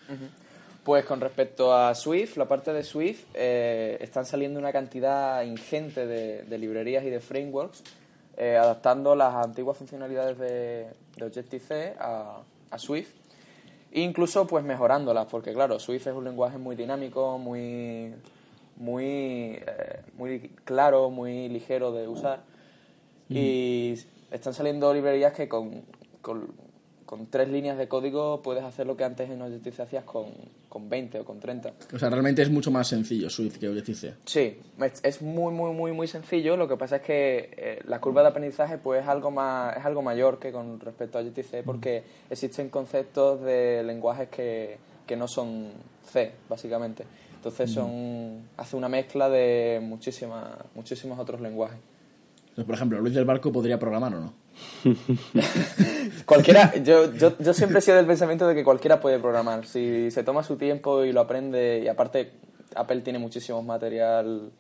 Pues 0.84 1.04
con 1.04 1.20
respecto 1.20 1.76
a 1.76 1.94
Swift, 1.96 2.38
la 2.38 2.48
parte 2.48 2.72
de 2.72 2.84
Swift, 2.84 3.24
eh, 3.34 3.98
están 4.00 4.26
saliendo 4.26 4.60
una 4.60 4.72
cantidad 4.72 5.42
ingente 5.44 6.06
de 6.06 6.58
librerías 6.58 7.04
y 7.04 7.10
de 7.10 7.20
frameworks 7.20 7.84
eh, 8.38 8.58
adaptando 8.58 9.16
las 9.16 9.34
antiguas 9.36 9.78
funcionalidades 9.78 10.38
de, 10.38 10.88
de 11.16 11.26
Objective-C 11.26 11.96
a, 12.00 12.42
a 12.70 12.80
Swift 12.80 13.14
e 13.96 14.02
incluso 14.02 14.46
pues 14.46 14.66
mejorándolas, 14.66 15.26
porque 15.28 15.54
claro, 15.54 15.80
Swift 15.80 16.08
es 16.08 16.14
un 16.14 16.26
lenguaje 16.26 16.58
muy 16.58 16.76
dinámico, 16.76 17.38
muy, 17.38 18.14
muy, 18.76 19.58
eh, 19.66 20.02
muy 20.18 20.52
claro, 20.66 21.10
muy 21.10 21.48
ligero 21.48 21.94
de 21.94 22.06
usar. 22.06 22.42
Y 23.30 23.96
están 24.32 24.54
saliendo 24.54 24.94
librerías 24.94 25.32
que 25.32 25.48
con, 25.48 25.84
con, 26.22 26.46
con 27.06 27.28
tres 27.28 27.48
líneas 27.50 27.78
de 27.78 27.88
código 27.88 28.42
puedes 28.42 28.64
hacer 28.64 28.88
lo 28.88 28.98
que 28.98 29.04
antes 29.04 29.30
en 29.30 29.42
Objective-C 29.42 29.82
hacías 29.84 30.04
con, 30.06 30.26
con 30.70 30.90
20 30.90 31.20
o 31.20 31.26
con 31.26 31.40
30. 31.40 31.74
O 31.94 32.00
sea, 32.00 32.10
realmente 32.10 32.42
es 32.42 32.50
mucho 32.50 32.72
más 32.72 32.88
sencillo 32.88 33.30
Swift 33.30 33.58
que 33.60 33.70
Objective-C. 33.70 34.14
Sí, 34.26 34.58
es- 35.04 35.22
muy, 35.22 35.54
muy, 35.54 35.72
muy, 35.74 35.92
muy 35.92 36.08
sencillo. 36.08 36.58
Lo 36.58 36.68
que 36.68 36.78
pasa 36.78 36.98
es 36.98 37.02
que 37.04 37.50
eh, 37.58 37.80
la 37.86 38.02
curva 38.02 38.22
de 38.24 38.30
aprendizaje 38.30 38.78
pues, 38.80 39.04
es, 39.04 39.08
algo 39.08 39.30
más, 39.32 39.78
es 39.78 39.86
algo 39.86 40.02
mayor 40.02 40.40
que 40.40 40.52
con 40.52 40.80
respecto 40.80 41.18
a 41.18 41.22
Objective-C 41.22 41.64
porque 41.64 42.04
existen 42.30 42.70
conceptos 42.70 43.42
de 43.42 43.84
lenguajes 43.84 44.30
que, 44.30 44.78
que 45.06 45.16
no 45.16 45.28
son 45.28 45.70
C, 46.12 46.32
básicamente. 46.50 47.04
Entonces 47.36 47.72
son, 47.72 48.42
hace 48.58 48.76
una 48.76 48.90
mezcla 48.90 49.30
de 49.30 49.80
muchísimas, 49.80 50.56
muchísimos 50.74 51.20
otros 51.20 51.40
lenguajes. 51.42 51.78
Entonces, 52.40 52.66
por 52.66 52.74
ejemplo, 52.76 53.00
Luis 53.00 53.14
del 53.14 53.26
Barco 53.26 53.52
podría 53.52 53.78
programar 53.78 54.16
o 54.16 54.20
no. 54.22 54.34
Cualquiera, 56.26 56.76
yo, 56.84 57.14
yo, 57.14 57.38
yo 57.38 57.54
siempre 57.54 57.80
he 57.80 57.82
sido 57.82 57.98
del 57.98 58.06
pensamiento 58.06 58.48
de 58.48 58.56
que 58.56 58.64
cualquiera 58.64 59.00
puede 59.00 59.20
programar. 59.20 59.66
Si 59.66 60.12
se 60.12 60.24
toma 60.24 60.44
su 60.44 60.58
tiempo 60.58 61.04
y 61.04 61.12
lo 61.12 61.22
aprende, 61.22 61.82
y 61.84 61.88
aparte 61.88 62.32
Apple 62.76 63.02
tiene 63.02 63.20
muchísimo 63.20 63.62
material 63.62 64.52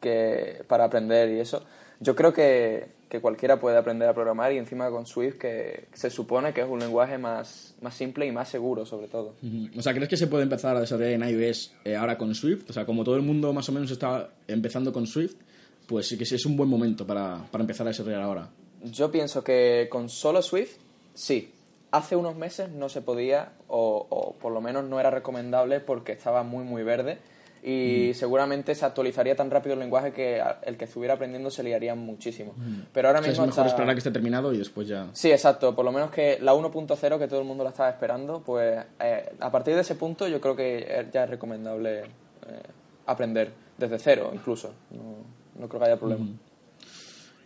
que, 0.00 0.64
para 0.66 0.84
aprender 0.84 1.30
y 1.30 1.40
eso, 1.40 1.62
yo 2.00 2.14
creo 2.14 2.32
que, 2.32 2.88
que 3.08 3.20
cualquiera 3.20 3.58
puede 3.58 3.76
aprender 3.76 4.08
a 4.08 4.14
programar 4.14 4.52
y 4.52 4.58
encima 4.58 4.90
con 4.90 5.06
Swift 5.06 5.38
que 5.38 5.88
se 5.92 6.10
supone 6.10 6.52
que 6.52 6.60
es 6.60 6.68
un 6.68 6.78
lenguaje 6.78 7.18
más, 7.18 7.74
más 7.80 7.94
simple 7.94 8.26
y 8.26 8.32
más 8.32 8.48
seguro 8.48 8.86
sobre 8.86 9.08
todo. 9.08 9.34
O 9.76 9.82
sea, 9.82 9.94
¿crees 9.94 10.08
que 10.08 10.16
se 10.16 10.26
puede 10.26 10.44
empezar 10.44 10.76
a 10.76 10.80
desarrollar 10.80 11.12
en 11.12 11.28
iOS 11.28 11.74
eh, 11.84 11.96
ahora 11.96 12.16
con 12.16 12.34
Swift? 12.34 12.68
O 12.70 12.72
sea, 12.72 12.84
como 12.86 13.04
todo 13.04 13.16
el 13.16 13.22
mundo 13.22 13.52
más 13.52 13.68
o 13.68 13.72
menos 13.72 13.90
está 13.90 14.30
empezando 14.46 14.92
con 14.92 15.06
Swift, 15.06 15.36
pues 15.86 16.06
sí 16.06 16.18
que 16.18 16.24
es 16.24 16.46
un 16.46 16.56
buen 16.56 16.68
momento 16.68 17.06
para, 17.06 17.46
para 17.50 17.62
empezar 17.62 17.86
a 17.86 17.90
desarrollar 17.90 18.22
ahora. 18.22 18.48
Yo 18.84 19.10
pienso 19.10 19.42
que 19.44 19.88
con 19.90 20.08
solo 20.08 20.42
Swift, 20.42 20.76
sí. 21.14 21.52
Hace 21.90 22.16
unos 22.16 22.36
meses 22.36 22.68
no 22.70 22.88
se 22.90 23.00
podía, 23.00 23.52
o, 23.66 24.06
o 24.10 24.34
por 24.34 24.52
lo 24.52 24.60
menos 24.60 24.84
no 24.84 25.00
era 25.00 25.10
recomendable 25.10 25.80
porque 25.80 26.12
estaba 26.12 26.42
muy, 26.42 26.64
muy 26.64 26.82
verde. 26.82 27.18
Y 27.60 28.14
seguramente 28.14 28.72
se 28.76 28.84
actualizaría 28.86 29.34
tan 29.34 29.50
rápido 29.50 29.72
el 29.72 29.80
lenguaje 29.80 30.12
que 30.12 30.40
el 30.62 30.76
que 30.76 30.84
estuviera 30.84 31.14
aprendiendo 31.14 31.50
se 31.50 31.64
liaría 31.64 31.94
muchísimo. 31.96 32.54
Pero 32.92 33.08
ahora 33.08 33.18
O 33.18 33.22
sea, 33.24 33.32
es 33.32 33.38
mismo. 33.38 33.46
mejor 33.52 33.66
esperar 33.66 33.90
a 33.90 33.94
que 33.94 33.98
esté 33.98 34.10
terminado 34.12 34.52
y 34.52 34.58
después 34.58 34.86
ya... 34.86 35.08
Sí, 35.12 35.32
exacto. 35.32 35.74
Por 35.74 35.84
lo 35.84 35.90
menos 35.90 36.10
que 36.12 36.38
la 36.40 36.54
1.0 36.54 37.18
que 37.18 37.26
todo 37.26 37.40
el 37.40 37.46
mundo 37.46 37.64
la 37.64 37.70
estaba 37.70 37.88
esperando, 37.90 38.42
pues 38.46 38.78
eh, 39.00 39.32
a 39.40 39.50
partir 39.50 39.74
de 39.74 39.80
ese 39.80 39.96
punto 39.96 40.28
yo 40.28 40.40
creo 40.40 40.54
que 40.54 41.08
ya 41.12 41.24
es 41.24 41.30
recomendable 41.30 42.02
eh, 42.02 42.06
aprender 43.06 43.50
desde 43.76 43.98
cero 43.98 44.30
incluso. 44.32 44.72
No, 44.90 45.16
no 45.60 45.68
creo 45.68 45.80
que 45.80 45.86
haya 45.86 45.96
problema. 45.98 46.26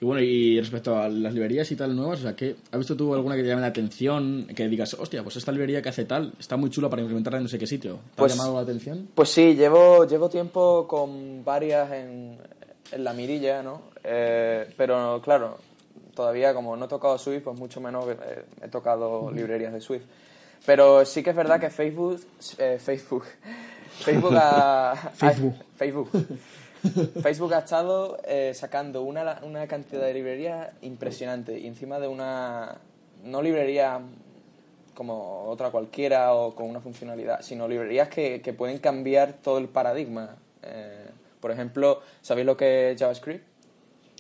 Y 0.03 0.05
bueno, 0.05 0.21
y 0.21 0.59
respecto 0.61 0.97
a 0.99 1.09
las 1.09 1.33
librerías 1.33 1.71
y 1.71 1.77
tal 1.77 1.95
nuevas, 1.95 2.19
o 2.19 2.23
sea, 2.23 2.35
¿qué, 2.35 2.57
¿has 2.73 2.79
visto 2.79 2.97
tú 2.97 3.15
alguna 3.15 3.37
que 3.37 3.43
te 3.43 3.49
llame 3.49 3.61
la 3.61 3.69
atención? 3.69 4.49
Que 4.53 4.67
digas, 4.67 4.95
hostia, 4.95 5.23
pues 5.23 5.37
esta 5.37 5.53
librería 5.53 5.81
que 5.81 5.91
hace 5.91 6.05
tal 6.07 6.33
está 6.41 6.57
muy 6.57 6.71
chula 6.71 6.91
para 6.91 7.03
implementarla 7.03 7.37
en 7.39 7.45
no 7.45 7.49
sé 7.49 7.57
qué 7.57 7.69
sitio. 7.69 7.95
¿Te 7.95 8.01
Pues- 8.17 8.33
ha 8.33 8.37
llamado 8.37 8.57
la 8.57 8.63
atención? 8.63 9.07
Pues 9.15 9.29
sí, 9.29 9.55
llevo, 9.55 10.05
llevo 10.05 10.29
tiempo 10.29 10.89
con 10.89 11.45
varias 11.45 11.93
en, 11.93 12.37
en 12.91 13.05
la 13.05 13.13
mirilla, 13.13 13.63
¿no? 13.63 13.83
Eh, 14.03 14.67
pero 14.77 15.21
claro, 15.23 15.59
todavía 16.17 16.53
como 16.53 16.77
no 16.77 16.87
he 16.87 16.89
tocado 16.89 17.17
Swift, 17.17 17.45
pues 17.45 17.57
mucho 17.57 17.81
menos 17.81 18.05
eh, 18.09 18.43
he 18.61 18.67
tocado 18.67 19.31
librerías 19.31 19.73
de 19.73 19.81
Swift. 19.81 20.03
Pero 20.67 21.05
sí 21.05 21.23
que 21.23 21.31
es 21.31 21.37
verdad 21.37 21.61
que 21.61 21.71
Facebook, 21.71 22.21
eh, 22.59 22.81
Facebook, 22.81 23.23
Facebook 24.01 24.35
ha, 24.37 24.97
Facebook. 25.15 25.55
ha- 25.61 25.77
Facebook, 25.79 26.11
Facebook 27.23 27.55
ha 27.55 27.59
estado 27.61 28.19
eh, 28.25 28.53
sacando 28.55 29.03
una, 29.03 29.41
una 29.43 29.67
cantidad 29.67 30.03
de 30.03 30.15
librerías 30.15 30.71
impresionante 30.83 31.59
y 31.59 31.67
encima 31.67 32.01
de 32.01 32.09
una, 32.09 32.79
no 33.25 33.43
librería 33.43 34.01
como 34.95 35.45
otra 35.45 35.71
cualquiera 35.71 36.35
o 36.35 36.55
con 36.55 36.69
una 36.69 36.81
funcionalidad, 36.81 37.41
sino 37.43 37.69
librerías 37.69 38.09
que, 38.09 38.43
que 38.43 38.53
pueden 38.53 38.79
cambiar 38.79 39.35
todo 39.35 39.59
el 39.59 39.69
paradigma. 39.69 40.37
Eh, 40.63 41.07
por 41.41 41.51
ejemplo, 41.51 42.01
¿sabéis 42.21 42.47
lo 42.47 42.57
que 42.57 42.93
es 42.93 43.01
JavaScript? 43.01 43.45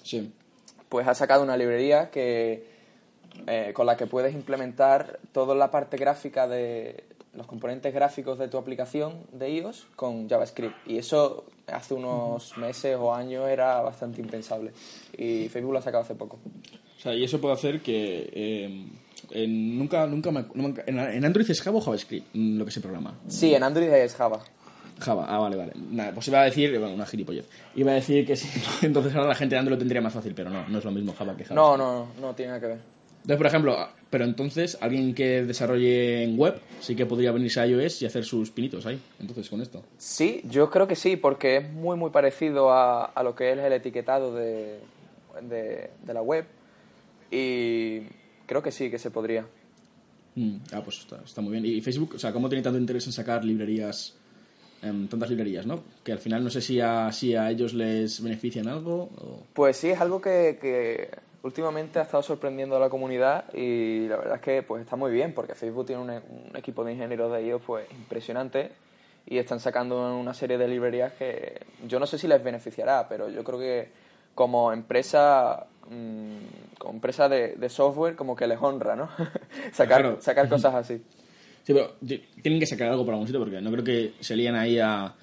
Sí. 0.02 0.32
Pues 0.88 1.06
ha 1.06 1.14
sacado 1.14 1.42
una 1.42 1.56
librería 1.56 2.10
que, 2.10 2.66
eh, 3.46 3.72
con 3.74 3.86
la 3.86 3.96
que 3.96 4.06
puedes 4.06 4.34
implementar 4.34 5.18
toda 5.32 5.54
la 5.54 5.70
parte 5.70 5.96
gráfica 5.96 6.46
de 6.46 7.04
los 7.34 7.46
componentes 7.46 7.92
gráficos 7.94 8.38
de 8.38 8.48
tu 8.48 8.58
aplicación 8.58 9.14
de 9.32 9.50
iOS 9.50 9.86
con 9.96 10.28
JavaScript. 10.28 10.74
Y 10.86 10.98
eso 10.98 11.44
hace 11.66 11.94
unos 11.94 12.56
meses 12.58 12.96
o 13.00 13.14
años 13.14 13.48
era 13.48 13.80
bastante 13.80 14.20
impensable. 14.20 14.72
Y 15.16 15.48
Facebook 15.48 15.72
lo 15.72 15.78
ha 15.78 15.82
sacado 15.82 16.02
hace 16.04 16.14
poco. 16.14 16.38
O 16.98 17.00
sea, 17.00 17.14
y 17.14 17.24
eso 17.24 17.40
puede 17.40 17.54
hacer 17.54 17.80
que... 17.80 18.30
eh, 18.32 18.86
en- 19.30 19.78
nunca, 19.78 20.06
nunca, 20.06 20.30
en, 20.86 21.24
Android 21.24 21.50
es 21.50 21.60
Java 21.62 21.78
o 21.78 21.80
JavaScript, 21.80 22.26
mm, 22.34 22.58
lo 22.58 22.64
que 22.64 22.70
se 22.70 22.80
programa. 22.80 23.14
Sí, 23.28 23.54
en 23.54 23.62
Android 23.62 23.88
es 23.88 24.14
Java. 24.14 24.40
Java, 24.98 25.26
ah, 25.28 25.38
vale, 25.38 25.56
vale. 25.56 25.72
Nada, 25.90 26.12
pues 26.12 26.28
iba 26.28 26.40
a 26.42 26.44
decir, 26.44 26.78
bueno, 26.78 26.94
una 26.94 27.06
gilipollez. 27.06 27.48
Iba 27.74 27.92
a 27.92 27.94
decir 27.94 28.26
que 28.26 28.36
sí, 28.36 28.48
entonces 28.86 29.14
ahora 29.14 29.28
la 29.28 29.34
gente 29.34 29.54
de 29.54 29.60
Android 29.60 29.76
lo 29.76 29.78
tendría 29.78 30.00
más 30.02 30.12
fácil, 30.12 30.34
pero 30.34 30.50
no, 30.50 30.68
no 30.68 30.78
es 30.78 30.84
lo 30.84 30.90
mismo 30.92 31.12
Java 31.14 31.34
que 31.36 31.44
Java. 31.44 31.60
No, 31.60 31.76
no, 31.76 32.08
no 32.20 32.34
tiene 32.34 32.50
nada 32.50 32.60
que 32.60 32.66
ver. 32.66 32.78
Entonces, 33.22 33.36
por 33.38 33.46
ejemplo, 33.46 33.88
pero 34.10 34.24
entonces 34.24 34.76
alguien 34.80 35.14
que 35.14 35.44
desarrolle 35.44 36.24
en 36.24 36.36
web 36.36 36.60
sí 36.80 36.96
que 36.96 37.06
podría 37.06 37.30
venirse 37.30 37.60
a 37.60 37.66
iOS 37.66 38.02
y 38.02 38.06
hacer 38.06 38.24
sus 38.24 38.50
pinitos 38.50 38.84
ahí. 38.84 39.00
Entonces, 39.20 39.48
con 39.48 39.62
esto. 39.62 39.82
Sí, 39.96 40.42
yo 40.44 40.68
creo 40.70 40.88
que 40.88 40.96
sí, 40.96 41.16
porque 41.16 41.58
es 41.58 41.72
muy, 41.72 41.96
muy 41.96 42.10
parecido 42.10 42.72
a, 42.72 43.04
a 43.04 43.22
lo 43.22 43.34
que 43.34 43.52
es 43.52 43.58
el 43.58 43.72
etiquetado 43.72 44.34
de, 44.34 44.80
de, 45.40 45.90
de 46.04 46.14
la 46.14 46.20
web. 46.20 46.46
Y 47.30 48.00
creo 48.46 48.62
que 48.62 48.72
sí, 48.72 48.90
que 48.90 48.98
se 48.98 49.10
podría. 49.10 49.46
Mm, 50.34 50.56
ah, 50.72 50.82
pues 50.82 50.98
está, 50.98 51.20
está 51.24 51.40
muy 51.40 51.52
bien. 51.52 51.64
Y 51.64 51.80
Facebook, 51.80 52.14
o 52.16 52.18
sea, 52.18 52.32
¿cómo 52.32 52.48
tiene 52.48 52.62
tanto 52.62 52.78
interés 52.78 53.06
en 53.06 53.12
sacar 53.12 53.44
librerías, 53.44 54.14
em, 54.82 55.06
tantas 55.06 55.30
librerías, 55.30 55.64
no? 55.64 55.84
Que 56.02 56.12
al 56.12 56.18
final 56.18 56.42
no 56.42 56.50
sé 56.50 56.60
si 56.60 56.80
a, 56.80 57.12
si 57.12 57.34
a 57.34 57.50
ellos 57.50 57.72
les 57.72 58.22
benefician 58.22 58.66
algo 58.68 59.10
o... 59.16 59.46
Pues 59.52 59.76
sí, 59.76 59.90
es 59.90 60.00
algo 60.00 60.20
que, 60.20 60.58
que 60.60 61.08
últimamente 61.42 61.98
ha 61.98 62.02
estado 62.02 62.22
sorprendiendo 62.22 62.76
a 62.76 62.78
la 62.80 62.88
comunidad 62.88 63.52
y 63.54 64.06
la 64.08 64.16
verdad 64.16 64.36
es 64.36 64.40
que 64.42 64.62
pues 64.62 64.82
está 64.82 64.96
muy 64.96 65.10
bien 65.10 65.34
porque 65.34 65.54
Facebook 65.54 65.86
tiene 65.86 66.02
un, 66.02 66.10
un 66.10 66.56
equipo 66.56 66.84
de 66.84 66.92
ingenieros 66.92 67.32
de 67.32 67.44
ellos 67.44 67.60
pues 67.66 67.86
impresionante 67.92 68.70
y 69.26 69.38
están 69.38 69.60
sacando 69.60 70.16
una 70.16 70.34
serie 70.34 70.58
de 70.58 70.68
librerías 70.68 71.12
que 71.14 71.60
yo 71.86 71.98
no 71.98 72.06
sé 72.06 72.18
si 72.18 72.26
les 72.28 72.42
beneficiará, 72.42 73.08
pero 73.08 73.28
yo 73.28 73.42
creo 73.44 73.58
que 73.58 73.88
como 74.34 74.72
empresa 74.72 75.66
mm, 75.88 76.76
como 76.78 76.94
empresa 76.94 77.28
de, 77.28 77.54
de 77.56 77.68
software 77.68 78.16
como 78.16 78.34
que 78.36 78.46
les 78.46 78.58
honra, 78.60 78.96
¿no? 78.96 79.08
sacar, 79.72 80.00
Claro. 80.02 80.20
sacar 80.20 80.48
cosas 80.48 80.74
así. 80.74 81.02
Sí, 81.64 81.72
pero 81.72 81.92
ti- 82.04 82.18
tienen 82.42 82.58
que 82.58 82.66
sacar 82.66 82.88
algo 82.88 83.04
por 83.04 83.14
algún 83.14 83.26
sitio 83.28 83.40
porque 83.40 83.60
no 83.60 83.70
creo 83.70 83.84
que 83.84 84.14
se 84.20 84.34
lían 84.34 84.56
ahí 84.56 84.78
a, 84.80 85.14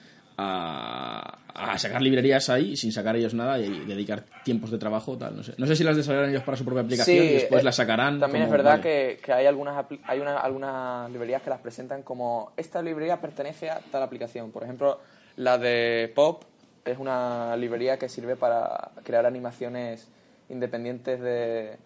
a, 0.41 1.39
a 1.53 1.77
sacar 1.77 2.01
librerías 2.01 2.49
ahí 2.49 2.75
sin 2.77 2.91
sacar 2.91 3.15
ellos 3.15 3.33
nada 3.33 3.59
y 3.59 3.69
dedicar 3.85 4.23
tiempos 4.43 4.71
de 4.71 4.77
trabajo 4.77 5.17
tal, 5.17 5.35
no 5.35 5.43
sé. 5.43 5.53
No 5.57 5.67
sé 5.67 5.75
si 5.75 5.83
las 5.83 5.95
desarrollarán 5.97 6.31
ellos 6.31 6.43
para 6.43 6.57
su 6.57 6.63
propia 6.65 6.81
aplicación 6.83 7.25
y 7.25 7.29
después 7.33 7.61
eh, 7.61 7.65
las 7.65 7.75
sacarán. 7.75 8.19
También 8.19 8.43
como- 8.45 8.53
es 8.55 8.57
verdad 8.63 8.79
vale. 8.79 8.81
que, 8.83 9.19
que 9.23 9.33
hay 9.33 9.45
algunas 9.45 9.85
hay 10.05 10.19
una- 10.19 10.37
algunas 10.39 11.11
librerías 11.11 11.41
que 11.41 11.49
las 11.49 11.59
presentan 11.59 12.03
como 12.03 12.51
esta 12.57 12.81
librería 12.81 13.19
pertenece 13.19 13.69
a 13.69 13.79
tal 13.91 14.03
aplicación. 14.03 14.51
Por 14.51 14.63
ejemplo, 14.63 14.99
la 15.35 15.57
de 15.57 16.11
Pop 16.15 16.43
es 16.85 16.97
una 16.97 17.55
librería 17.57 17.97
que 17.99 18.07
sirve 18.09 18.35
para 18.35 18.91
crear 19.03 19.25
animaciones 19.25 20.07
independientes 20.49 21.19
de, 21.19 21.77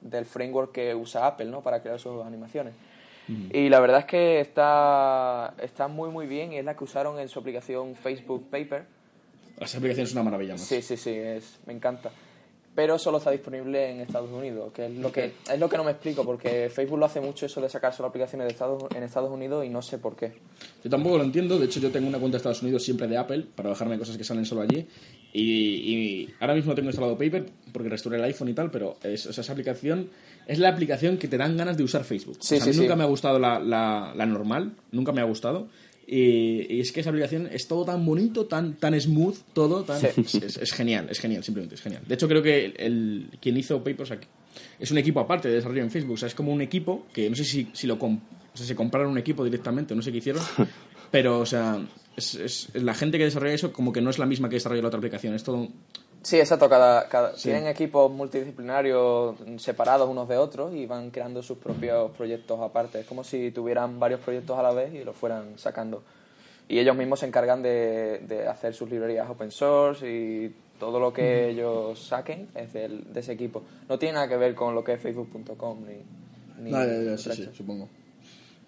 del 0.00 0.24
framework 0.26 0.72
que 0.72 0.94
usa 0.94 1.26
Apple, 1.26 1.46
¿no? 1.46 1.62
Para 1.62 1.80
crear 1.80 1.98
sus 1.98 2.24
animaciones. 2.24 2.74
Y 3.28 3.68
la 3.68 3.80
verdad 3.80 4.00
es 4.00 4.06
que 4.06 4.40
está, 4.40 5.54
está 5.62 5.88
muy 5.88 6.10
muy 6.10 6.26
bien 6.26 6.52
y 6.52 6.58
es 6.58 6.64
la 6.64 6.76
que 6.76 6.84
usaron 6.84 7.18
en 7.18 7.28
su 7.28 7.38
aplicación 7.38 7.94
Facebook 7.94 8.48
Paper. 8.50 8.84
Las 9.58 9.74
aplicaciones 9.74 10.10
son 10.10 10.20
una 10.22 10.30
maravilla. 10.30 10.54
macho. 10.54 10.64
Sí, 10.64 10.82
sí, 10.82 10.96
sí, 10.96 11.10
es, 11.10 11.58
me 11.66 11.72
encanta. 11.72 12.10
pero 12.74 12.98
solo 12.98 13.18
está 13.18 13.30
disponible 13.30 13.90
en 13.90 14.00
Estados 14.00 14.30
Unidos, 14.30 14.72
que 14.72 14.86
es 14.86 14.92
lo 14.92 15.12
que 15.12 15.32
es 15.50 15.58
lo 15.60 15.68
que 15.68 15.76
no 15.76 15.84
me 15.84 15.90
explico, 15.92 16.24
porque 16.24 16.70
Facebook 16.70 16.98
lo 16.98 17.04
hace 17.06 17.20
mucho 17.20 17.44
eso 17.46 17.60
de 17.60 17.68
sacar 17.68 17.92
solo 17.94 18.08
aplicaciones 18.08 18.46
de 18.46 18.52
Estados, 18.52 18.84
en 18.94 19.02
Estados 19.02 19.30
Unidos 19.30 19.64
y 19.64 19.68
no 19.68 19.82
sé 19.82 19.98
por 19.98 20.16
qué. 20.16 20.32
Yo 20.82 20.90
tampoco 20.90 21.18
lo 21.18 21.24
entiendo, 21.24 21.58
de 21.58 21.66
hecho 21.66 21.80
yo 21.80 21.90
tengo 21.90 22.08
una 22.08 22.18
cuenta 22.18 22.36
de 22.36 22.38
Estados 22.38 22.62
Unidos 22.62 22.82
siempre 22.82 23.06
de 23.06 23.18
Apple 23.18 23.46
para 23.54 23.68
bajarme 23.68 23.98
cosas 23.98 24.16
que 24.16 24.24
salen 24.24 24.46
solo 24.46 24.62
allí 24.62 24.86
y, 25.34 25.42
y 25.42 26.34
ahora 26.40 26.54
mismo 26.54 26.74
tengo 26.74 26.88
instalado 26.88 27.16
Paper 27.16 27.46
porque 27.72 27.88
restauré 27.90 28.18
el 28.18 28.24
iPhone 28.24 28.48
y 28.48 28.54
tal, 28.54 28.70
pero 28.70 28.96
es, 29.02 29.26
o 29.26 29.32
sea, 29.32 29.42
esa 29.42 29.52
aplicación 29.52 30.08
es 30.46 30.58
la 30.58 30.68
aplicación 30.68 31.16
que 31.18 31.28
te 31.28 31.36
dan 31.38 31.56
ganas 31.56 31.76
de 31.76 31.84
usar 31.84 32.04
Facebook. 32.04 32.36
Sí, 32.40 32.54
O 32.54 32.58
sea, 32.58 32.64
a 32.64 32.66
mí 32.68 32.72
sí, 32.74 32.80
nunca 32.80 32.94
sí. 32.94 32.98
me 32.98 33.04
ha 33.04 33.06
gustado 33.06 33.38
la, 33.38 33.58
la, 33.60 34.12
la 34.16 34.26
normal, 34.26 34.72
nunca 34.90 35.12
me 35.12 35.20
ha 35.20 35.24
gustado. 35.24 35.68
Y, 36.06 36.66
y 36.74 36.80
es 36.80 36.90
que 36.92 37.00
esa 37.00 37.10
aplicación 37.10 37.48
es 37.52 37.68
todo 37.68 37.84
tan 37.84 38.04
bonito, 38.04 38.46
tan, 38.46 38.74
tan 38.74 39.00
smooth, 39.00 39.36
todo, 39.52 39.84
tan, 39.84 40.00
Sí. 40.00 40.08
es, 40.16 40.34
es- 40.34 40.56
es 40.58 40.72
genial, 40.72 41.06
es 41.10 41.20
genial, 41.20 41.44
simplemente 41.44 41.76
es 41.76 41.80
genial. 41.80 42.02
De 42.06 42.14
hecho, 42.14 42.26
creo 42.28 42.42
que 42.42 42.64
el, 42.66 42.74
el- 42.76 43.28
quien 43.40 43.56
hizo 43.56 43.78
Paper 43.78 44.02
o 44.02 44.06
sea, 44.06 44.18
que 44.20 44.26
es 44.80 44.90
un 44.90 44.98
equipo 44.98 45.20
aparte 45.20 45.48
de 45.48 45.54
desarrollo 45.54 45.82
en 45.82 45.90
Facebook, 45.90 46.14
o 46.14 46.16
sea, 46.16 46.26
es 46.28 46.34
como 46.34 46.52
un 46.52 46.60
equipo 46.60 47.06
que 47.12 47.30
no 47.30 47.36
sé 47.36 47.44
si, 47.44 47.68
si 47.72 47.86
lo 47.86 47.98
com- 47.98 48.20
o 48.52 48.56
sea, 48.56 48.66
se 48.66 48.74
compraron 48.74 49.12
un 49.12 49.18
equipo 49.18 49.44
directamente, 49.44 49.94
no 49.94 50.02
sé 50.02 50.10
qué 50.10 50.18
hicieron, 50.18 50.42
pero, 51.12 51.38
o 51.38 51.46
sea, 51.46 51.80
es, 52.16 52.34
es- 52.34 52.68
la 52.74 52.94
gente 52.94 53.16
que 53.16 53.24
desarrolla 53.24 53.54
eso 53.54 53.72
como 53.72 53.92
que 53.92 54.00
no 54.02 54.10
es 54.10 54.18
la 54.18 54.26
misma 54.26 54.48
que 54.48 54.56
desarrolla 54.56 54.82
la 54.82 54.88
otra 54.88 54.98
aplicación, 54.98 55.34
es 55.34 55.44
todo... 55.44 55.68
Sí, 56.22 56.38
exacto. 56.38 56.68
Cada, 56.68 57.08
cada- 57.08 57.32
Tienen 57.34 57.66
equipos 57.66 58.10
multidisciplinarios 58.10 59.36
separados 59.58 60.08
unos 60.08 60.28
de 60.28 60.36
otros 60.36 60.72
y 60.74 60.86
van 60.86 61.10
creando 61.10 61.42
sus 61.42 61.58
propios 61.58 62.10
proyectos 62.12 62.60
aparte. 62.60 63.00
Es 63.00 63.06
como 63.06 63.24
si 63.24 63.50
tuvieran 63.50 63.98
varios 63.98 64.20
proyectos 64.20 64.58
a 64.58 64.62
la 64.62 64.72
vez 64.72 64.94
y 64.94 65.04
los 65.04 65.16
fueran 65.16 65.58
sacando. 65.58 66.02
Y 66.68 66.78
ellos 66.78 66.96
mismos 66.96 67.20
se 67.20 67.26
encargan 67.26 67.60
de, 67.62 68.20
de 68.28 68.46
hacer 68.46 68.72
sus 68.72 68.88
librerías 68.88 69.28
open 69.28 69.50
source 69.50 70.08
y 70.08 70.54
todo 70.78 70.98
lo 71.00 71.12
que 71.12 71.48
ellos 71.50 71.98
saquen 71.98 72.48
es 72.54 72.72
del- 72.72 73.12
de 73.12 73.20
ese 73.20 73.32
equipo. 73.32 73.62
No 73.88 73.98
tiene 73.98 74.14
nada 74.14 74.28
que 74.28 74.36
ver 74.36 74.54
con 74.54 74.74
lo 74.74 74.82
que 74.84 74.92
es 74.94 75.00
facebook.com 75.00 75.78
ni... 75.86 76.64
ni 76.64 76.70
No, 76.70 76.84
ya, 76.84 77.02
ya, 77.02 77.18
sí, 77.18 77.28
resto. 77.30 77.44
sí, 77.50 77.50
supongo. 77.56 77.88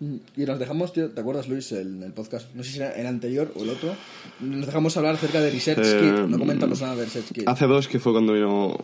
Mm, 0.01 0.17
Y 0.37 0.45
nos 0.45 0.59
dejamos, 0.59 0.93
tío, 0.93 1.11
¿te 1.11 1.21
acuerdas, 1.21 1.49
Luis, 1.49 1.71
el, 1.73 2.03
el 2.03 2.13
podcast? 2.13 2.53
No 2.55 2.63
sé 2.65 2.71
si 2.73 2.77
era 2.79 2.91
el 2.93 3.07
anterior 3.07 3.53
o 3.57 3.63
el 3.63 3.71
otro. 3.71 3.95
Nos 4.41 4.67
dejamos 4.67 4.97
hablar 4.97 5.15
acerca 5.15 5.41
de 5.41 5.51
Research 5.51 5.81
Eh, 5.87 6.01
Kit. 6.01 6.29
No 6.29 6.39
comentamos 6.39 6.81
nada 6.81 6.97
de 6.97 7.05
Research 7.05 7.33
Kit. 7.33 7.49
Hace 7.49 7.67
dos 7.67 7.87
que 7.89 7.99
fue 8.01 8.13
cuando 8.13 8.33
vino 8.33 8.77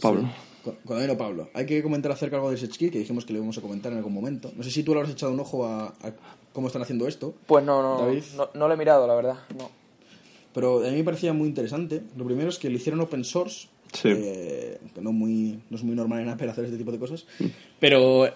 Pablo. 0.00 0.30
Cu- 0.62 0.74
Cuando 0.84 1.04
vino 1.06 1.18
Pablo. 1.18 1.50
Hay 1.54 1.66
que 1.66 1.82
comentar 1.82 2.10
acerca 2.12 2.36
algo 2.36 2.48
de 2.50 2.56
Research 2.56 2.76
Kit, 2.78 2.92
que 2.92 2.98
dijimos 2.98 3.24
que 3.24 3.32
le 3.32 3.38
íbamos 3.38 3.58
a 3.58 3.60
comentar 3.60 3.92
en 3.92 3.98
algún 3.98 4.14
momento. 4.14 4.52
No 4.56 4.62
sé 4.62 4.70
si 4.70 4.82
tú 4.82 4.92
le 4.94 5.00
habrás 5.00 5.12
echado 5.12 5.32
un 5.32 5.40
ojo 5.40 5.66
a, 5.66 5.86
a 5.88 6.12
cómo 6.52 6.68
están 6.68 6.82
haciendo 6.82 7.06
esto. 7.08 7.34
Pues 7.46 7.64
no, 7.64 7.82
no, 7.82 8.06
David. 8.06 8.22
no, 8.36 8.48
no 8.54 8.68
lo 8.68 8.74
he 8.74 8.76
mirado, 8.76 9.06
la 9.06 9.14
verdad. 9.14 9.36
No. 9.58 9.70
Pero 10.54 10.86
a 10.86 10.90
mí 10.90 10.96
me 10.96 11.04
parecía 11.04 11.32
muy 11.32 11.48
interesante. 11.48 12.00
Lo 12.16 12.24
primero 12.24 12.48
es 12.48 12.58
que 12.58 12.70
lo 12.70 12.76
hicieron 12.76 13.00
open 13.00 13.24
source. 13.24 13.66
Sí. 13.92 14.08
eh, 14.10 14.78
que 14.92 15.00
no, 15.00 15.12
muy, 15.12 15.60
no 15.70 15.76
es 15.76 15.84
muy 15.84 15.94
normal 15.94 16.20
en 16.20 16.28
Apple 16.28 16.50
hacer 16.50 16.64
este 16.64 16.76
tipo 16.76 16.90
de 16.90 16.98
cosas. 16.98 17.26
Pero 17.78 18.28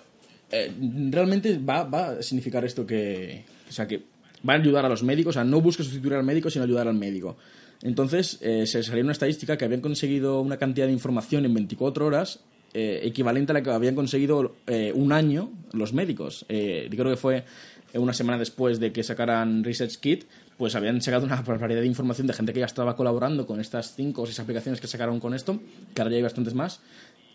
eh, 0.50 0.72
realmente 1.10 1.58
va, 1.58 1.84
va 1.84 2.08
a 2.10 2.22
significar 2.22 2.64
esto 2.64 2.86
que. 2.86 3.44
O 3.68 3.72
sea, 3.72 3.86
que 3.86 4.02
va 4.48 4.54
a 4.54 4.56
ayudar 4.56 4.84
a 4.84 4.88
los 4.88 5.02
médicos. 5.02 5.30
O 5.30 5.34
sea, 5.34 5.44
no 5.44 5.60
busca 5.60 5.82
sustituir 5.82 6.14
al 6.14 6.24
médico, 6.24 6.50
sino 6.50 6.64
ayudar 6.64 6.88
al 6.88 6.94
médico. 6.94 7.36
Entonces, 7.82 8.38
eh, 8.40 8.66
se 8.66 8.82
salió 8.82 9.02
una 9.02 9.12
estadística 9.12 9.56
que 9.56 9.64
habían 9.64 9.80
conseguido 9.80 10.40
una 10.40 10.56
cantidad 10.56 10.86
de 10.86 10.92
información 10.92 11.44
en 11.44 11.54
24 11.54 12.06
horas 12.06 12.40
eh, 12.74 13.00
equivalente 13.04 13.52
a 13.52 13.54
la 13.54 13.62
que 13.62 13.70
habían 13.70 13.94
conseguido 13.94 14.56
eh, 14.66 14.92
un 14.94 15.12
año 15.12 15.50
los 15.72 15.92
médicos. 15.92 16.44
Eh, 16.48 16.88
creo 16.90 17.10
que 17.10 17.16
fue 17.16 17.44
eh, 17.92 17.98
una 17.98 18.12
semana 18.12 18.38
después 18.38 18.78
de 18.78 18.92
que 18.92 19.02
sacaran 19.02 19.64
Research 19.64 19.96
Kit, 19.96 20.24
pues 20.56 20.74
habían 20.74 21.00
sacado 21.00 21.24
una 21.24 21.40
barbaridad 21.46 21.80
de 21.80 21.86
información 21.86 22.26
de 22.26 22.34
gente 22.34 22.52
que 22.52 22.60
ya 22.60 22.66
estaba 22.66 22.96
colaborando 22.96 23.46
con 23.46 23.60
estas 23.60 23.94
cinco 23.94 24.22
o 24.22 24.26
seis 24.26 24.38
aplicaciones 24.40 24.80
que 24.80 24.86
sacaron 24.86 25.20
con 25.20 25.34
esto, 25.34 25.60
que 25.94 26.02
ahora 26.02 26.10
ya 26.10 26.16
hay 26.16 26.22
bastantes 26.22 26.54
más, 26.54 26.80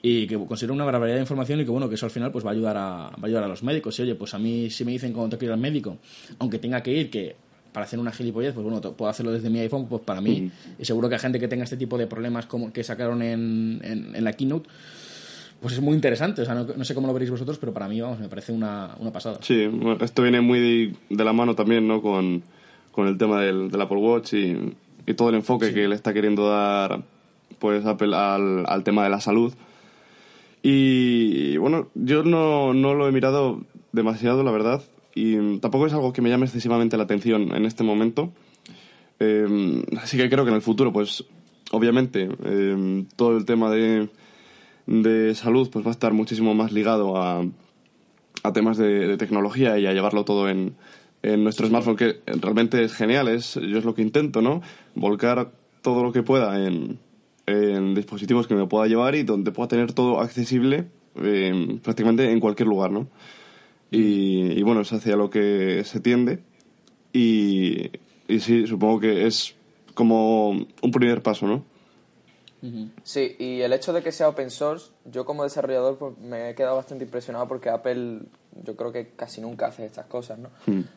y 0.05 0.27
que 0.27 0.35
consiguieron 0.35 0.75
una 0.75 0.83
barbaridad 0.83 1.15
de 1.15 1.21
información 1.21 1.61
y 1.61 1.63
que 1.63 1.71
bueno, 1.71 1.87
que 1.87 1.95
eso 1.95 2.05
al 2.05 2.11
final 2.11 2.29
pues 2.29 2.45
va 2.45 2.49
a 2.49 2.53
ayudar 2.53 2.75
a, 2.75 2.81
va 2.81 3.19
a 3.21 3.25
ayudar 3.25 3.45
a 3.45 3.47
los 3.47 3.63
médicos. 3.63 3.97
Y 3.97 4.01
oye, 4.01 4.15
pues 4.15 4.33
a 4.33 4.37
mí 4.37 4.69
si 4.69 4.83
me 4.83 4.91
dicen 4.91 5.13
cuando 5.13 5.29
tengo 5.29 5.39
que 5.39 5.45
ir 5.45 5.51
al 5.53 5.59
médico, 5.59 5.97
aunque 6.39 6.59
tenga 6.59 6.83
que 6.83 6.91
ir, 6.91 7.09
que 7.09 7.35
para 7.71 7.85
hacer 7.85 7.97
una 7.99 8.11
gilipollez, 8.11 8.53
pues 8.53 8.63
bueno, 8.63 8.81
puedo 8.81 9.09
hacerlo 9.09 9.31
desde 9.31 9.49
mi 9.49 9.59
iPhone, 9.59 9.87
pues 9.87 10.01
para 10.03 10.21
mí, 10.21 10.51
y 10.77 10.85
seguro 10.85 11.09
que 11.09 11.15
a 11.15 11.19
gente 11.19 11.39
que 11.39 11.47
tenga 11.47 11.63
este 11.63 11.77
tipo 11.77 11.97
de 11.97 12.05
problemas 12.05 12.45
como 12.45 12.71
que 12.71 12.83
sacaron 12.83 13.21
en, 13.21 13.79
en, 13.81 14.15
en 14.15 14.23
la 14.23 14.33
keynote, 14.33 14.69
pues 15.61 15.73
es 15.75 15.81
muy 15.81 15.95
interesante. 15.95 16.41
O 16.41 16.45
sea, 16.45 16.53
no, 16.53 16.67
no 16.75 16.83
sé 16.83 16.93
cómo 16.93 17.07
lo 17.07 17.13
veréis 17.13 17.31
vosotros, 17.31 17.57
pero 17.57 17.73
para 17.73 17.87
mí, 17.87 18.01
vamos, 18.01 18.19
me 18.19 18.27
parece 18.27 18.51
una, 18.51 18.91
una 18.99 19.11
pasada. 19.11 19.39
Sí, 19.41 19.67
esto 20.01 20.21
viene 20.21 20.41
muy 20.41 20.59
de, 20.59 20.95
de 21.09 21.23
la 21.23 21.31
mano 21.31 21.55
también, 21.55 21.87
¿no? 21.87 22.01
Con, 22.01 22.43
con 22.91 23.07
el 23.07 23.17
tema 23.17 23.41
del, 23.41 23.71
del 23.71 23.81
Apple 23.81 23.97
Watch 23.97 24.33
y, 24.33 24.75
y 25.07 25.13
todo 25.13 25.29
el 25.29 25.35
enfoque 25.35 25.73
que 25.73 25.87
le 25.87 25.95
está 25.95 26.13
queriendo 26.13 26.49
dar, 26.49 27.01
pues, 27.57 27.85
Apple 27.85 28.13
al, 28.13 28.65
al 28.67 28.83
tema 28.83 29.05
de 29.05 29.09
la 29.09 29.21
salud. 29.21 29.53
Y, 30.65 31.57
bueno, 31.57 31.89
yo 31.93 32.23
no, 32.23 32.73
no 32.73 32.93
lo 32.93 33.07
he 33.07 33.11
mirado 33.11 33.65
demasiado, 33.91 34.43
la 34.43 34.51
verdad, 34.51 34.81
y 35.13 35.57
tampoco 35.59 35.85
es 35.85 35.93
algo 35.93 36.13
que 36.13 36.21
me 36.21 36.29
llame 36.29 36.45
excesivamente 36.45 36.95
la 36.95 37.03
atención 37.03 37.53
en 37.53 37.65
este 37.65 37.83
momento. 37.83 38.31
Eh, 39.19 39.83
así 40.01 40.17
que 40.17 40.29
creo 40.29 40.45
que 40.45 40.51
en 40.51 40.55
el 40.55 40.61
futuro, 40.61 40.93
pues, 40.93 41.25
obviamente, 41.71 42.29
eh, 42.45 43.05
todo 43.17 43.37
el 43.37 43.43
tema 43.43 43.69
de, 43.69 44.07
de 44.87 45.35
salud, 45.35 45.69
pues 45.69 45.85
va 45.85 45.89
a 45.89 45.91
estar 45.91 46.13
muchísimo 46.13 46.55
más 46.55 46.71
ligado 46.71 47.17
a, 47.17 47.45
a 48.43 48.53
temas 48.53 48.77
de, 48.77 49.07
de 49.07 49.17
tecnología 49.17 49.77
y 49.77 49.85
a 49.85 49.91
llevarlo 49.91 50.23
todo 50.23 50.47
en, 50.47 50.75
en 51.23 51.43
nuestro 51.43 51.67
smartphone, 51.67 51.97
que 51.97 52.21
realmente 52.25 52.83
es 52.83 52.93
genial, 52.93 53.27
es, 53.27 53.55
yo 53.55 53.77
es 53.77 53.83
lo 53.85 53.93
que 53.93 54.01
intento, 54.01 54.41
¿no? 54.41 54.61
Volcar 54.95 55.51
todo 55.81 56.03
lo 56.03 56.13
que 56.13 56.23
pueda 56.23 56.65
en, 56.65 56.99
en 57.45 57.95
dispositivos 57.95 58.47
que 58.47 58.55
me 58.55 58.67
pueda 58.67 58.87
llevar 58.87 59.15
y 59.15 59.23
donde 59.23 59.51
pueda 59.51 59.67
tener 59.67 59.93
todo 59.93 60.19
accesible 60.19 60.85
eh, 61.15 61.79
prácticamente 61.83 62.31
en 62.31 62.39
cualquier 62.39 62.67
lugar, 62.67 62.91
¿no? 62.91 63.07
Y, 63.91 64.53
y 64.53 64.63
bueno, 64.63 64.81
es 64.81 64.91
hacia 64.91 65.15
lo 65.15 65.29
que 65.29 65.83
se 65.83 65.99
tiende 65.99 66.39
y, 67.11 67.91
y 68.27 68.39
sí, 68.39 68.65
supongo 68.65 68.99
que 68.99 69.27
es 69.27 69.55
como 69.93 70.49
un 70.49 70.91
primer 70.91 71.21
paso, 71.21 71.47
¿no? 71.47 71.63
Sí, 73.03 73.35
y 73.39 73.59
el 73.59 73.73
hecho 73.73 73.91
de 73.91 74.01
que 74.01 74.13
sea 74.13 74.29
open 74.29 74.49
source, 74.49 74.91
yo 75.03 75.25
como 75.25 75.43
desarrollador 75.43 75.97
pues, 75.97 76.17
me 76.17 76.49
he 76.49 76.55
quedado 76.55 76.77
bastante 76.77 77.03
impresionado 77.03 77.45
porque 77.45 77.69
Apple 77.69 78.19
yo 78.63 78.77
creo 78.77 78.93
que 78.93 79.09
casi 79.17 79.41
nunca 79.41 79.67
hace 79.67 79.85
estas 79.85 80.05
cosas, 80.05 80.39
¿no? 80.39 80.49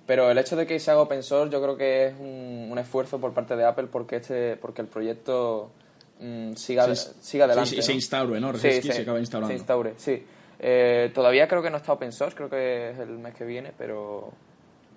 Pero 0.06 0.30
el 0.30 0.38
hecho 0.38 0.54
de 0.54 0.64
que 0.64 0.78
se 0.78 0.92
haga 0.92 1.00
open 1.00 1.24
source 1.24 1.52
yo 1.52 1.60
creo 1.60 1.76
que 1.76 2.06
es 2.06 2.14
un, 2.20 2.68
un 2.70 2.78
esfuerzo 2.78 3.20
por 3.20 3.32
parte 3.34 3.56
de 3.56 3.64
Apple 3.64 3.88
porque 3.90 4.16
este 4.16 4.56
porque 4.56 4.80
el 4.80 4.86
proyecto 4.86 5.72
mm, 6.20 6.54
siga, 6.54 6.94
siga 6.94 7.44
adelante. 7.46 7.70
sí, 7.76 7.82
se 7.82 7.92
instaure, 7.92 8.40
¿no? 8.40 8.54
Sí, 8.56 8.82
se 8.82 9.02
acaba 9.02 9.18
instaurando. 9.20 9.52
Se 9.52 9.56
instaure, 9.58 9.94
sí. 9.96 10.22
Eh, 10.58 11.10
todavía 11.14 11.46
creo 11.48 11.62
que 11.62 11.70
no 11.70 11.76
está 11.76 11.92
open 11.92 12.12
source, 12.12 12.34
creo 12.36 12.48
que 12.48 12.90
es 12.90 12.98
el 12.98 13.10
mes 13.18 13.34
que 13.34 13.44
viene, 13.44 13.72
pero, 13.76 14.32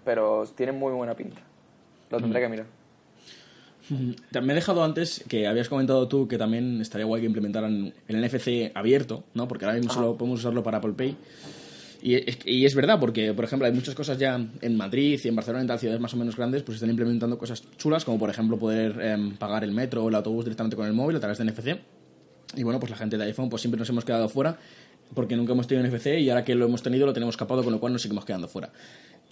pero 0.06 0.46
tiene 0.56 0.72
muy 0.72 0.94
buena 0.94 1.14
pinta. 1.16 1.42
Lo 2.10 2.20
tendré 2.20 2.42
que 2.42 2.48
mirar. 2.50 2.66
Te- 4.32 4.42
Me 4.42 4.54
he 4.54 4.56
dejado 4.56 4.84
antes 4.84 5.24
que 5.28 5.48
habías 5.48 5.68
comentado 5.68 6.08
tú 6.08 6.28
que 6.28 6.38
también 6.38 6.80
estaría 6.80 7.06
guay 7.06 7.22
que 7.22 7.28
implementaran 7.28 7.92
el 8.08 8.22
NFC 8.24 8.72
abierto, 8.76 9.24
¿no? 9.34 9.48
Porque 9.48 9.66
ahora 9.66 9.78
mismo 9.78 9.92
solo 9.92 10.16
podemos 10.16 10.40
usarlo 10.40 10.62
para 10.62 10.78
Apple 10.78 10.94
Pay. 10.94 11.18
Y 12.02 12.16
es, 12.16 12.40
es 12.46 12.76
verdad, 12.76 13.00
porque, 13.00 13.34
por 13.34 13.46
ejemplo, 13.46 13.66
hay 13.66 13.74
muchas 13.74 13.94
cosas 13.96 14.18
ya 14.18 14.40
en 14.62 14.78
Madrid 14.78 15.20
y 15.24 15.28
en 15.28 15.36
Barcelona, 15.36 15.62
en 15.62 15.68
tal 15.68 15.80
ciudades 15.80 16.00
más 16.00 16.14
o 16.14 16.18
menos 16.18 16.36
grandes, 16.36 16.64
pues 16.64 16.76
están 16.76 16.90
implementando 16.90 17.38
cosas 17.38 17.64
chulas, 17.78 18.06
como 18.06 18.18
por 18.18 18.30
ejemplo 18.30 18.58
poder 18.58 19.00
em, 19.02 19.36
pagar 19.36 19.64
el 19.64 19.72
metro 19.72 20.04
o 20.04 20.10
el 20.10 20.16
autobús 20.16 20.46
directamente 20.46 20.76
con 20.76 20.86
el 20.88 20.94
móvil 20.94 21.18
a 21.18 21.20
través 21.20 21.38
de 21.38 21.46
NFC. 21.46 21.80
Y 22.56 22.64
bueno, 22.64 22.80
pues 22.80 22.90
la 22.90 22.98
gente 22.98 23.18
de 23.18 23.26
iPhone 23.26 23.50
pues 23.50 23.62
siempre 23.62 23.78
nos 23.78 23.90
hemos 23.90 24.06
quedado 24.06 24.30
fuera 24.30 24.58
porque 25.14 25.36
nunca 25.36 25.54
hemos 25.54 25.68
tenido 25.68 25.88
NFC 25.88 26.20
y 26.20 26.30
ahora 26.30 26.44
que 26.44 26.56
lo 26.56 26.66
hemos 26.66 26.82
tenido 26.82 27.06
lo 27.06 27.14
tenemos 27.14 27.36
capado, 27.36 27.64
con 27.64 27.74
lo 27.74 27.80
cual 27.80 27.94
nos 27.94 28.02
seguimos 28.02 28.26
quedando 28.26 28.48
fuera. 28.48 28.72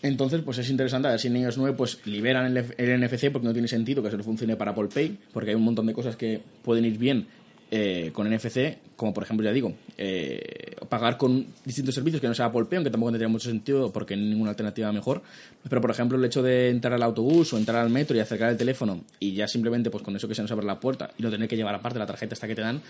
Entonces, 0.02 0.42
pues 0.44 0.60
es 0.60 0.70
interesante 0.70 1.08
a 1.08 1.12
ver 1.12 1.20
si 1.20 1.28
en 1.28 1.38
iOS 1.38 1.58
9 1.58 1.76
pues 1.76 2.06
liberan 2.06 2.56
el, 2.56 2.66
el 2.78 3.02
NFC 3.02 3.32
porque 3.32 3.48
no 3.48 3.54
tiene 3.54 3.68
sentido 3.68 4.04
que 4.04 4.12
solo 4.12 4.24
funcione 4.24 4.56
para 4.56 4.72
Apple 4.72 4.90
Pay, 4.94 5.18
porque 5.34 5.52
hay 5.52 5.56
un 5.56 5.64
montón 5.64 5.88
de 5.88 5.94
cosas 5.94 6.16
que 6.16 6.42
pueden 6.64 6.86
ir 6.86 6.98
bien 6.98 7.28
eh, 7.70 8.12
con 8.14 8.34
NFC, 8.34 8.78
como 8.96 9.14
por 9.14 9.24
ejemplo, 9.24 9.46
ya 9.46 9.52
digo, 9.52 9.74
eh, 9.98 10.76
pagar 10.90 11.18
con 11.18 11.46
distintos 11.66 11.96
servicios 11.96 12.22
que 12.22 12.28
no 12.28 12.34
sea 12.34 12.46
Apple 12.46 12.66
Pay, 12.66 12.78
aunque 12.78 12.92
tampoco 12.92 13.12
tendría 13.12 13.28
mucho 13.28 13.50
sentido 13.50 13.92
porque 13.92 14.16
no 14.16 14.24
hay 14.24 14.30
ninguna 14.30 14.52
alternativa 14.52 14.92
mejor. 14.92 15.22
Pero 15.68 15.82
por 15.82 15.92
ejemplo, 15.92 16.18
el 16.18 16.26
hecho 16.26 16.42
de 16.42 16.70
entrar 16.70 16.94
al 16.94 17.04
autobús 17.04 17.52
o 17.54 17.58
entrar 17.58 17.82
al 17.82 17.90
metro 17.90 18.16
y 18.16 18.20
acercar 18.20 18.50
el 18.50 18.58
teléfono 18.58 19.02
y 19.20 19.34
ya 19.34 19.48
simplemente 19.48 19.90
pues 19.90 20.04
con 20.04 20.16
eso 20.16 20.28
que 20.28 20.36
se 20.36 20.42
nos 20.42 20.52
abre 20.52 20.66
la 20.66 20.80
puerta 20.80 21.12
y 21.18 21.24
no 21.24 21.30
tener 21.30 21.48
que 21.48 21.58
llevar 21.58 21.76
aparte 21.76 22.00
la 22.00 22.06
tarjeta 22.06 22.34
hasta 22.34 22.48
que 22.48 22.56
te 22.56 22.62
dan, 22.62 22.82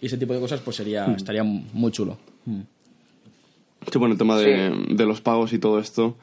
y 0.00 0.06
ese 0.06 0.18
tipo 0.18 0.34
de 0.34 0.40
cosas, 0.40 0.60
pues 0.60 0.76
sería, 0.76 1.06
estaría 1.06 1.42
muy 1.42 1.90
chulo. 1.92 2.18
Mm. 2.44 2.60
Sí, 3.90 3.98
bueno, 3.98 4.12
el 4.14 4.18
tema 4.18 4.36
de, 4.36 4.86
de 4.90 5.06
los 5.06 5.20
pagos 5.20 5.52
y 5.52 5.58
todo 5.58 5.78
esto 5.78 6.16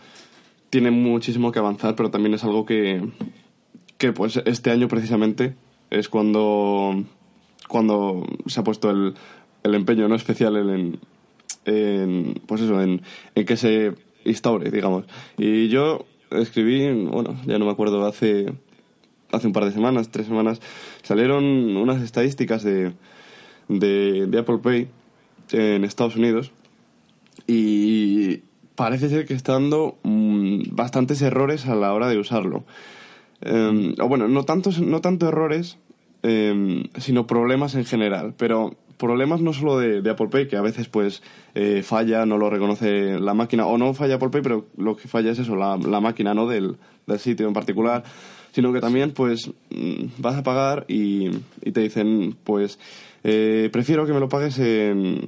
tiene 0.70 0.92
muchísimo 0.92 1.52
que 1.52 1.60
avanzar, 1.60 1.96
pero 1.96 2.10
también 2.10 2.34
es 2.34 2.44
algo 2.44 2.66
que, 2.66 3.02
que 3.98 4.12
pues 4.12 4.42
este 4.46 4.72
año 4.72 4.88
precisamente 4.88 5.54
es 5.90 6.10
cuando, 6.10 7.04
cuando 7.74 8.24
se 8.46 8.60
ha 8.60 8.64
puesto 8.64 8.92
el, 8.92 9.16
el 9.64 9.74
empeño 9.74 10.08
no 10.08 10.14
especial 10.14 10.58
en, 10.58 11.00
en 11.66 12.40
pues 12.46 12.62
eso, 12.62 12.80
en, 12.80 13.02
en 13.34 13.46
que 13.48 13.58
se 13.58 13.94
instaure, 14.26 14.70
digamos. 14.70 15.06
Y 15.40 15.70
yo 15.70 16.06
escribí, 16.30 16.88
bueno, 17.06 17.36
ya 17.48 17.58
no 17.58 17.66
me 17.66 17.72
acuerdo, 17.72 18.06
hace, 18.06 18.54
hace 19.32 19.48
un 19.48 19.54
par 19.54 19.66
de 19.66 19.72
semanas, 19.72 20.10
tres 20.10 20.28
semanas, 20.28 20.62
salieron 21.02 21.44
unas 21.76 22.00
estadísticas 22.04 22.62
de, 22.62 22.94
de, 23.70 24.38
Apple 24.38 24.60
Pay 24.60 24.88
en 25.54 25.84
Estados 25.84 26.16
Unidos 26.16 26.52
y 27.48 28.42
parece 28.76 29.10
ser 29.10 29.26
que 29.26 29.34
está 29.34 29.54
dando 29.54 29.98
mm, 30.04 30.76
bastantes 30.76 31.24
errores 31.24 31.66
a 31.66 31.74
la 31.74 31.92
hora 31.92 32.08
de 32.08 32.20
usarlo. 32.20 32.66
Eh, 33.42 33.96
o 34.00 34.08
bueno, 34.08 34.28
no 34.28 34.46
tantos, 34.46 34.80
no 34.80 35.02
tanto 35.02 35.28
errores, 35.28 35.80
eh, 36.24 36.84
sino 36.98 37.28
problemas 37.28 37.76
en 37.76 37.86
general. 37.86 38.34
Pero 38.38 38.76
problemas 38.98 39.42
no 39.42 39.54
solo 39.54 39.78
de, 39.78 40.10
Apple 40.10 40.30
Pay, 40.30 40.48
que 40.48 40.58
a 40.58 40.62
veces 40.62 40.88
pues 40.88 41.22
eh, 41.56 41.84
falla, 41.84 42.26
no 42.26 42.38
lo 42.38 42.50
reconoce 42.50 43.20
la 43.20 43.34
máquina, 43.34 43.66
o 43.66 43.78
no 43.78 43.94
falla 43.94 44.16
Apple 44.16 44.30
Pay, 44.30 44.42
pero 44.42 44.66
lo 44.78 44.96
que 44.96 45.08
falla 45.08 45.32
es 45.32 45.40
eso, 45.40 45.56
la, 45.56 45.78
máquina, 45.78 46.34
¿no? 46.34 46.48
Del, 46.48 46.78
sitio 47.18 47.48
en 47.48 47.54
particular. 47.54 48.04
Sino 48.54 48.72
que 48.72 48.80
también, 48.80 49.12
pues, 49.12 49.52
mm, 49.72 50.06
vas 50.20 50.36
a 50.36 50.44
pagar 50.44 50.86
y, 50.88 51.30
y 51.64 51.72
te 51.72 51.82
dicen, 51.82 52.36
pues, 52.44 52.78
eh, 53.24 53.70
prefiero 53.72 54.06
que 54.06 54.14
me 54.14 54.20
lo 54.20 54.30
pagues 54.30 54.60
en, 54.60 55.22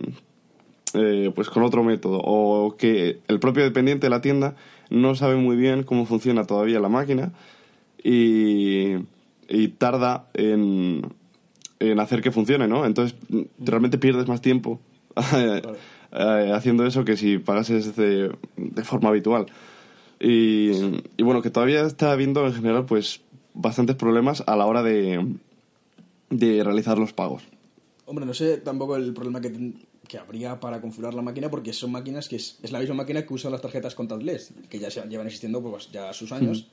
eh, 0.93 1.31
pues 1.33 1.49
con 1.49 1.63
otro 1.63 1.83
método 1.83 2.21
o 2.23 2.75
que 2.77 3.19
el 3.27 3.39
propio 3.39 3.63
dependiente 3.63 4.05
de 4.05 4.09
la 4.09 4.21
tienda 4.21 4.55
no 4.89 5.15
sabe 5.15 5.35
muy 5.35 5.55
bien 5.55 5.83
cómo 5.83 6.05
funciona 6.05 6.45
todavía 6.45 6.79
la 6.79 6.89
máquina 6.89 7.33
y, 8.03 8.95
y 9.47 9.69
tarda 9.69 10.29
en, 10.33 11.01
en 11.79 11.99
hacer 11.99 12.21
que 12.21 12.31
funcione, 12.31 12.67
¿no? 12.67 12.85
Entonces 12.85 13.17
realmente 13.59 13.97
pierdes 13.97 14.27
más 14.27 14.41
tiempo 14.41 14.79
eh, 15.33 16.51
haciendo 16.53 16.85
eso 16.85 17.05
que 17.05 17.17
si 17.17 17.37
pagases 17.37 17.95
de, 17.95 18.31
de 18.57 18.83
forma 18.83 19.09
habitual. 19.09 19.47
Y, 20.19 20.71
y 21.17 21.23
bueno, 21.23 21.41
que 21.41 21.49
todavía 21.49 21.81
está 21.81 22.11
habiendo 22.11 22.45
en 22.47 22.53
general 22.53 22.85
pues 22.85 23.21
bastantes 23.53 23.95
problemas 23.95 24.43
a 24.47 24.55
la 24.55 24.65
hora 24.65 24.81
de, 24.83 25.35
de 26.29 26.63
realizar 26.63 26.97
los 26.97 27.13
pagos. 27.13 27.43
Hombre, 28.05 28.25
no 28.25 28.33
sé 28.33 28.57
tampoco 28.57 28.95
el 28.95 29.13
problema 29.13 29.41
que, 29.41 29.73
que 30.07 30.17
habría 30.17 30.59
para 30.59 30.79
configurar 30.79 31.13
la 31.13 31.21
máquina 31.21 31.49
porque 31.49 31.73
son 31.73 31.91
máquinas 31.91 32.29
que 32.29 32.35
es, 32.35 32.59
es 32.61 32.71
la 32.71 32.79
misma 32.79 32.95
máquina 32.95 33.25
que 33.25 33.33
usan 33.33 33.51
las 33.51 33.61
tarjetas 33.61 33.95
contactless, 33.95 34.53
que 34.69 34.79
ya 34.79 34.91
se, 34.91 35.01
llevan 35.07 35.27
existiendo 35.27 35.61
pues 35.61 35.91
ya 35.91 36.13
sus 36.13 36.31
años. 36.31 36.67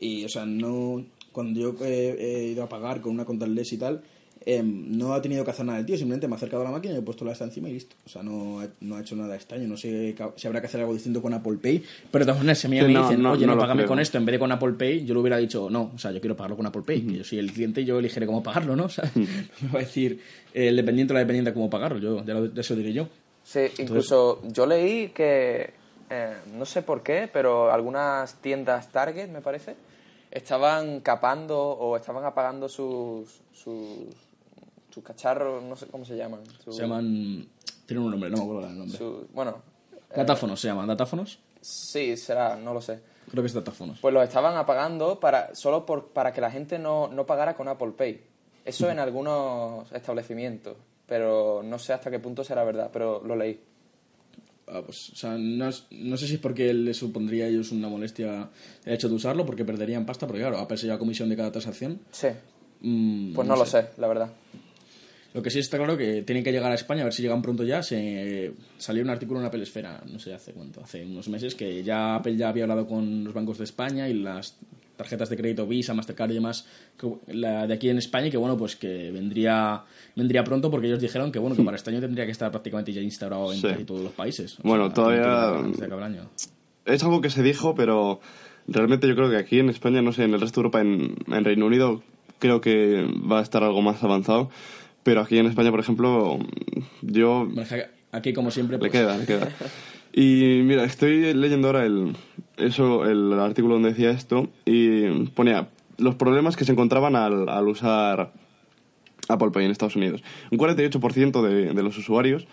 Y, 0.00 0.24
o 0.24 0.28
sea, 0.28 0.44
no... 0.44 1.04
Cuando 1.32 1.58
yo 1.60 1.74
eh, 1.84 2.16
he 2.18 2.44
ido 2.52 2.62
a 2.62 2.68
pagar 2.68 3.00
con 3.00 3.12
una 3.12 3.24
contactless 3.24 3.72
y 3.72 3.78
tal, 3.78 4.02
em, 4.44 4.96
no 4.98 5.14
ha 5.14 5.22
tenido 5.22 5.44
que 5.44 5.50
hacer 5.52 5.64
nada 5.64 5.78
el 5.78 5.86
tío, 5.86 5.96
simplemente 5.96 6.26
me 6.28 6.34
ha 6.34 6.36
acercado 6.36 6.62
a 6.62 6.64
la 6.66 6.70
máquina 6.72 6.94
y 6.94 6.98
he 6.98 7.02
puesto 7.02 7.24
la 7.24 7.32
esta 7.32 7.44
encima 7.44 7.68
y 7.68 7.74
listo. 7.74 7.94
O 8.04 8.08
sea, 8.08 8.22
no 8.22 8.60
ha, 8.60 8.66
no 8.80 8.96
ha 8.96 9.00
hecho 9.00 9.14
nada 9.16 9.34
extraño. 9.36 9.66
No 9.68 9.76
sé 9.76 10.14
si 10.36 10.46
habrá 10.46 10.60
que 10.60 10.66
hacer 10.66 10.80
algo 10.80 10.92
distinto 10.94 11.22
con 11.22 11.32
Apple 11.32 11.58
Pay. 11.62 11.82
Pero 12.10 12.24
de 12.24 12.26
todas 12.26 12.38
maneras, 12.40 12.58
si 12.58 12.66
a 12.66 12.70
mí 12.70 12.78
Sí, 12.78 12.84
me 12.86 12.92
no, 12.92 13.02
dicen, 13.02 13.22
no, 13.22 13.32
oye, 13.32 13.46
no 13.46 13.56
págame 13.58 13.82
creo. 13.82 13.88
con 13.88 14.00
esto 14.00 14.18
en 14.18 14.24
vez 14.26 14.32
de 14.34 14.38
con 14.40 14.50
Apple 14.52 14.72
Pay, 14.72 15.04
yo 15.04 15.14
le 15.14 15.20
hubiera 15.20 15.36
dicho, 15.38 15.70
no, 15.70 15.92
o 15.94 15.98
sea, 15.98 16.10
yo 16.10 16.20
quiero 16.20 16.36
pagarlo 16.36 16.56
con 16.56 16.66
Apple 16.66 16.82
Pay, 16.84 17.02
que 17.02 17.16
yo 17.18 17.24
soy 17.24 17.38
el 17.38 17.52
cliente 17.52 17.80
y 17.82 17.84
yo 17.84 17.98
elegiré 17.98 18.26
cómo 18.26 18.42
pagarlo, 18.42 18.74
¿no? 18.76 18.84
O 18.86 18.88
sea, 18.88 19.10
me 19.14 19.68
va 19.72 19.78
a 19.80 19.82
decir 19.82 20.20
eh, 20.52 20.68
el 20.68 20.76
dependiente 20.76 21.12
o 21.12 21.14
la 21.14 21.20
dependiente 21.20 21.52
cómo 21.52 21.70
pagarlo, 21.70 21.98
yo, 21.98 22.24
ya 22.24 22.34
lo, 22.34 22.48
de 22.48 22.60
eso 22.60 22.74
diré 22.76 22.92
yo. 22.92 23.08
Sí, 23.44 23.60
incluso 23.78 24.40
yo 24.52 24.66
leí 24.66 25.08
que, 25.08 25.70
eh, 26.10 26.34
no 26.56 26.64
sé 26.64 26.82
por 26.82 27.02
qué, 27.02 27.28
pero 27.32 27.72
algunas 27.72 28.34
tiendas 28.42 28.90
Target, 28.92 29.28
me 29.30 29.40
parece, 29.40 29.74
estaban 30.32 31.00
capando 31.00 31.60
o 31.60 31.96
estaban 31.96 32.24
apagando 32.24 32.68
sus, 32.68 33.42
sus, 33.52 34.08
sus 34.90 35.04
cacharros, 35.04 35.62
no 35.62 35.76
sé 35.76 35.86
cómo 35.86 36.04
se 36.04 36.16
llaman. 36.16 36.40
Se 36.64 36.72
llaman... 36.72 37.46
Tienen 37.86 38.04
un 38.04 38.10
nombre, 38.12 38.30
no 38.30 38.36
me 38.38 38.42
acuerdo 38.42 38.66
del 38.68 38.78
nombre. 38.78 38.98
bueno, 39.32 39.56
Datáfonos 40.14 40.60
se 40.60 40.68
llaman, 40.68 40.86
datáfonos. 40.86 41.38
sí, 41.60 42.16
será, 42.16 42.56
no 42.56 42.72
lo 42.74 42.80
sé. 42.80 43.00
Creo 43.30 43.42
que 43.42 43.46
es 43.46 43.54
datáfonos. 43.54 43.98
Pues 44.00 44.12
los 44.12 44.24
estaban 44.24 44.56
apagando 44.56 45.18
para, 45.20 45.54
solo 45.54 45.86
por, 45.86 46.08
para 46.08 46.32
que 46.32 46.40
la 46.40 46.50
gente 46.50 46.78
no, 46.78 47.08
no 47.08 47.24
pagara 47.24 47.54
con 47.54 47.68
Apple 47.68 47.92
Pay. 47.92 48.22
Eso 48.64 48.90
en 48.90 48.98
algunos 48.98 49.90
establecimientos, 49.92 50.76
pero 51.06 51.62
no 51.64 51.78
sé 51.78 51.92
hasta 51.92 52.10
qué 52.10 52.18
punto 52.18 52.44
será 52.44 52.62
verdad, 52.64 52.90
pero 52.92 53.22
lo 53.24 53.36
leí. 53.36 53.60
Ah, 54.74 54.82
pues, 54.84 55.10
o 55.10 55.16
sea, 55.16 55.36
no, 55.38 55.68
es- 55.68 55.84
no 55.90 56.16
sé 56.16 56.26
si 56.26 56.34
es 56.34 56.40
porque 56.40 56.72
le 56.72 56.94
supondría 56.94 57.44
a 57.44 57.48
ellos 57.48 57.72
una 57.72 57.88
molestia 57.88 58.48
el 58.86 58.94
hecho 58.94 59.08
de 59.08 59.14
usarlo, 59.16 59.44
porque 59.44 59.64
perderían 59.66 60.06
pasta, 60.06 60.26
porque 60.26 60.40
claro, 60.40 60.58
Apple 60.58 60.76
se 60.78 60.86
lleva 60.86 60.98
comisión 60.98 61.28
de 61.28 61.36
cada 61.36 61.52
transacción. 61.52 62.00
Sí, 62.10 62.28
Mm, 62.84 63.32
pues 63.34 63.46
no, 63.46 63.54
lo 63.54 63.64
sé, 63.64 63.86
la 63.98 64.08
verdad. 64.08 64.32
Lo 65.34 65.40
que 65.42 65.50
sí 65.50 65.60
está 65.60 65.76
claro 65.78 65.96
que 65.96 66.22
tienen 66.22 66.42
que 66.44 66.50
llegar 66.52 66.72
a 66.72 66.74
España, 66.74 67.02
a 67.02 67.04
ver 67.04 67.12
si 67.14 67.22
llegan 67.22 67.40
pronto 67.40 67.62
ya. 67.64 67.82
Se 67.82 68.52
salió 68.76 69.02
un 69.02 69.08
artículo 69.10 69.40
en 69.40 69.46
Apple 69.46 69.62
Esfera, 69.62 70.02
no 70.10 70.18
sé 70.18 70.34
hace 70.34 70.52
cuánto, 70.52 70.82
hace 70.82 71.04
unos 71.06 71.28
meses, 71.28 71.54
que 71.54 71.82
ya 71.84 72.16
Apple 72.16 72.36
ya 72.36 72.48
había 72.48 72.64
hablado 72.64 72.86
con 72.86 73.24
los 73.24 73.32
bancos 73.32 73.58
de 73.58 73.64
España 73.64 74.08
y 74.08 74.14
las 74.14 74.56
tarjetas 74.96 75.28
de 75.30 75.36
crédito 75.36 75.66
Visa, 75.66 75.94
Mastercard 75.94 76.30
y 76.30 76.34
demás, 76.34 76.66
que- 76.98 77.14
la 77.34 77.66
de 77.66 77.74
aquí 77.74 77.88
en 77.88 77.98
España, 77.98 78.26
y 78.26 78.30
que 78.30 78.36
bueno, 78.36 78.56
pues 78.56 78.76
que 78.76 79.10
vendría 79.10 79.82
vendría 80.16 80.44
pronto 80.44 80.70
porque 80.70 80.86
ellos 80.88 81.00
dijeron 81.00 81.32
que 81.32 81.38
bueno, 81.38 81.56
que 81.56 81.62
para 81.62 81.76
este 81.76 81.90
año 81.90 82.00
tendría 82.00 82.24
que 82.26 82.32
estar 82.32 82.50
prácticamente 82.50 82.92
ya 82.92 83.00
instaurado 83.00 83.52
en 83.52 83.60
Sí. 83.60 83.66
casi 83.68 83.84
todos 83.84 84.02
los 84.02 84.12
países. 84.12 84.58
O 84.60 84.62
Bueno, 84.68 84.86
sea, 84.86 84.94
todavía- 84.94 85.62
de 85.62 86.04
año. 86.04 86.30
Es 86.84 87.02
algo 87.04 87.20
que 87.20 87.30
se 87.30 87.42
dijo, 87.42 87.74
pero 87.74 88.20
realmente 88.66 89.06
yo 89.08 89.14
creo 89.14 89.30
que 89.30 89.36
aquí 89.36 89.58
en 89.58 89.70
España, 89.70 90.02
no 90.02 90.12
sé, 90.12 90.24
en 90.24 90.34
el 90.34 90.40
resto 90.40 90.60
de 90.60 90.66
Europa, 90.66 90.80
en, 90.80 91.14
en 91.28 91.44
Reino 91.44 91.66
Unido, 91.66 92.02
creo 92.38 92.60
que 92.60 93.06
va 93.30 93.38
a 93.38 93.42
estar 93.42 93.62
algo 93.62 93.82
más 93.82 94.02
avanzado. 94.02 94.50
Pero 95.04 95.20
aquí 95.20 95.38
en 95.38 95.46
España, 95.46 95.70
por 95.70 95.80
ejemplo, 95.80 96.38
yo 97.02 97.48
Aquí, 98.14 98.34
como 98.34 98.50
siempre, 98.50 98.74
Le 98.76 98.78
pues, 98.80 98.92
queda, 98.92 99.16
le 99.16 99.24
queda. 99.24 99.48
Y 100.12 100.60
mira, 100.64 100.84
estoy 100.84 101.32
leyendo 101.32 101.68
ahora 101.68 101.86
el, 101.86 102.14
eso, 102.58 103.06
el 103.06 103.32
artículo 103.32 103.74
donde 103.74 103.90
decía 103.90 104.10
esto 104.10 104.48
y 104.66 105.08
ponía 105.28 105.68
los 105.96 106.16
problemas 106.16 106.56
que 106.56 106.64
se 106.64 106.72
encontraban 106.72 107.16
al, 107.16 107.48
al 107.48 107.68
usar 107.68 108.32
Apple 109.28 109.50
Pay 109.52 109.64
en 109.64 109.70
Estados 109.70 109.96
Unidos. 109.96 110.22
Un 110.50 110.58
48% 110.58 111.42
de, 111.42 111.72
de 111.72 111.82
los 111.82 111.96
usuarios 111.96 112.46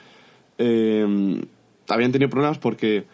eh, 0.58 1.42
habían 1.90 2.12
tenido 2.12 2.30
problemas 2.30 2.60
porque 2.60 3.06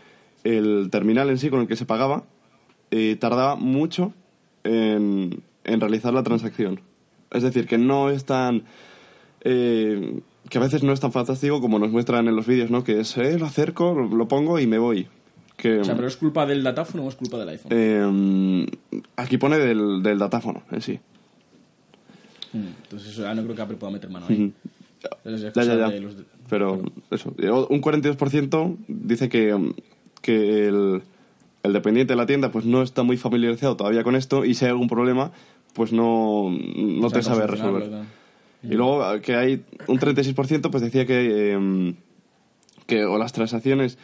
el 0.44 0.90
terminal 0.92 1.30
en 1.30 1.40
sí 1.40 1.50
con 1.50 1.62
el 1.62 1.68
que 1.68 1.76
se 1.76 1.86
pagaba 1.86 2.24
eh, 2.92 3.18
tardaba 3.20 3.56
mucho 3.56 4.14
en, 4.64 5.42
en 5.64 5.82
realizar 5.82 6.14
la 6.14 6.22
transacción. 6.24 6.82
Es 7.32 7.42
decir, 7.42 7.66
que 7.66 7.80
no 7.80 8.12
es 8.12 8.26
tan... 8.26 8.64
eh, 9.42 10.20
que 10.50 10.58
a 10.58 10.62
veces 10.62 10.84
no 10.84 10.94
es 10.94 11.00
tan 11.00 11.12
fantástico 11.12 11.60
como 11.62 11.80
nos 11.80 11.92
muestran 11.92 12.28
en 12.28 12.36
los 12.36 12.46
vídeos, 12.48 12.70
¿no? 12.72 12.84
Que 12.84 13.00
es, 13.02 13.18
eh, 13.18 13.38
lo 13.40 13.46
acerco, 13.46 13.94
lo, 13.94 14.08
lo 14.16 14.28
pongo 14.28 14.60
y 14.60 14.68
me 14.68 14.78
voy. 14.78 15.08
Que, 15.58 15.80
o 15.80 15.84
sea, 15.86 15.96
pero 15.96 16.08
es 16.08 16.18
culpa 16.18 16.46
del 16.46 16.64
datáfono 16.64 17.04
o 17.06 17.10
es 17.10 17.16
culpa 17.16 17.38
del 17.38 17.50
iPhone. 17.50 17.72
eh, 17.74 18.66
aquí 19.16 19.38
pone 19.38 19.58
del, 19.58 20.04
del 20.04 20.20
datáfono 20.20 20.64
en 20.72 20.82
sí. 20.82 21.00
Mm, 22.54 22.68
Entonces, 22.84 23.10
eso 23.10 23.24
ya 23.24 23.34
no 23.34 23.44
creo 23.44 23.56
que 23.56 23.62
Apple 23.62 23.78
pueda 23.78 23.92
meter 23.94 24.10
mano 24.10 24.26
ahí. 24.30 24.54
Entonces, 25.24 25.44
es 25.50 25.54
Ya, 25.54 25.64
ya, 25.64 25.76
ya. 25.78 25.90
de 25.90 26.00
los 26.02 26.16
Pero 26.50 26.82
eso, 27.12 27.34
eh, 27.38 27.50
un 27.52 27.82
42% 27.82 28.78
dice 28.88 29.30
que, 29.30 29.54
mm, 29.56 29.74
que 30.22 30.68
el, 30.68 31.02
el 31.64 31.74
dependiente 31.74 32.14
de 32.14 32.18
la 32.18 32.26
tienda 32.26 32.52
pues 32.52 32.66
no 32.66 32.82
está 32.82 33.04
muy 33.04 33.18
familiarizado 33.18 33.76
todavía 33.78 34.04
con 34.04 34.16
esto 34.16 34.46
y 34.46 34.54
si 34.56 34.66
hay 34.66 34.72
algún 34.72 34.88
problema 34.88 35.32
pues 35.74 35.92
no, 35.92 36.50
no 36.50 37.10
te 37.10 37.22
sabe 37.22 37.48
resolver. 37.48 37.90
Y 38.70 38.74
luego 38.76 39.22
que 39.22 39.36
hay 39.36 39.64
un 39.88 40.00
36% 40.00 40.70
pues 40.70 40.84
decía 40.84 41.06
que, 41.06 41.54
eh, 41.54 41.94
que 42.86 43.06
o 43.06 43.18
las 43.18 43.34
transacciones 43.34 43.98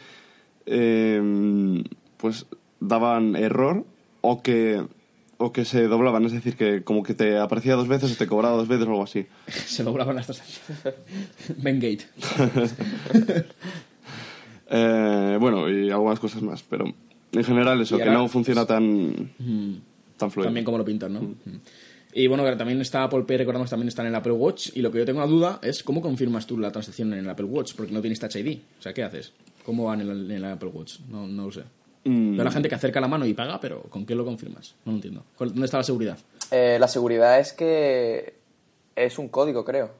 eh, 0.66 1.82
pues 2.16 2.46
daban 2.80 3.36
error 3.36 3.84
o 4.20 4.42
que 4.42 4.82
o 5.42 5.52
que 5.52 5.64
se 5.64 5.88
doblaban, 5.88 6.24
es 6.24 6.32
decir, 6.32 6.56
que 6.56 6.84
como 6.84 7.02
que 7.02 7.14
te 7.14 7.36
aparecía 7.36 7.74
dos 7.74 7.88
veces 7.88 8.12
o 8.12 8.16
te 8.16 8.28
cobraba 8.28 8.56
dos 8.56 8.68
veces 8.68 8.86
o 8.86 8.90
algo 8.90 9.02
así. 9.02 9.26
Se 9.48 9.82
doblaban 9.82 10.14
las 10.14 10.26
transacciones. 10.26 10.94
Bengate. 11.56 12.06
Eh, 14.74 15.36
bueno, 15.38 15.68
y 15.68 15.90
algunas 15.90 16.18
cosas 16.18 16.40
más, 16.40 16.62
pero 16.62 16.86
en 16.86 17.44
general 17.44 17.78
eso, 17.82 17.98
que 17.98 18.06
no 18.06 18.26
funciona 18.26 18.64
tan, 18.64 19.30
tan 20.16 20.30
fluido. 20.30 20.46
También 20.46 20.64
como 20.64 20.78
lo 20.78 20.84
pintan, 20.86 21.12
¿no? 21.12 21.34
Y 22.14 22.26
bueno, 22.26 22.44
que 22.44 22.54
también 22.56 22.80
está 22.80 23.04
Apple 23.04 23.22
Pay, 23.26 23.38
recordamos, 23.38 23.70
también 23.70 23.88
está 23.88 24.02
en 24.02 24.08
el 24.08 24.14
Apple 24.14 24.32
Watch. 24.32 24.70
Y 24.74 24.82
lo 24.82 24.90
que 24.92 24.98
yo 24.98 25.04
tengo 25.06 25.20
la 25.20 25.26
duda 25.26 25.58
es 25.62 25.82
cómo 25.82 26.00
confirmas 26.02 26.46
tú 26.46 26.58
la 26.58 26.70
transacción 26.70 27.12
en 27.14 27.20
el 27.20 27.28
Apple 27.30 27.46
Watch, 27.46 27.74
porque 27.74 27.92
no 27.92 28.00
tienes 28.00 28.20
Touch 28.20 28.36
ID. 28.36 28.58
O 28.78 28.82
sea, 28.82 28.92
¿qué 28.92 29.02
haces? 29.02 29.32
¿Cómo 29.64 29.84
va 29.84 29.94
en 29.94 30.00
el, 30.02 30.10
en 30.10 30.30
el 30.32 30.44
Apple 30.44 30.68
Watch? 30.70 31.00
No, 31.08 31.26
no 31.26 31.46
lo 31.46 31.52
sé. 31.52 31.62
Mm, 32.04 32.32
Veo 32.32 32.42
a 32.42 32.44
la 32.44 32.50
gente 32.50 32.68
que 32.68 32.74
acerca 32.74 33.00
la 33.00 33.08
mano 33.08 33.24
y 33.24 33.32
paga, 33.32 33.58
pero 33.60 33.82
¿con 33.84 34.04
qué 34.04 34.14
lo 34.14 34.24
confirmas? 34.24 34.74
No 34.84 34.92
lo 34.92 34.96
entiendo. 34.96 35.24
¿Cuál- 35.36 35.50
¿Dónde 35.50 35.64
está 35.66 35.78
la 35.78 35.84
seguridad? 35.84 36.18
Eh, 36.50 36.76
la 36.78 36.88
seguridad 36.88 37.38
es 37.40 37.52
que 37.52 38.34
es 38.96 39.18
un 39.18 39.28
código, 39.28 39.64
creo. 39.64 39.90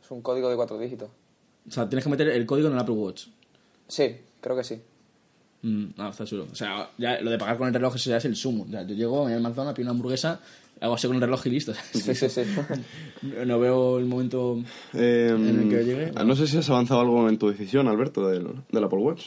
Es 0.00 0.10
un 0.10 0.20
código 0.22 0.48
de 0.50 0.56
cuatro 0.56 0.78
dígitos. 0.78 1.08
O 1.66 1.70
sea, 1.72 1.88
tienes 1.88 2.04
que 2.04 2.10
meter 2.10 2.28
el 2.28 2.46
código 2.46 2.68
en 2.68 2.74
el 2.74 2.78
Apple 2.78 2.94
Watch. 2.94 3.26
Sí, 3.88 4.16
creo 4.40 4.54
que 4.56 4.62
sí. 4.64 4.80
Mm, 5.68 5.86
no, 5.96 6.10
está 6.10 6.24
chulo. 6.24 6.46
O 6.52 6.54
sea, 6.54 6.90
ya 6.98 7.20
lo 7.20 7.30
de 7.30 7.38
pagar 7.38 7.56
con 7.58 7.66
el 7.68 7.74
reloj 7.74 7.96
eso 7.96 8.10
ya 8.10 8.18
es 8.18 8.24
el 8.24 8.36
sumo. 8.36 8.64
O 8.68 8.70
sea, 8.70 8.86
yo 8.86 8.94
llego 8.94 9.28
en 9.28 9.34
el 9.34 9.40
McDonald's, 9.40 9.74
pido 9.76 9.86
una 9.86 9.92
hamburguesa, 9.92 10.40
hago 10.80 10.94
así 10.94 11.06
con 11.06 11.16
el 11.16 11.22
reloj 11.22 11.46
y 11.46 11.50
listo. 11.50 11.72
Sí, 11.92 12.14
sí, 12.14 12.28
sí. 12.28 12.42
No- 13.22 13.44
no 13.44 13.58
veo 13.58 13.98
el 13.98 14.04
momento... 14.04 14.62
eh, 14.94 15.32
en 15.34 15.48
el 15.62 15.68
que 15.68 15.84
llegue, 15.84 16.12
ah, 16.14 16.22
No 16.24 16.36
sé 16.36 16.46
si 16.46 16.58
has 16.58 16.70
avanzado 16.70 17.00
algo 17.00 17.28
en 17.28 17.38
tu 17.38 17.48
decisión, 17.48 17.88
Alberto, 17.88 18.28
del, 18.28 18.46
del 18.70 18.84
Apple 18.84 18.98
Watch. 19.00 19.22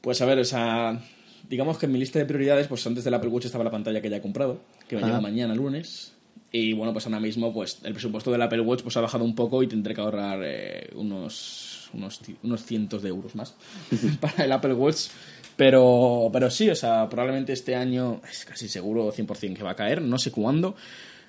Pues 0.00 0.20
a 0.20 0.26
ver, 0.26 0.38
o 0.38 0.44
sea, 0.44 1.00
digamos 1.48 1.78
que 1.78 1.86
en 1.86 1.92
mi 1.92 1.98
lista 1.98 2.18
de 2.18 2.26
prioridades, 2.26 2.66
pues 2.68 2.86
antes 2.86 3.04
del 3.04 3.14
Apple 3.14 3.30
Watch 3.30 3.46
estaba 3.46 3.64
la 3.64 3.70
pantalla 3.70 4.00
que 4.02 4.10
ya 4.10 4.16
he 4.16 4.20
comprado, 4.22 4.60
que 4.88 4.96
me 4.96 5.02
Ah. 5.02 5.06
llega 5.06 5.20
mañana 5.20 5.54
lunes. 5.54 6.12
Y 6.52 6.72
bueno, 6.72 6.92
pues 6.92 7.06
ahora 7.06 7.18
mismo 7.20 7.52
pues 7.52 7.78
el 7.82 7.94
presupuesto 7.94 8.30
del 8.30 8.42
Apple 8.42 8.60
Watch 8.60 8.82
pues 8.82 8.96
ha 8.96 9.00
bajado 9.00 9.24
un 9.24 9.34
poco 9.34 9.62
y 9.62 9.66
tendré 9.66 9.92
que 9.94 10.00
ahorrar 10.00 10.40
eh, 10.44 10.88
unos, 10.94 11.73
unos, 11.94 12.20
unos 12.42 12.64
cientos 12.64 13.02
de 13.02 13.08
euros 13.08 13.34
más 13.34 13.54
para 14.20 14.44
el 14.44 14.52
Apple 14.52 14.74
Watch. 14.74 15.08
Pero, 15.56 16.30
pero 16.32 16.50
sí, 16.50 16.68
o 16.68 16.74
sea, 16.74 17.08
probablemente 17.08 17.52
este 17.52 17.76
año 17.76 18.20
es 18.28 18.44
casi 18.44 18.68
seguro 18.68 19.12
100% 19.12 19.54
que 19.54 19.62
va 19.62 19.70
a 19.70 19.76
caer, 19.76 20.02
no 20.02 20.18
sé 20.18 20.32
cuándo. 20.32 20.74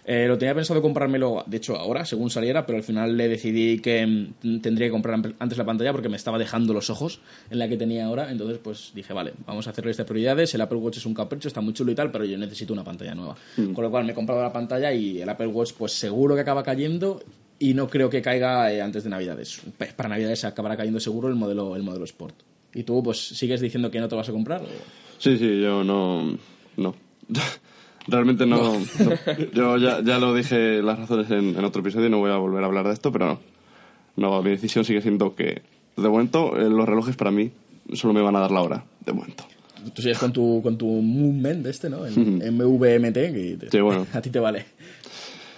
Eh, 0.07 0.27
lo 0.27 0.37
tenía 0.37 0.53
pensado 0.53 0.83
comprármelo, 0.83 1.43
de 1.47 1.57
hecho, 1.57 1.75
ahora, 1.75 2.05
según 2.05 2.29
saliera, 2.29 2.63
pero 2.65 2.77
al 2.77 2.83
final 2.83 3.17
le 3.17 3.27
decidí 3.27 3.79
que 3.79 4.05
mm, 4.05 4.61
tendría 4.61 4.87
que 4.87 4.91
comprar 4.91 5.19
antes 5.39 5.57
la 5.57 5.65
pantalla 5.65 5.91
porque 5.91 6.09
me 6.09 6.15
estaba 6.15 6.37
dejando 6.37 6.75
los 6.75 6.91
ojos 6.91 7.21
en 7.49 7.57
la 7.57 7.67
que 7.67 7.75
tenía 7.75 8.05
ahora. 8.05 8.29
Entonces, 8.29 8.59
pues 8.59 8.91
dije, 8.93 9.13
vale, 9.13 9.33
vamos 9.47 9.65
a 9.65 9.71
hacerle 9.71 9.91
estas 9.91 10.05
prioridades. 10.05 10.53
El 10.53 10.61
Apple 10.61 10.77
Watch 10.77 10.97
es 10.97 11.05
un 11.07 11.15
capricho, 11.15 11.47
está 11.47 11.61
muy 11.61 11.73
chulo 11.73 11.91
y 11.91 11.95
tal, 11.95 12.11
pero 12.11 12.23
yo 12.23 12.37
necesito 12.37 12.71
una 12.71 12.83
pantalla 12.83 13.15
nueva. 13.15 13.35
Con 13.55 13.83
lo 13.83 13.89
cual 13.89 14.05
me 14.05 14.11
he 14.11 14.15
comprado 14.15 14.43
la 14.43 14.53
pantalla 14.53 14.93
y 14.93 15.21
el 15.21 15.29
Apple 15.29 15.47
Watch, 15.47 15.73
pues 15.73 15.93
seguro 15.93 16.35
que 16.35 16.41
acaba 16.41 16.61
cayendo 16.61 17.23
y 17.59 17.73
no 17.73 17.87
creo 17.87 18.09
que 18.09 18.21
caiga 18.21 18.71
eh, 18.71 18.81
antes 18.81 19.03
de 19.03 19.09
Navidades. 19.09 19.61
Para 19.95 20.09
Navidades 20.09 20.43
acabará 20.45 20.75
cayendo 20.77 20.99
seguro 20.99 21.27
el 21.29 21.35
modelo, 21.35 21.75
el 21.75 21.83
modelo 21.83 22.05
Sport. 22.05 22.35
¿Y 22.73 22.83
tú, 22.83 23.01
pues, 23.01 23.19
sigues 23.19 23.61
diciendo 23.61 23.89
que 23.89 23.99
no 23.99 24.07
te 24.09 24.15
vas 24.15 24.27
a 24.27 24.31
comprar? 24.33 24.61
o? 24.61 24.65
Sí, 25.17 25.37
sí, 25.37 25.61
yo 25.61 25.83
no. 25.83 26.37
No. 26.77 26.93
Realmente 28.07 28.45
no. 28.45 28.73
no. 28.79 29.47
Yo 29.53 29.77
ya, 29.77 30.01
ya 30.03 30.19
lo 30.19 30.35
dije 30.35 30.81
las 30.83 30.99
razones 30.99 31.31
en, 31.31 31.57
en 31.57 31.63
otro 31.63 31.81
episodio, 31.81 32.09
no 32.09 32.19
voy 32.19 32.31
a 32.31 32.37
volver 32.37 32.63
a 32.63 32.67
hablar 32.67 32.85
de 32.87 32.93
esto, 32.93 33.11
pero 33.11 33.25
no. 33.25 33.39
No, 34.17 34.41
mi 34.43 34.51
decisión 34.51 34.85
sigue 34.85 35.01
siendo 35.01 35.35
que, 35.35 35.61
de 35.97 36.09
momento, 36.09 36.55
eh, 36.59 36.69
los 36.69 36.87
relojes 36.87 37.15
para 37.15 37.31
mí 37.31 37.51
solo 37.93 38.13
me 38.13 38.21
van 38.21 38.35
a 38.35 38.39
dar 38.41 38.51
la 38.51 38.61
hora, 38.61 38.85
de 39.05 39.11
momento. 39.13 39.45
Tú 39.93 40.01
sigues 40.01 40.17
con 40.17 40.31
tu, 40.33 40.61
con 40.63 40.77
tu 40.77 40.85
movement 40.87 41.63
de 41.63 41.69
este, 41.71 41.89
¿no? 41.89 42.05
El 42.05 42.13
MVMT, 42.53 43.13
que 43.13 43.57
te- 43.59 43.71
Sí, 43.71 43.79
bueno. 43.79 44.05
a 44.13 44.21
ti 44.21 44.29
te 44.29 44.39
vale. 44.39 44.65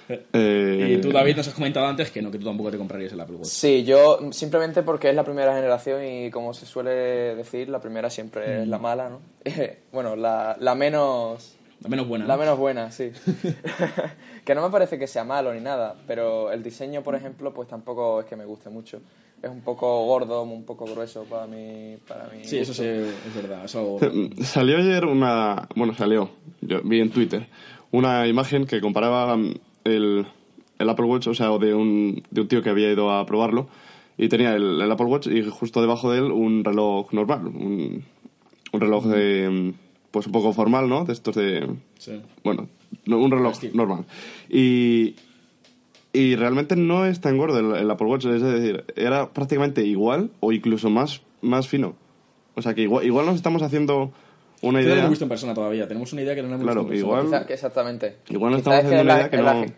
Eh, 0.09 0.95
Y 0.97 1.01
tú, 1.01 1.11
David, 1.11 1.35
nos 1.37 1.47
has 1.47 1.53
comentado 1.53 1.85
antes 1.85 2.11
que 2.11 2.21
no, 2.21 2.31
que 2.31 2.37
tú 2.37 2.45
tampoco 2.45 2.71
te 2.71 2.77
comprarías 2.77 3.11
el 3.13 3.19
Apple 3.19 3.37
Watch. 3.37 3.47
Sí, 3.47 3.83
yo 3.83 4.19
simplemente 4.31 4.83
porque 4.83 5.09
es 5.09 5.15
la 5.15 5.23
primera 5.23 5.53
generación 5.53 6.05
y 6.05 6.31
como 6.31 6.53
se 6.53 6.65
suele 6.65 6.91
decir, 7.35 7.69
la 7.69 7.79
primera 7.79 8.09
siempre 8.09 8.61
es 8.61 8.67
la 8.67 8.77
mala, 8.79 9.09
¿no? 9.09 9.19
bueno, 9.91 10.15
la, 10.15 10.55
la 10.59 10.75
menos... 10.75 11.55
La 11.81 11.89
menos 11.89 12.07
buena. 12.07 12.25
La 12.25 12.35
¿no? 12.35 12.39
menos 12.39 12.57
buena, 12.57 12.91
sí. 12.91 13.11
que 14.45 14.55
no 14.55 14.63
me 14.63 14.69
parece 14.69 14.97
que 14.97 15.07
sea 15.07 15.23
malo 15.23 15.53
ni 15.53 15.61
nada, 15.61 15.95
pero 16.07 16.51
el 16.51 16.63
diseño, 16.63 17.03
por 17.03 17.15
ejemplo, 17.15 17.53
pues 17.53 17.67
tampoco 17.67 18.21
es 18.21 18.25
que 18.25 18.35
me 18.35 18.45
guste 18.45 18.69
mucho. 18.69 18.99
Es 19.43 19.51
un 19.51 19.61
poco 19.61 20.03
gordo, 20.05 20.41
un 20.41 20.63
poco 20.63 20.85
grueso 20.85 21.23
para 21.25 21.45
mí. 21.45 21.95
Para 22.07 22.23
mí 22.29 22.43
Sí, 22.43 22.57
eso 22.57 22.73
sí, 22.73 22.83
es 22.85 23.35
verdad. 23.35 23.65
Eso... 23.65 23.99
Salió 24.41 24.77
ayer 24.77 25.05
una. 25.05 25.67
Bueno, 25.75 25.93
salió. 25.93 26.31
Yo 26.61 26.81
vi 26.83 27.01
en 27.01 27.11
Twitter 27.11 27.45
una 27.91 28.25
imagen 28.25 28.65
que 28.65 28.81
comparaba 28.81 29.37
mm, 29.37 29.53
el, 29.95 30.27
el 30.79 30.89
Apple 30.89 31.05
Watch, 31.05 31.27
o 31.27 31.33
sea, 31.33 31.49
de 31.57 31.73
un, 31.73 32.23
de 32.29 32.41
un 32.41 32.47
tío 32.47 32.61
que 32.61 32.69
había 32.69 32.91
ido 32.91 33.11
a 33.11 33.25
probarlo. 33.25 33.67
Y 34.17 34.29
tenía 34.29 34.55
el, 34.55 34.81
el 34.81 34.91
Apple 34.91 35.05
Watch 35.05 35.27
y 35.27 35.43
justo 35.43 35.81
debajo 35.81 36.11
de 36.11 36.19
él 36.19 36.31
un 36.31 36.63
reloj 36.63 37.13
normal. 37.13 37.47
Un, 37.47 38.03
un 38.71 38.81
reloj 38.81 39.05
de. 39.05 39.73
Pues 40.11 40.25
un 40.25 40.31
poco 40.31 40.53
formal, 40.53 40.89
¿no? 40.89 41.05
De 41.05 41.13
estos 41.13 41.35
de. 41.35 41.67
Sí. 41.99 42.21
Bueno, 42.43 42.67
no, 43.05 43.19
un 43.19 43.29
reloj 43.29 43.51
Estilo. 43.53 43.75
normal. 43.75 44.05
Y, 44.49 45.15
y 46.13 46.35
realmente 46.35 46.75
no 46.75 47.05
es 47.05 47.21
tan 47.21 47.37
gordo 47.37 47.59
el, 47.59 47.79
el 47.79 47.91
Apple 47.91 48.07
Watch, 48.07 48.25
es 48.25 48.41
decir, 48.41 48.85
era 48.95 49.33
prácticamente 49.33 49.85
igual 49.85 50.31
o 50.39 50.51
incluso 50.51 50.89
más, 50.89 51.21
más 51.41 51.67
fino. 51.67 51.95
O 52.55 52.61
sea 52.63 52.73
que 52.73 52.81
igual, 52.81 53.05
igual 53.05 53.27
nos 53.27 53.35
estamos 53.35 53.61
haciendo 53.61 54.11
una 54.61 54.79
Que 54.79 54.83
no 54.85 54.89
lo 54.89 54.93
idea. 54.95 54.97
hemos 54.99 55.09
visto 55.11 55.25
en 55.25 55.29
persona 55.29 55.53
todavía. 55.53 55.87
Tenemos 55.87 56.11
una 56.13 56.21
idea 56.21 56.35
que 56.35 56.41
no 56.41 56.47
lo 56.49 56.53
hemos 56.55 56.65
Claro, 56.65 56.81
visto 56.85 56.93
en 56.93 56.99
persona. 57.01 57.21
igual- 57.21 57.39
Quizá- 57.41 57.47
que 57.47 57.53
exactamente. 57.53 58.17
Igual 58.29 58.51
Quizá 58.53 58.57
estamos 58.59 58.79
es 58.79 58.85
haciendo 58.85 59.01
en 59.01 59.07
una 59.07 59.13
la- 59.13 59.19
idea 59.19 59.29
que 59.29 59.35
en 59.37 59.45
no- 59.45 59.53
las- 59.53 59.71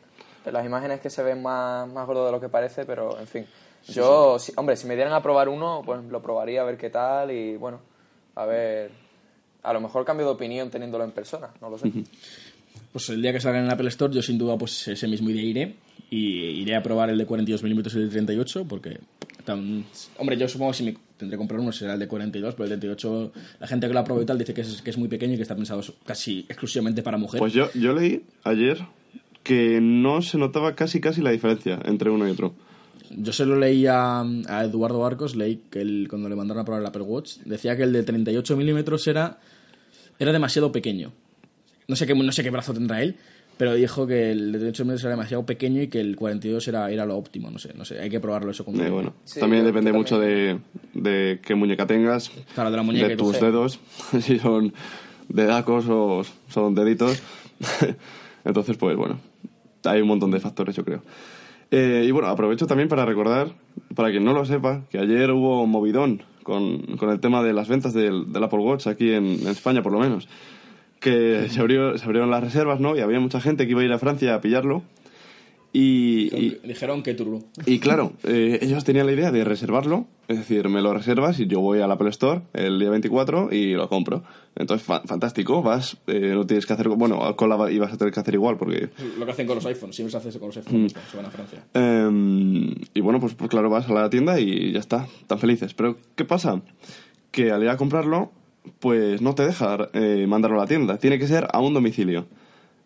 en 0.45 0.53
las 0.53 0.65
imágenes 0.65 0.99
que 1.01 1.09
se 1.09 1.23
ven 1.23 1.41
más, 1.41 1.87
más 1.91 2.07
gordo 2.07 2.25
de 2.25 2.31
lo 2.31 2.39
que 2.39 2.49
parece, 2.49 2.85
pero 2.85 3.19
en 3.19 3.27
fin. 3.27 3.45
Yo, 3.89 4.37
si- 4.39 4.53
hombre, 4.55 4.75
si 4.75 4.87
me 4.87 4.95
dieran 4.95 5.13
a 5.13 5.21
probar 5.21 5.49
uno, 5.49 5.81
pues 5.85 6.03
lo 6.03 6.21
probaría 6.21 6.61
a 6.61 6.63
ver 6.65 6.77
qué 6.77 6.89
tal 6.89 7.31
y 7.31 7.55
bueno, 7.57 7.79
a 8.35 8.45
ver. 8.45 8.91
A 9.63 9.73
lo 9.73 9.81
mejor 9.81 10.05
cambio 10.05 10.25
de 10.25 10.31
opinión 10.31 10.69
teniéndolo 10.69 11.03
en 11.03 11.11
persona, 11.11 11.49
no 11.61 11.69
lo 11.69 11.77
sé. 11.77 11.91
Pues 12.93 13.09
el 13.09 13.21
día 13.21 13.33
que 13.33 13.39
salga 13.41 13.59
en 13.59 13.65
el 13.65 13.71
Apple 13.71 13.89
Store, 13.89 14.13
yo 14.13 14.21
sin 14.21 14.37
duda, 14.37 14.57
pues 14.57 14.87
ese 14.87 15.07
mismo 15.07 15.29
día 15.29 15.43
iré. 15.43 15.75
Y 16.09 16.61
iré 16.61 16.75
a 16.75 16.81
probar 16.81 17.09
el 17.09 17.17
de 17.19 17.25
42 17.25 17.61
milímetros 17.61 17.93
y 17.93 17.97
el 17.99 18.05
de 18.05 18.11
38, 18.11 18.65
porque... 18.67 18.97
tan- 19.53 19.83
Hombre, 20.17 20.37
yo 20.37 20.47
supongo 20.47 20.71
que 20.71 20.77
si 20.77 20.83
me 20.83 20.95
tendré 21.17 21.35
que 21.35 21.37
comprar 21.37 21.59
uno 21.59 21.71
será 21.71 21.93
el 21.93 21.99
de 21.99 22.07
42, 22.07 22.53
pero 22.55 22.63
el 22.65 22.69
de 22.69 22.77
38, 22.77 23.31
la 23.59 23.67
gente 23.67 23.87
que 23.87 23.93
lo 23.93 23.99
ha 23.99 24.03
probado 24.03 24.23
y 24.23 24.25
tal 24.25 24.37
dice 24.37 24.53
que 24.53 24.61
es, 24.61 24.81
que 24.81 24.89
es 24.91 24.97
muy 24.97 25.07
pequeño 25.07 25.33
y 25.33 25.35
que 25.37 25.41
está 25.43 25.55
pensado 25.55 25.81
casi 26.05 26.45
exclusivamente 26.47 27.01
para 27.03 27.17
mujer. 27.17 27.39
Pues 27.39 27.53
yo, 27.53 27.69
yo 27.73 27.93
leí 27.93 28.21
ayer 28.43 28.77
que 29.43 29.79
no 29.81 30.21
se 30.21 30.37
notaba 30.37 30.75
casi 30.75 30.99
casi 31.01 31.21
la 31.21 31.31
diferencia 31.31 31.79
entre 31.85 32.09
uno 32.09 32.27
y 32.27 32.31
otro. 32.31 32.53
Yo 33.11 33.33
se 33.33 33.45
lo 33.45 33.55
leí 33.57 33.87
a, 33.87 34.21
a 34.21 34.63
Eduardo 34.65 35.03
Arcos, 35.05 35.35
leí 35.35 35.61
que 35.71 35.81
él, 35.81 36.05
cuando 36.09 36.29
le 36.29 36.35
mandaron 36.35 36.61
a 36.61 36.65
probar 36.65 36.81
el 36.81 36.87
Apple 36.87 37.01
Watch, 37.01 37.37
decía 37.45 37.75
que 37.75 37.83
el 37.83 37.91
de 37.93 38.03
38 38.03 38.55
milímetros 38.55 39.07
era, 39.07 39.39
era 40.19 40.31
demasiado 40.31 40.71
pequeño. 40.71 41.11
No 41.87 41.95
sé, 41.95 42.05
qué, 42.05 42.13
no 42.13 42.31
sé 42.31 42.43
qué 42.43 42.51
brazo 42.51 42.71
tendrá 42.73 43.01
él, 43.01 43.15
pero 43.59 43.73
dijo 43.73 44.07
que 44.07 44.31
el 44.31 44.53
de 44.53 44.59
38 44.59 44.83
milímetros 44.85 45.03
era 45.03 45.11
demasiado 45.11 45.45
pequeño 45.45 45.81
y 45.81 45.89
que 45.89 45.99
el 45.99 46.15
42 46.15 46.65
era, 46.69 46.89
era 46.89 47.05
lo 47.05 47.17
óptimo. 47.17 47.51
No 47.51 47.59
sé, 47.59 47.73
no 47.75 47.83
sé, 47.83 47.99
hay 47.99 48.09
que 48.09 48.21
probarlo 48.21 48.51
eso 48.51 48.63
con 48.63 48.79
Eh, 48.79 48.89
bueno, 48.89 49.15
Sí, 49.25 49.41
también 49.41 49.65
depende 49.65 49.91
yo 49.91 49.97
mucho 49.97 50.17
también. 50.17 50.63
de, 50.93 51.01
de 51.01 51.39
qué 51.41 51.55
muñeca 51.55 51.85
tengas, 51.85 52.31
Claro, 52.53 52.71
de 52.71 52.77
la 52.77 52.83
muñeca 52.83 53.09
de 53.09 53.17
tus 53.17 53.37
dedos, 53.37 53.81
si 54.21 54.39
son 54.39 54.71
dedacos 55.27 55.87
o 55.89 56.21
son 56.47 56.73
deditos. 56.73 57.21
Entonces, 58.45 58.77
pues 58.77 58.95
bueno, 58.95 59.19
hay 59.83 59.99
un 59.99 60.07
montón 60.07 60.31
de 60.31 60.39
factores, 60.39 60.73
yo 60.77 60.85
creo. 60.85 61.03
Eh, 61.69 62.05
y 62.07 62.11
bueno, 62.11 62.29
aprovecho 62.29 62.65
también 62.65 62.87
para 62.87 63.03
recordar, 63.03 63.51
para 63.93 64.09
quien 64.09 64.23
no 64.23 64.31
lo 64.31 64.45
sepa, 64.45 64.85
que 64.89 64.99
ayer 64.99 65.31
hubo 65.31 65.67
movidón 65.67 66.23
con, 66.43 66.81
con 66.95 67.09
el 67.09 67.19
tema 67.19 67.43
de 67.43 67.51
las 67.51 67.67
ventas 67.67 67.93
del, 67.93 68.31
del 68.31 68.41
Apple 68.41 68.59
Watch 68.59 68.87
aquí 68.87 69.11
en, 69.11 69.25
en 69.25 69.47
España, 69.49 69.83
por 69.83 69.91
lo 69.91 69.99
menos. 69.99 70.29
Que 70.99 71.47
se, 71.49 71.59
abrió, 71.61 71.97
se 71.97 72.03
abrieron 72.05 72.29
las 72.29 72.43
reservas, 72.43 72.79
¿no? 72.79 72.95
Y 72.95 72.99
había 72.99 73.19
mucha 73.19 73.39
gente 73.39 73.65
que 73.65 73.71
iba 73.71 73.81
a 73.81 73.85
ir 73.85 73.91
a 73.93 73.99
Francia 73.99 74.35
a 74.35 74.41
pillarlo. 74.41 74.83
Y, 75.71 76.35
y, 76.35 76.57
Dijeron 76.67 77.03
que 77.03 77.13
tururú. 77.13 77.45
y 77.67 77.77
claro, 77.77 78.13
eh, 78.23 78.57
ellos 78.63 78.83
tenían 78.83 79.05
la 79.05 79.11
idea 79.13 79.31
de 79.31 79.43
reservarlo, 79.43 80.07
es 80.27 80.39
decir, 80.39 80.67
me 80.67 80.81
lo 80.81 80.95
reservas 80.95 81.39
y 81.39 81.45
yo 81.45 81.59
voy 81.59 81.79
al 81.79 81.91
Apple 81.91 82.09
Store 82.09 82.41
el 82.53 82.79
día 82.79 82.89
24 82.89 83.49
y 83.53 83.73
lo 83.75 83.87
compro. 83.87 84.23
Entonces, 84.55 84.83
fa- 84.85 85.01
fantástico, 85.05 85.61
vas, 85.61 85.97
eh, 86.07 86.31
no 86.33 86.47
tienes 86.47 86.65
que 86.65 86.73
hacer, 86.73 86.89
bueno, 86.89 87.35
con 87.35 87.49
la 87.49 87.71
ibas 87.71 87.93
a 87.93 87.97
tener 87.97 88.11
que 88.11 88.19
hacer 88.19 88.33
igual 88.33 88.57
porque... 88.57 88.89
Lo 89.19 89.25
que 89.27 89.31
hacen 89.31 89.45
con 89.45 89.57
los 89.57 89.65
iPhones, 89.67 89.95
siempre 89.95 90.11
se 90.11 90.17
hace 90.17 90.29
eso 90.29 90.39
con 90.39 90.47
los 90.49 90.57
iPhones, 90.57 90.95
se 91.11 91.17
van 91.17 91.27
a 91.27 91.29
Francia. 91.29 91.63
eh, 91.75 92.75
y 92.95 93.01
bueno, 93.01 93.19
pues, 93.19 93.35
pues 93.35 93.51
claro, 93.51 93.69
vas 93.69 93.87
a 93.87 93.93
la 93.93 94.09
tienda 94.09 94.39
y 94.39 94.71
ya 94.73 94.79
está, 94.79 95.05
tan 95.27 95.37
felices. 95.37 95.75
Pero, 95.75 95.97
¿qué 96.15 96.25
pasa? 96.25 96.63
Que 97.29 97.51
al 97.51 97.61
ir 97.61 97.69
a 97.69 97.77
comprarlo, 97.77 98.31
pues 98.79 99.21
no 99.21 99.35
te 99.35 99.45
deja 99.45 99.89
eh, 99.93 100.25
mandarlo 100.27 100.57
a 100.57 100.63
la 100.63 100.67
tienda, 100.67 100.97
tiene 100.97 101.19
que 101.19 101.27
ser 101.27 101.47
a 101.51 101.59
un 101.59 101.73
domicilio. 101.73 102.27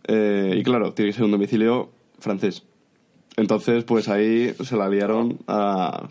Eh, 0.08 0.56
y 0.58 0.64
claro, 0.64 0.94
tiene 0.94 1.12
que 1.12 1.16
ser 1.16 1.26
un 1.26 1.32
domicilio 1.32 1.90
francés. 2.20 2.64
Entonces, 3.38 3.84
pues 3.84 4.10
ahí 4.10 4.54
se 4.64 4.76
la 4.76 4.90
liaron 4.90 5.40
a, 5.48 6.08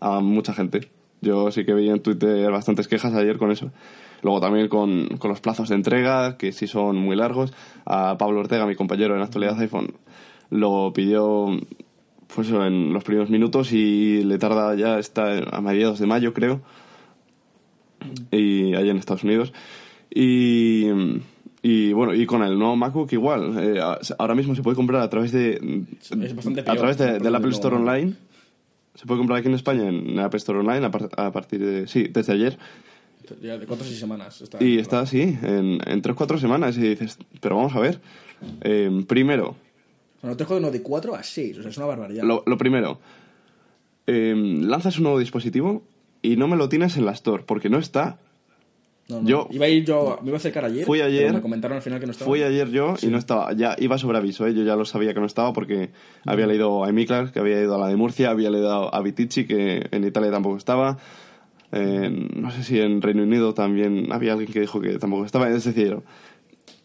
a 0.00 0.20
mucha 0.20 0.54
gente. 0.54 0.90
Yo 1.20 1.50
sí 1.52 1.64
que 1.64 1.74
vi 1.74 1.88
en 1.88 2.00
Twitter 2.00 2.50
bastantes 2.50 2.88
quejas 2.88 3.14
ayer 3.14 3.38
con 3.38 3.50
eso. 3.50 3.70
Luego 4.22 4.40
también 4.40 4.68
con, 4.68 5.08
con 5.18 5.30
los 5.30 5.40
plazos 5.40 5.68
de 5.68 5.74
entrega, 5.74 6.36
que 6.36 6.52
sí 6.52 6.66
son 6.66 6.96
muy 6.96 7.16
largos. 7.16 7.52
A 7.84 8.16
Pablo 8.18 8.40
Ortega, 8.40 8.66
mi 8.66 8.76
compañero 8.76 9.16
en 9.16 9.22
actualidad 9.22 9.58
iPhone, 9.60 9.94
lo 10.50 10.92
pidió 10.92 11.58
pues 12.34 12.48
en 12.50 12.92
los 12.92 13.04
primeros 13.04 13.30
minutos 13.30 13.72
y 13.72 14.22
le 14.24 14.38
tarda 14.38 14.74
ya 14.74 14.98
está 14.98 15.38
a 15.50 15.60
mediados 15.60 15.98
de 15.98 16.06
mayo, 16.06 16.32
creo. 16.32 16.60
Y 18.30 18.74
allá 18.74 18.90
en 18.90 18.96
Estados 18.98 19.24
Unidos. 19.24 19.52
Y, 20.14 20.86
y 21.62 21.92
bueno, 21.92 22.14
y 22.14 22.26
con 22.26 22.42
el 22.42 22.58
nuevo 22.58 22.76
MacBook 22.76 23.12
igual. 23.12 23.56
Eh, 23.58 23.80
a- 23.80 23.98
ahora 24.18 24.34
mismo 24.34 24.54
se 24.54 24.62
puede 24.62 24.76
comprar 24.76 25.00
a 25.02 25.08
través 25.10 25.32
de 25.32 25.84
Es 26.00 26.34
bastante 26.34 26.60
a 26.60 26.64
peor 26.64 26.76
través 26.78 26.98
de- 26.98 27.12
del 27.18 27.26
el 27.26 27.34
Apple 27.34 27.50
Store. 27.52 27.76
Online. 27.76 28.14
Se 28.94 29.06
puede 29.06 29.18
comprar 29.18 29.38
aquí 29.38 29.48
en 29.48 29.54
España 29.54 29.88
en 29.88 30.18
Apple 30.18 30.36
Store 30.38 30.58
Online 30.58 30.84
a, 30.86 30.90
par- 30.90 31.08
a 31.16 31.32
partir 31.32 31.60
de 31.64 31.86
sí, 31.88 32.08
desde 32.10 32.34
ayer. 32.34 32.58
Ya 33.40 33.56
de 33.56 33.66
cuatro 33.66 33.84
o 33.86 33.88
seis 33.88 33.98
semanas. 33.98 34.42
Está 34.42 34.62
Y 34.62 34.78
está 34.78 35.00
así, 35.00 35.20
en, 35.22 35.78
en 35.86 36.02
3-4 36.02 36.38
semanas. 36.38 36.76
Y 36.76 36.80
dices, 36.82 37.16
pero 37.40 37.56
vamos 37.56 37.74
a 37.74 37.80
ver. 37.80 38.00
Eh, 38.60 39.04
primero, 39.08 39.54
No 40.22 40.36
te 40.36 40.44
no, 40.60 40.70
de 40.70 40.82
4 40.82 41.14
a 41.14 41.22
6, 41.22 41.58
o 41.58 41.62
sea, 41.62 41.70
es 41.70 41.76
una 41.78 41.86
barbaridad. 41.86 42.24
Lo, 42.24 42.42
lo 42.44 42.58
primero, 42.58 42.98
eh, 44.06 44.34
lanzas 44.60 44.96
un 44.98 45.04
nuevo 45.04 45.18
dispositivo 45.20 45.82
y 46.22 46.36
no 46.36 46.48
me 46.48 46.56
lo 46.56 46.68
tienes 46.68 46.96
en 46.96 47.04
la 47.04 47.12
Store, 47.12 47.42
porque 47.46 47.68
no 47.68 47.78
está. 47.78 48.18
No, 49.08 49.20
no. 49.20 49.28
Yo- 49.28 49.48
iba 49.50 49.66
a 49.66 49.68
ir 49.68 49.84
yo, 49.84 50.18
me 50.22 50.28
iba 50.28 50.36
a 50.36 50.38
acercar 50.38 50.64
ayer. 50.64 50.86
Fui 50.86 51.00
ayer- 51.00 51.22
pero 51.24 51.34
me 51.34 51.42
comentaron 51.42 51.76
al 51.76 51.82
final 51.82 51.98
que 52.00 52.06
no 52.06 52.12
estaba. 52.12 52.28
Fui 52.30 52.42
ayer 52.42 52.70
yo 52.70 52.94
y 53.02 53.06
no 53.08 53.18
estaba. 53.18 53.52
Ya 53.52 53.74
iba 53.78 53.98
sobre 53.98 54.18
aviso, 54.18 54.46
¿eh? 54.46 54.54
yo 54.54 54.62
ya 54.62 54.76
lo 54.76 54.84
sabía 54.84 55.12
que 55.12 55.20
no 55.20 55.26
estaba 55.26 55.52
porque 55.52 55.90
había 56.24 56.46
leído 56.46 56.84
a 56.84 56.88
Emiclar, 56.88 57.32
que 57.32 57.40
había 57.40 57.60
ido 57.60 57.74
a 57.74 57.78
la 57.78 57.88
de 57.88 57.96
Murcia, 57.96 58.30
había 58.30 58.48
leído 58.50 58.94
a 58.94 59.02
Vitici, 59.02 59.44
que 59.44 59.86
en 59.90 60.04
Italia 60.04 60.30
tampoco 60.30 60.56
estaba. 60.56 60.98
Eh, 61.72 62.28
no 62.36 62.50
sé 62.50 62.62
si 62.64 62.80
en 62.80 63.00
Reino 63.02 63.22
Unido 63.22 63.54
también 63.54 64.12
había 64.12 64.32
alguien 64.34 64.52
que 64.52 64.60
dijo 64.60 64.80
que 64.80 64.98
tampoco 64.98 65.24
estaba. 65.24 65.48
Es 65.50 65.64
decir, 65.64 65.98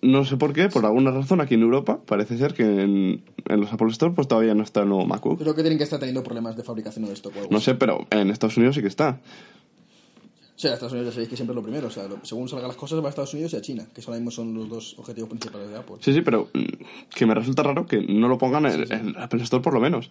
no 0.01 0.25
sé 0.25 0.37
por 0.37 0.53
qué, 0.53 0.69
por 0.69 0.85
alguna 0.85 1.11
razón 1.11 1.41
aquí 1.41 1.55
en 1.55 1.61
Europa, 1.61 1.99
parece 2.05 2.37
ser 2.37 2.53
que 2.53 2.63
en, 2.63 3.23
en 3.47 3.59
los 3.59 3.71
Apple 3.73 3.87
Store 3.89 4.13
pues 4.13 4.27
todavía 4.27 4.53
no 4.53 4.63
está 4.63 4.81
el 4.81 4.89
nuevo 4.89 5.05
MacBook. 5.05 5.39
Creo 5.39 5.55
que 5.55 5.61
tienen 5.61 5.77
que 5.77 5.83
estar 5.85 5.99
teniendo 5.99 6.23
problemas 6.23 6.55
de 6.55 6.63
fabricación 6.63 7.05
de 7.05 7.13
stock 7.13 7.35
o 7.35 7.39
algo 7.39 7.51
No 7.51 7.59
sé, 7.59 7.75
pero 7.75 8.05
en 8.11 8.29
Estados 8.29 8.57
Unidos 8.57 8.75
sí 8.75 8.81
que 8.81 8.87
está. 8.87 9.19
O 10.55 10.59
sea, 10.59 10.73
Estados 10.73 10.93
Unidos 10.93 11.09
ya 11.09 11.13
sabéis 11.13 11.29
que 11.29 11.35
siempre 11.35 11.51
es 11.53 11.55
lo 11.55 11.61
primero. 11.61 11.87
O 11.87 11.91
sea, 11.91 12.07
lo- 12.07 12.19
según 12.23 12.49
salgan 12.49 12.67
las 12.69 12.77
cosas 12.77 12.99
va 12.99 13.05
a 13.05 13.09
Estados 13.09 13.33
Unidos 13.33 13.53
y 13.53 13.57
a 13.57 13.61
China, 13.61 13.85
que 13.93 14.01
ahora 14.01 14.15
mismo 14.17 14.31
son 14.31 14.53
los 14.55 14.67
dos 14.67 14.95
objetivos 14.97 15.29
principales 15.29 15.69
de 15.69 15.77
Apple. 15.77 15.97
Sí, 15.99 16.13
sí, 16.13 16.21
pero 16.21 16.49
mm, 16.53 17.13
que 17.15 17.25
me 17.27 17.35
resulta 17.35 17.61
raro 17.61 17.85
que 17.85 18.01
no 18.01 18.27
lo 18.27 18.37
pongan 18.39 18.65
en, 18.65 18.91
en 18.91 19.07
el 19.09 19.17
Apple 19.17 19.43
Store 19.43 19.61
por 19.61 19.73
lo 19.73 19.79
menos. 19.79 20.09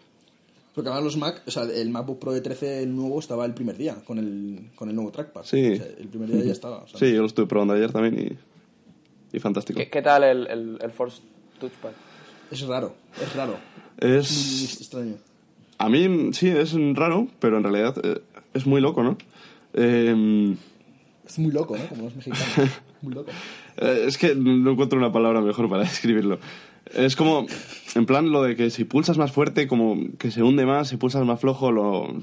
Porque 0.73 0.89
además 0.91 1.05
los 1.05 1.17
Mac, 1.17 1.43
o 1.47 1.51
sea, 1.51 1.63
el 1.65 1.89
MacBook 1.91 2.19
Pro 2.21 2.33
de 2.33 2.43
13 2.43 2.83
el 2.83 2.95
nuevo 2.95 3.19
estaba 3.19 3.45
el 3.47 3.55
primer 3.55 3.77
día 3.77 3.97
con 4.05 4.19
el, 4.19 4.69
con 4.77 4.89
el 4.89 4.95
nuevo 4.95 5.11
trackpad. 5.11 5.43
Sí. 5.45 5.73
O 5.73 5.77
sea, 5.77 5.87
el 5.99 6.07
primer 6.09 6.31
día 6.31 6.45
ya 6.45 6.53
estaba. 6.53 6.79
o 6.85 6.87
sea, 6.89 7.01
Sí, 7.01 7.13
yo 7.13 7.23
lo 7.23 7.27
estuve 7.27 7.47
probando 7.47 7.75
ayer 7.75 7.91
también 7.91 8.19
y, 8.21 8.37
y 9.33 9.39
fantástico. 9.41 9.79
¿Qué, 9.79 9.89
qué 9.89 10.03
tal 10.03 10.25
el, 10.25 10.47
el, 10.47 10.79
el 10.81 10.91
Force 10.93 11.21
Touchpad? 11.61 11.91
Es 12.51 12.63
raro, 12.63 12.95
es 13.21 13.35
raro. 13.35 13.59
Muy 14.03 14.11
Es... 14.19 14.81
extraño. 14.81 15.17
A 15.79 15.89
mí 15.89 16.33
sí, 16.33 16.49
es 16.49 16.75
raro, 16.95 17.29
pero 17.41 17.57
en 17.59 17.63
realidad 17.65 17.95
eh, 18.03 18.21
es 18.55 18.67
muy 18.67 18.81
loco, 18.81 19.03
¿no? 19.03 19.19
Eh, 19.75 20.55
Es 21.27 21.39
muy 21.39 21.51
loco, 21.53 21.77
¿no? 21.77 21.87
Como 21.89 22.05
los 22.05 22.15
mexicanos. 22.17 22.71
muy 23.03 23.13
loco. 23.15 23.31
Eh, 23.77 24.05
Es 24.07 24.17
que 24.17 24.35
no 24.35 24.71
encuentro 24.71 24.99
una 24.99 25.13
palabra 25.13 25.41
mejor 25.41 25.69
para 25.69 25.83
describirlo. 25.85 26.39
Es 26.95 27.17
como, 27.17 27.47
en 27.97 28.07
plan, 28.07 28.31
lo 28.31 28.43
de 28.45 28.55
que 28.55 28.71
si 28.71 28.85
pulsas 28.85 29.19
más 29.19 29.33
fuerte, 29.33 29.67
como 29.67 29.97
que 30.19 30.31
se 30.31 30.43
hunde 30.43 30.65
más, 30.67 30.89
si 30.89 30.97
pulsas 30.97 31.27
más 31.27 31.41
flojo, 31.41 31.73
lo, 31.73 32.15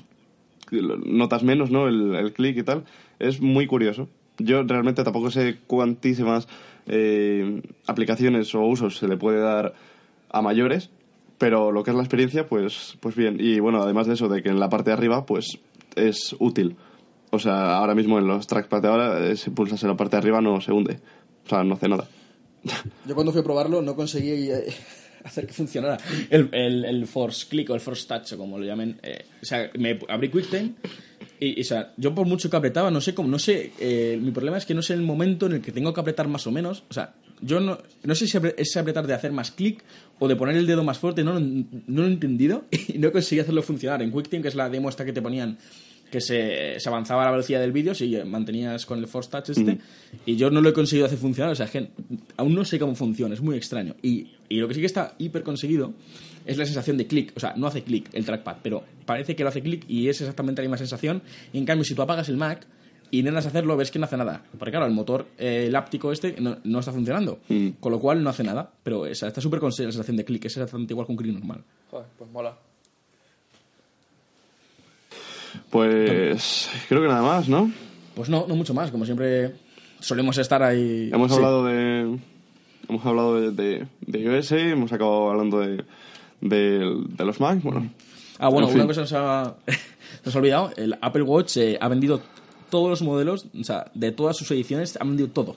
lo 0.71 0.97
notas 0.97 1.43
menos, 1.43 1.69
¿no? 1.69 1.87
El, 1.89 2.15
el 2.15 2.31
clic 2.33 2.57
y 2.57 2.63
tal. 2.63 2.85
Es 3.19 3.41
muy 3.41 3.67
curioso. 3.67 4.07
Yo 4.37 4.63
realmente 4.63 5.03
tampoco 5.03 5.31
sé 5.31 5.59
cuantísimas 5.67 6.47
eh, 6.87 7.61
aplicaciones 7.87 8.53
o 8.55 8.61
usos 8.61 8.97
se 8.97 9.07
le 9.07 9.17
puede 9.17 9.39
dar 9.39 9.73
a 10.29 10.41
mayores, 10.41 10.89
pero 11.37 11.71
lo 11.71 11.83
que 11.83 11.91
es 11.91 11.95
la 11.95 12.03
experiencia, 12.03 12.47
pues, 12.47 12.97
pues 12.99 13.15
bien. 13.15 13.37
Y 13.39 13.59
bueno, 13.59 13.81
además 13.81 14.07
de 14.07 14.13
eso, 14.13 14.27
de 14.27 14.41
que 14.41 14.49
en 14.49 14.59
la 14.59 14.69
parte 14.69 14.89
de 14.89 14.95
arriba, 14.95 15.25
pues 15.25 15.59
es 15.95 16.35
útil. 16.39 16.75
O 17.31 17.39
sea, 17.39 17.77
ahora 17.77 17.95
mismo 17.95 18.19
en 18.19 18.27
los 18.27 18.47
trackpad 18.47 18.81
de 18.81 18.87
ahora, 18.87 19.25
eh, 19.25 19.35
si 19.35 19.49
pulsas 19.49 19.81
en 19.83 19.89
la 19.89 19.97
parte 19.97 20.15
de 20.15 20.21
arriba 20.21 20.41
no 20.41 20.61
se 20.61 20.71
hunde. 20.71 20.99
O 21.45 21.49
sea, 21.49 21.63
no 21.63 21.75
hace 21.75 21.89
nada. 21.89 22.07
Yo 23.07 23.15
cuando 23.15 23.31
fui 23.31 23.41
a 23.41 23.43
probarlo 23.43 23.81
no 23.81 23.95
conseguí 23.95 24.51
eh, 24.51 24.73
hacer 25.25 25.47
que 25.47 25.53
funcionara. 25.53 25.97
El, 26.29 26.49
el, 26.51 26.85
el 26.85 27.07
Force 27.07 27.45
Click 27.49 27.69
o 27.69 27.75
el 27.75 27.81
Force 27.81 28.07
Touch, 28.07 28.33
o 28.33 28.37
como 28.37 28.57
lo 28.59 28.65
llamen. 28.65 28.99
eh, 29.03 29.25
o 29.41 29.45
sea, 29.45 29.69
me 29.77 29.99
abrí 30.09 30.29
QuickTime 30.29 30.71
y, 31.39 31.59
o 31.61 31.63
sea, 31.63 31.93
yo 31.97 32.13
por 32.15 32.25
mucho 32.27 32.49
que 32.49 32.55
apretaba, 32.57 32.89
no 32.91 33.01
sé 33.01 33.13
cómo, 33.13 33.27
no 33.27 33.39
sé, 33.39 33.71
eh, 33.79 34.17
mi 34.21 34.31
problema 34.31 34.57
es 34.57 34.65
que 34.65 34.73
no 34.73 34.81
sé 34.81 34.93
el 34.93 35.01
momento 35.01 35.45
en 35.47 35.53
el 35.53 35.61
que 35.61 35.71
tengo 35.71 35.93
que 35.93 35.99
apretar 35.99 36.27
más 36.27 36.47
o 36.47 36.51
menos. 36.51 36.83
O 36.89 36.93
sea, 36.93 37.13
yo 37.41 37.59
no, 37.59 37.79
no 38.03 38.15
sé 38.15 38.27
si 38.27 38.37
es 38.57 38.77
apretar 38.77 39.05
de 39.07 39.13
hacer 39.13 39.31
más 39.33 39.51
clic 39.51 39.83
o 40.19 40.27
de 40.29 40.35
poner 40.37 40.55
el 40.55 40.65
dedo 40.67 40.83
más 40.83 40.97
fuerte, 40.99 41.23
no, 41.23 41.33
lo- 41.33 41.39
no 41.41 41.65
lo 41.87 42.05
he 42.05 42.11
entendido 42.11 42.63
y 42.87 42.97
no 42.99 43.11
conseguí 43.11 43.41
hacerlo 43.41 43.61
funcionar. 43.63 44.01
En 44.01 44.11
QuickTime, 44.11 44.41
que 44.41 44.47
es 44.49 44.55
la 44.55 44.69
demo 44.69 44.87
esta 44.89 45.03
que 45.03 45.11
te 45.13 45.21
ponían 45.21 45.57
que 46.13 46.21
se, 46.21 46.79
se 46.79 46.89
avanzaba 46.89 47.23
a 47.23 47.25
la 47.25 47.31
velocidad 47.31 47.59
del 47.59 47.71
vídeo 47.71 47.95
si 47.95 48.15
mantenías 48.23 48.85
con 48.85 48.99
el 48.99 49.07
Force 49.07 49.31
Touch 49.31 49.49
este 49.49 49.79
y 50.27 50.35
yo 50.35 50.51
no 50.51 50.61
lo 50.61 50.69
he 50.69 50.73
conseguido 50.73 51.07
hacer 51.07 51.17
funcionar 51.17 51.51
o 51.51 51.55
sea 51.55 51.65
que 51.65 51.89
aún 52.37 52.53
no 52.53 52.63
sé 52.63 52.77
cómo 52.77 52.93
funciona 52.93 53.33
es 53.33 53.41
muy 53.41 53.57
extraño 53.57 53.95
y, 54.03 54.27
y 54.47 54.57
lo 54.59 54.67
que 54.67 54.75
sí 54.75 54.79
que 54.79 54.85
está 54.85 55.15
hiper 55.17 55.41
conseguido 55.41 55.91
es 56.45 56.57
la 56.57 56.65
sensación 56.65 56.97
de 56.97 57.07
clic 57.07 57.33
o 57.35 57.39
sea 57.39 57.55
no 57.57 57.65
hace 57.65 57.81
clic 57.81 58.09
el 58.13 58.25
trackpad 58.25 58.57
pero 58.61 58.83
parece 59.07 59.35
que 59.35 59.41
lo 59.41 59.49
hace 59.49 59.63
clic 59.63 59.85
y 59.89 60.07
es 60.07 60.21
exactamente 60.21 60.61
la 60.61 60.67
misma 60.67 60.77
sensación 60.77 61.23
y 61.51 61.57
en 61.57 61.65
cambio 61.65 61.83
si 61.83 61.95
tú 61.95 62.03
apagas 62.03 62.29
el 62.29 62.37
Mac 62.37 62.67
y 63.09 63.19
intentas 63.19 63.47
hacerlo 63.47 63.75
ves 63.75 63.89
que 63.89 63.97
no 63.97 64.05
hace 64.05 64.17
nada 64.17 64.43
porque 64.59 64.69
claro 64.69 64.85
el 64.85 64.93
motor 64.93 65.25
eh, 65.39 65.65
el 65.67 65.75
áptico 65.75 66.11
este 66.11 66.35
no, 66.39 66.57
no 66.63 66.79
está 66.79 66.91
funcionando 66.91 67.39
Mm. 67.49 67.69
con 67.79 67.91
lo 67.91 67.99
cual 67.99 68.21
no 68.23 68.29
hace 68.29 68.43
nada 68.43 68.71
pero 68.83 69.07
esa, 69.07 69.27
está 69.27 69.41
súper 69.41 69.59
conseguida 69.59 69.87
la 69.87 69.93
sensación 69.93 70.17
de 70.17 70.25
clic 70.25 70.45
es 70.45 70.55
exactamente 70.57 70.93
igual 70.93 71.07
que 71.07 71.11
un 71.13 71.17
clic 71.17 71.33
normal 71.33 71.63
Joder, 71.89 72.07
pues 72.17 72.29
mola. 72.29 72.55
Pues 75.73 76.69
creo 76.87 77.01
que 77.01 77.07
nada 77.07 77.23
más, 77.23 77.49
¿no? 77.49 77.71
pues 78.15 78.29
no 78.29 78.45
no 78.47 78.55
mucho 78.55 78.75
más 78.75 78.91
como 78.91 79.05
siempre 79.05 79.53
solemos 79.99 80.37
estar 80.37 80.61
ahí 80.61 81.09
Hemos 81.11 81.31
Sí. 81.31 81.35
hablado 81.37 81.65
de. 81.65 82.19
Hemos 82.87 83.05
hablado 83.05 83.41
de, 83.41 83.51
de, 83.51 83.87
de 84.05 84.19
iOS, 84.19 84.51
hemos 84.51 84.93
acabado 84.93 85.31
hablando 85.31 85.59
de, 85.61 85.83
de, 86.41 86.95
de 87.17 87.25
los 87.25 87.39
Mac. 87.39 87.59
Bueno, 87.63 87.89
Ah, 88.37 88.49
bueno, 88.49 88.67
En 88.67 88.73
fin. 88.73 88.81
una 88.81 88.87
cosa 88.87 89.01
nos 89.01 89.13
ha, 89.13 89.55
nos 90.25 90.35
ha 90.35 90.39
olvidado. 90.39 90.71
El 90.77 90.95
Apple 91.01 91.21
Watch 91.23 91.57
eh, 91.57 91.77
ha 91.81 91.87
vendido 91.87 92.21
todos 92.69 92.89
los 92.89 93.01
modelos, 93.01 93.47
o 93.59 93.63
sea, 93.63 93.85
de 93.95 94.11
todas 94.11 94.35
sus 94.37 94.51
ediciones, 94.51 94.95
ha 94.99 95.03
vendido 95.05 95.29
todo. 95.29 95.55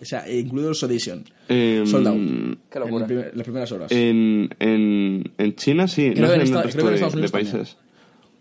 O 0.00 0.04
sea, 0.04 0.26
eh, 0.26 0.38
incluido 0.40 0.70
los 0.70 0.82
Edition. 0.82 1.24
em, 1.48 1.86
Sold 1.86 2.06
out. 2.08 2.58
Qué 2.70 2.78
locura. 2.80 3.04
En 3.04 3.06
primer- 3.06 3.32
las 3.36 3.44
primeras 3.44 3.72
horas. 3.72 3.92
En, 3.92 4.48
en, 4.58 5.32
en 5.38 5.54
China 5.56 5.86
sí, 5.88 6.10
Creo 6.14 6.22
no 6.26 6.28
que 6.28 6.28
sé 6.28 6.34
en 6.34 6.42
Esta- 6.42 6.62
resto 6.62 6.78
creo 6.78 6.84
que 6.88 6.88
en 6.88 6.88
de, 6.88 6.94
Estados 6.94 7.12
de 7.12 7.18
Unidos 7.18 7.32
países. 7.32 7.76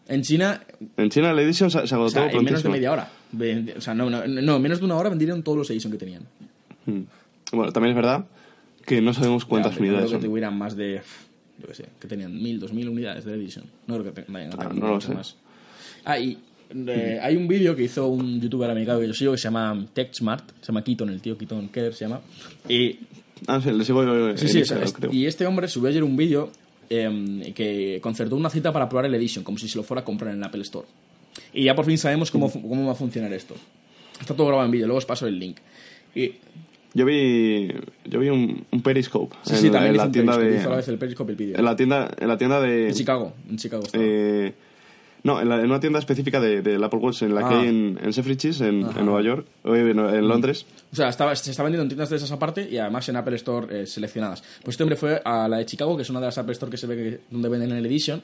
En 0.08 0.22
China, 0.22 0.62
En 0.98 1.10
China 1.10 1.34
la 1.34 1.42
Edition 1.42 1.72
se, 1.72 1.88
se 1.88 1.96
agotó 1.96 2.08
o 2.08 2.10
sea, 2.30 2.32
en 2.32 2.44
menos 2.44 2.62
de 2.64 2.70
media 2.70 2.92
hora. 2.92 3.10
O 3.78 3.82
sea, 3.82 3.94
no, 3.96 4.10
no, 4.10 4.26
no, 4.28 4.56
en 4.56 4.62
menos 4.62 4.80
de 4.80 4.86
una 4.86 4.96
hora 4.96 5.10
vendieron 5.10 5.42
todos 5.44 5.58
los 5.58 5.70
Edition 5.70 5.92
que 5.92 5.98
tenían. 5.98 6.24
Mm. 6.86 7.02
Bueno, 7.54 7.72
también 7.72 7.92
es 7.92 7.96
verdad 7.96 8.26
que 8.86 9.02
no 9.02 9.14
sabemos 9.14 9.46
cuántas 9.46 9.74
pero 9.74 9.84
unidades 9.84 10.06
creo 10.10 10.20
que 10.20 10.24
son. 10.24 10.30
tuvieran 10.32 10.58
más 10.58 10.76
de, 10.76 11.02
yo 11.60 11.68
qué 11.68 11.74
sé, 11.74 11.86
que 12.00 12.08
tenían 12.08 12.34
mil, 12.42 12.60
dos 12.60 12.72
mil 12.74 12.88
unidades 12.88 13.26
de 13.26 13.34
Edition. 13.34 13.66
No 13.88 13.98
creo 14.00 14.14
que 14.14 14.22
Ah, 14.22 14.26
tener 14.26 14.76
no 14.76 14.88
lo 14.88 14.94
mucho 14.94 15.08
sé. 15.08 15.14
más. 15.16 15.36
Ah, 16.06 16.20
y 16.20 16.38
eh, 16.70 17.20
hay 17.22 17.36
un 17.36 17.48
vídeo 17.48 17.76
que 17.76 17.84
hizo 17.84 18.08
un 18.08 18.40
youtuber 18.42 18.70
americano 18.70 19.00
que 19.00 19.08
yo 19.08 19.14
sigo 19.14 19.32
que 19.32 19.38
se 19.40 19.46
llama 19.46 19.86
TechSmart, 19.94 20.52
se 20.62 20.68
llama 20.68 20.84
Keaton, 20.84 21.10
el 21.10 21.22
tío 21.22 21.36
Keaton 21.38 21.70
Keller 21.70 21.94
se 21.96 22.06
llama. 22.06 22.22
Y 22.70 23.00
Ah, 23.48 23.60
sí, 23.62 23.70
le 23.72 23.84
sigo 23.84 24.02
en 24.30 24.38
Sí, 24.38 24.48
sí, 24.48 24.60
Instagram, 24.60 24.86
es- 24.88 24.94
creo. 24.94 25.12
y 25.14 25.26
este 25.26 25.46
hombre 25.46 25.68
subió 25.68 25.90
ayer 25.90 26.04
un 26.04 26.16
vídeo 26.16 26.52
eh, 26.90 27.54
que 27.56 28.00
concertó 28.02 28.36
una 28.36 28.50
cita 28.50 28.72
para 28.72 28.88
probar 28.88 29.06
el 29.06 29.16
Edition, 29.16 29.44
como 29.44 29.58
si 29.58 29.68
se 29.68 29.78
lo 29.78 29.84
fuera 29.84 30.02
a 30.02 30.06
comprar 30.06 30.32
en 30.32 30.40
el 30.40 30.44
Apple 30.44 30.62
Store. 30.62 30.88
Y 31.54 31.66
ya 31.66 31.76
por 31.76 31.86
fin 31.86 31.98
sabemos 31.98 32.32
cómo, 32.32 32.52
cómo 32.52 32.86
va 32.86 32.94
a 32.94 32.96
funcionar 32.96 33.32
esto. 33.34 33.56
Está 34.20 34.34
todo 34.36 34.48
grabado 34.48 34.66
en 34.66 34.72
vídeo, 34.72 34.88
luego 34.88 35.00
os 35.00 35.06
paso 35.06 35.28
el 35.28 35.38
link. 35.38 35.58
Y, 36.16 36.36
Yo 36.94 37.06
vi, 37.06 37.68
yo 38.06 38.20
vi 38.22 38.30
un, 38.30 38.66
un 38.72 38.82
Periscope 38.82 39.36
sí, 39.44 39.54
en, 39.54 39.60
sí, 39.60 39.70
también 39.70 39.90
en 39.90 39.96
hizo 39.96 40.04
la 40.04 40.06
un 40.06 40.12
tienda 40.14 40.38
Periscope, 40.38 40.54
de... 40.54 40.60
hizo 40.60 40.68
a 40.68 40.72
la 40.72 40.78
vez 40.78 40.88
el 40.88 40.98
Periscope 40.98 41.32
el 41.32 41.38
vídeo. 41.38 41.58
En 41.58 41.66
la 41.66 41.76
tienda, 41.76 42.10
en 42.18 42.28
la 42.30 42.38
tienda 42.38 42.62
de... 42.62 42.88
En 42.88 42.94
Chicago, 42.94 43.34
en 43.50 43.58
Chicago 43.58 43.84
estaba. 43.84 44.04
Eh, 44.06 44.54
no, 45.26 45.42
en, 45.42 45.50
la- 45.50 45.60
en 45.60 45.66
una 45.66 45.80
tienda 45.82 46.00
específica 46.00 46.40
de- 46.40 46.80
Apple 46.82 47.00
Watch, 47.00 47.24
en 47.24 47.36
la 47.36 47.42
que 47.50 47.54
Ah. 47.56 47.60
hay 47.62 47.68
en, 47.68 48.00
en 48.02 48.14
Selfridges, 48.14 48.62
en, 48.62 48.86
en 48.98 49.06
Nueva 49.06 49.22
York, 49.22 49.46
en, 49.66 50.00
en 50.00 50.28
Londres. 50.28 50.66
O 50.94 50.96
sea, 50.96 51.10
estaba, 51.10 51.36
se 51.36 51.52
está 51.52 51.64
vendiendo 51.64 51.84
en 51.84 51.90
tiendas 51.90 52.10
de 52.10 52.16
esas 52.16 52.32
aparte 52.32 52.66
y 52.72 52.78
además 52.78 53.10
en 53.10 53.18
Apple 53.18 53.36
Store 53.36 53.82
eh, 53.82 53.86
seleccionadas. 53.86 54.42
Pues 54.64 54.76
este 54.76 54.84
hombre 54.84 54.96
fue 54.96 55.22
a 55.26 55.48
la 55.50 55.58
de 55.58 55.66
Chicago, 55.66 55.98
que 55.98 56.04
es 56.04 56.10
una 56.10 56.22
de 56.22 56.28
las 56.28 56.38
Apple 56.38 56.54
Store 56.54 56.70
que 56.72 56.78
se 56.78 56.88
ve 56.88 56.96
que, 56.96 57.20
donde 57.30 57.50
venden 57.50 57.72
el 57.74 57.86
Edition. 57.86 58.22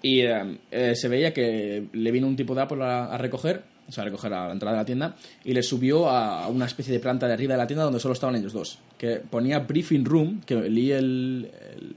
Y 0.00 0.20
eh, 0.20 0.58
eh, 0.70 0.94
se 0.96 1.08
veía 1.08 1.32
que 1.34 1.86
le 1.92 2.10
vino 2.10 2.26
un 2.26 2.34
tipo 2.36 2.54
de 2.54 2.62
Apple 2.62 2.82
a, 2.82 3.04
a 3.06 3.18
recoger, 3.18 3.62
o 3.88 3.92
sea, 3.92 4.02
a 4.02 4.04
recoger 4.06 4.32
a 4.32 4.46
la 4.46 4.52
entrada 4.52 4.76
de 4.76 4.82
la 4.82 4.86
tienda, 4.86 5.16
y 5.44 5.52
le 5.54 5.62
subió 5.62 6.08
a, 6.08 6.48
una 6.48 6.66
especie 6.66 6.92
de 6.92 6.98
planta 6.98 7.26
de 7.28 7.34
arriba 7.34 7.54
de 7.54 7.58
la 7.58 7.66
tienda 7.66 7.84
donde 7.84 8.00
solo 8.00 8.14
estaban 8.14 8.34
ellos 8.36 8.52
dos. 8.52 8.78
Que 8.98 9.16
ponía 9.16 9.60
Briefing 9.60 10.04
Room, 10.04 10.40
que 10.44 10.54
leí 10.56 10.90
el. 10.92 11.50
el- 11.76 11.94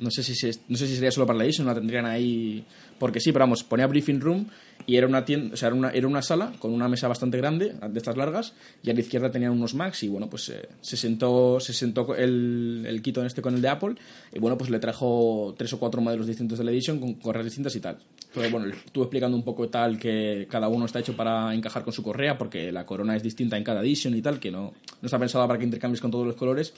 no, 0.00 0.10
sé 0.10 0.22
si, 0.22 0.32
no 0.68 0.76
sé 0.76 0.86
si 0.86 0.94
sería 0.94 1.10
solo 1.10 1.26
para 1.26 1.38
la 1.38 1.44
Edition, 1.44 1.66
la 1.66 1.74
tendrían 1.74 2.06
ahí. 2.06 2.64
Porque 3.02 3.18
sí, 3.18 3.32
pero 3.32 3.42
vamos, 3.42 3.64
ponía 3.64 3.88
Briefing 3.88 4.20
Room 4.20 4.46
y 4.86 4.94
era 4.94 5.08
una 5.08 5.24
tienda, 5.24 5.54
o 5.54 5.56
sea, 5.56 5.66
era 5.66 5.74
una, 5.74 5.90
era 5.90 6.06
una 6.06 6.22
sala 6.22 6.52
con 6.60 6.72
una 6.72 6.86
mesa 6.86 7.08
bastante 7.08 7.36
grande, 7.36 7.74
de 7.90 7.98
estas 7.98 8.16
largas, 8.16 8.54
y 8.80 8.90
a 8.90 8.94
la 8.94 9.00
izquierda 9.00 9.28
tenían 9.28 9.50
unos 9.50 9.74
Macs 9.74 10.04
y 10.04 10.08
bueno, 10.08 10.30
pues 10.30 10.50
eh, 10.50 10.68
se 10.80 10.96
sentó, 10.96 11.58
se 11.58 11.72
sentó 11.72 12.14
el, 12.14 12.84
el 12.86 13.02
Quito 13.02 13.20
en 13.20 13.26
este 13.26 13.42
con 13.42 13.56
el 13.56 13.60
de 13.60 13.68
Apple 13.68 13.96
y 14.32 14.38
bueno, 14.38 14.56
pues 14.56 14.70
le 14.70 14.78
trajo 14.78 15.52
tres 15.58 15.72
o 15.72 15.80
cuatro 15.80 16.00
modelos 16.00 16.28
distintos 16.28 16.58
de 16.58 16.64
la 16.64 16.70
Edition 16.70 17.00
con 17.00 17.14
correas 17.14 17.46
distintas 17.46 17.74
y 17.74 17.80
tal. 17.80 17.98
Pero 18.32 18.48
bueno, 18.50 18.68
estuve 18.68 19.02
explicando 19.02 19.36
un 19.36 19.42
poco 19.42 19.68
tal 19.68 19.98
que 19.98 20.46
cada 20.48 20.68
uno 20.68 20.84
está 20.86 21.00
hecho 21.00 21.16
para 21.16 21.52
encajar 21.52 21.82
con 21.82 21.92
su 21.92 22.04
correa 22.04 22.38
porque 22.38 22.70
la 22.70 22.86
corona 22.86 23.16
es 23.16 23.24
distinta 23.24 23.56
en 23.56 23.64
cada 23.64 23.80
Edition 23.80 24.14
y 24.14 24.22
tal, 24.22 24.38
que 24.38 24.52
no, 24.52 24.74
no 25.00 25.06
está 25.06 25.18
pensada 25.18 25.48
para 25.48 25.58
que 25.58 25.64
intercambies 25.64 26.00
con 26.00 26.12
todos 26.12 26.24
los 26.24 26.36
colores. 26.36 26.72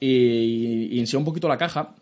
Y, 0.00 0.94
y 0.94 1.00
enseñó 1.00 1.20
un 1.20 1.24
poquito 1.24 1.48
la 1.48 1.56
caja. 1.56 1.94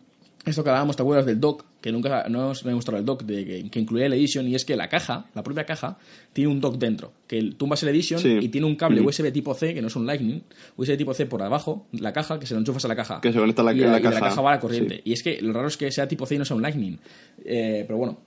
Esto 0.46 0.62
que 0.62 0.68
hablábamos, 0.68 0.94
¿te 0.96 1.02
acuerdas 1.02 1.24
del 1.24 1.40
dock? 1.40 1.64
Que 1.80 1.90
nunca 1.90 2.28
no 2.28 2.50
os 2.50 2.64
me 2.66 2.72
he 2.72 2.74
mostrado 2.74 2.98
el 2.98 3.04
dock 3.06 3.22
de, 3.22 3.44
que, 3.46 3.70
que 3.70 3.80
incluía 3.80 4.04
el 4.06 4.12
Edition. 4.12 4.46
Y 4.46 4.54
es 4.54 4.64
que 4.66 4.76
la 4.76 4.88
caja, 4.88 5.26
la 5.34 5.42
propia 5.42 5.64
caja, 5.64 5.96
tiene 6.34 6.50
un 6.50 6.60
dock 6.60 6.76
dentro. 6.76 7.12
Que 7.26 7.42
tumbas 7.56 7.82
el 7.82 7.88
Edition 7.90 8.20
Sí. 8.20 8.38
y 8.42 8.48
tiene 8.48 8.66
un 8.66 8.76
cable. 8.76 9.00
USB 9.00 9.32
tipo 9.32 9.54
C, 9.54 9.72
que 9.72 9.80
no 9.80 9.88
es 9.88 9.96
un 9.96 10.04
Lightning. 10.06 10.42
USB 10.76 10.98
tipo 10.98 11.14
C 11.14 11.24
por 11.26 11.42
abajo, 11.42 11.86
la 11.92 12.12
caja, 12.12 12.38
que 12.38 12.46
se 12.46 12.52
lo 12.54 12.60
enchufas 12.60 12.84
a 12.84 12.88
la 12.88 12.96
caja. 12.96 13.20
Que 13.22 13.32
se 13.32 13.38
conecta 13.38 13.62
a 13.62 13.64
la- 13.64 13.72
y, 13.72 13.82
en 13.82 13.90
la 13.90 13.98
y 13.98 14.02
de 14.02 14.08
la 14.08 14.10
caja. 14.10 14.20
caja 14.28 14.40
va 14.42 14.50
a 14.50 14.54
la 14.56 14.60
corriente. 14.60 15.00
Y 15.04 15.12
es 15.14 15.22
que 15.22 15.40
lo 15.40 15.52
raro 15.54 15.68
es 15.68 15.76
que 15.78 15.90
sea 15.90 16.06
tipo 16.06 16.26
C 16.26 16.34
y 16.34 16.38
no 16.38 16.44
sea 16.44 16.56
un 16.56 16.62
Lightning. 16.62 16.98
Eh, 17.44 17.84
pero 17.86 17.96
bueno, 17.98 18.18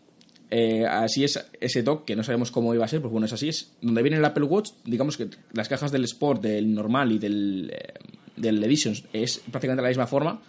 eh, 0.49 0.85
así 0.89 1.23
es 1.23 1.39
ese 1.59 1.83
dock, 1.83 2.03
que 2.05 2.15
no 2.15 2.23
sabemos 2.23 2.49
cómo 2.49 2.73
iba 2.73 2.85
a 2.85 2.87
ser, 2.87 2.99
pues 3.01 3.11
bueno, 3.11 3.25
es 3.27 3.33
así. 3.33 3.49
Es 3.49 3.73
donde 3.81 4.01
viene 4.01 4.17
el 4.17 4.25
Apple 4.25 4.45
Watch, 4.45 4.69
digamos 4.85 5.17
que 5.17 5.27
las 5.53 5.69
cajas 5.69 5.91
del 5.91 6.03
Sport, 6.05 6.41
del 6.41 6.73
normal 6.73 7.11
y 7.11 7.19
del, 7.19 7.71
eh, 7.71 7.93
del 8.37 8.63
Edition 8.63 8.95
es 9.13 9.37
prácticamente 9.51 9.83
la 9.83 9.89
misma 9.89 10.07
forma. 10.07 10.41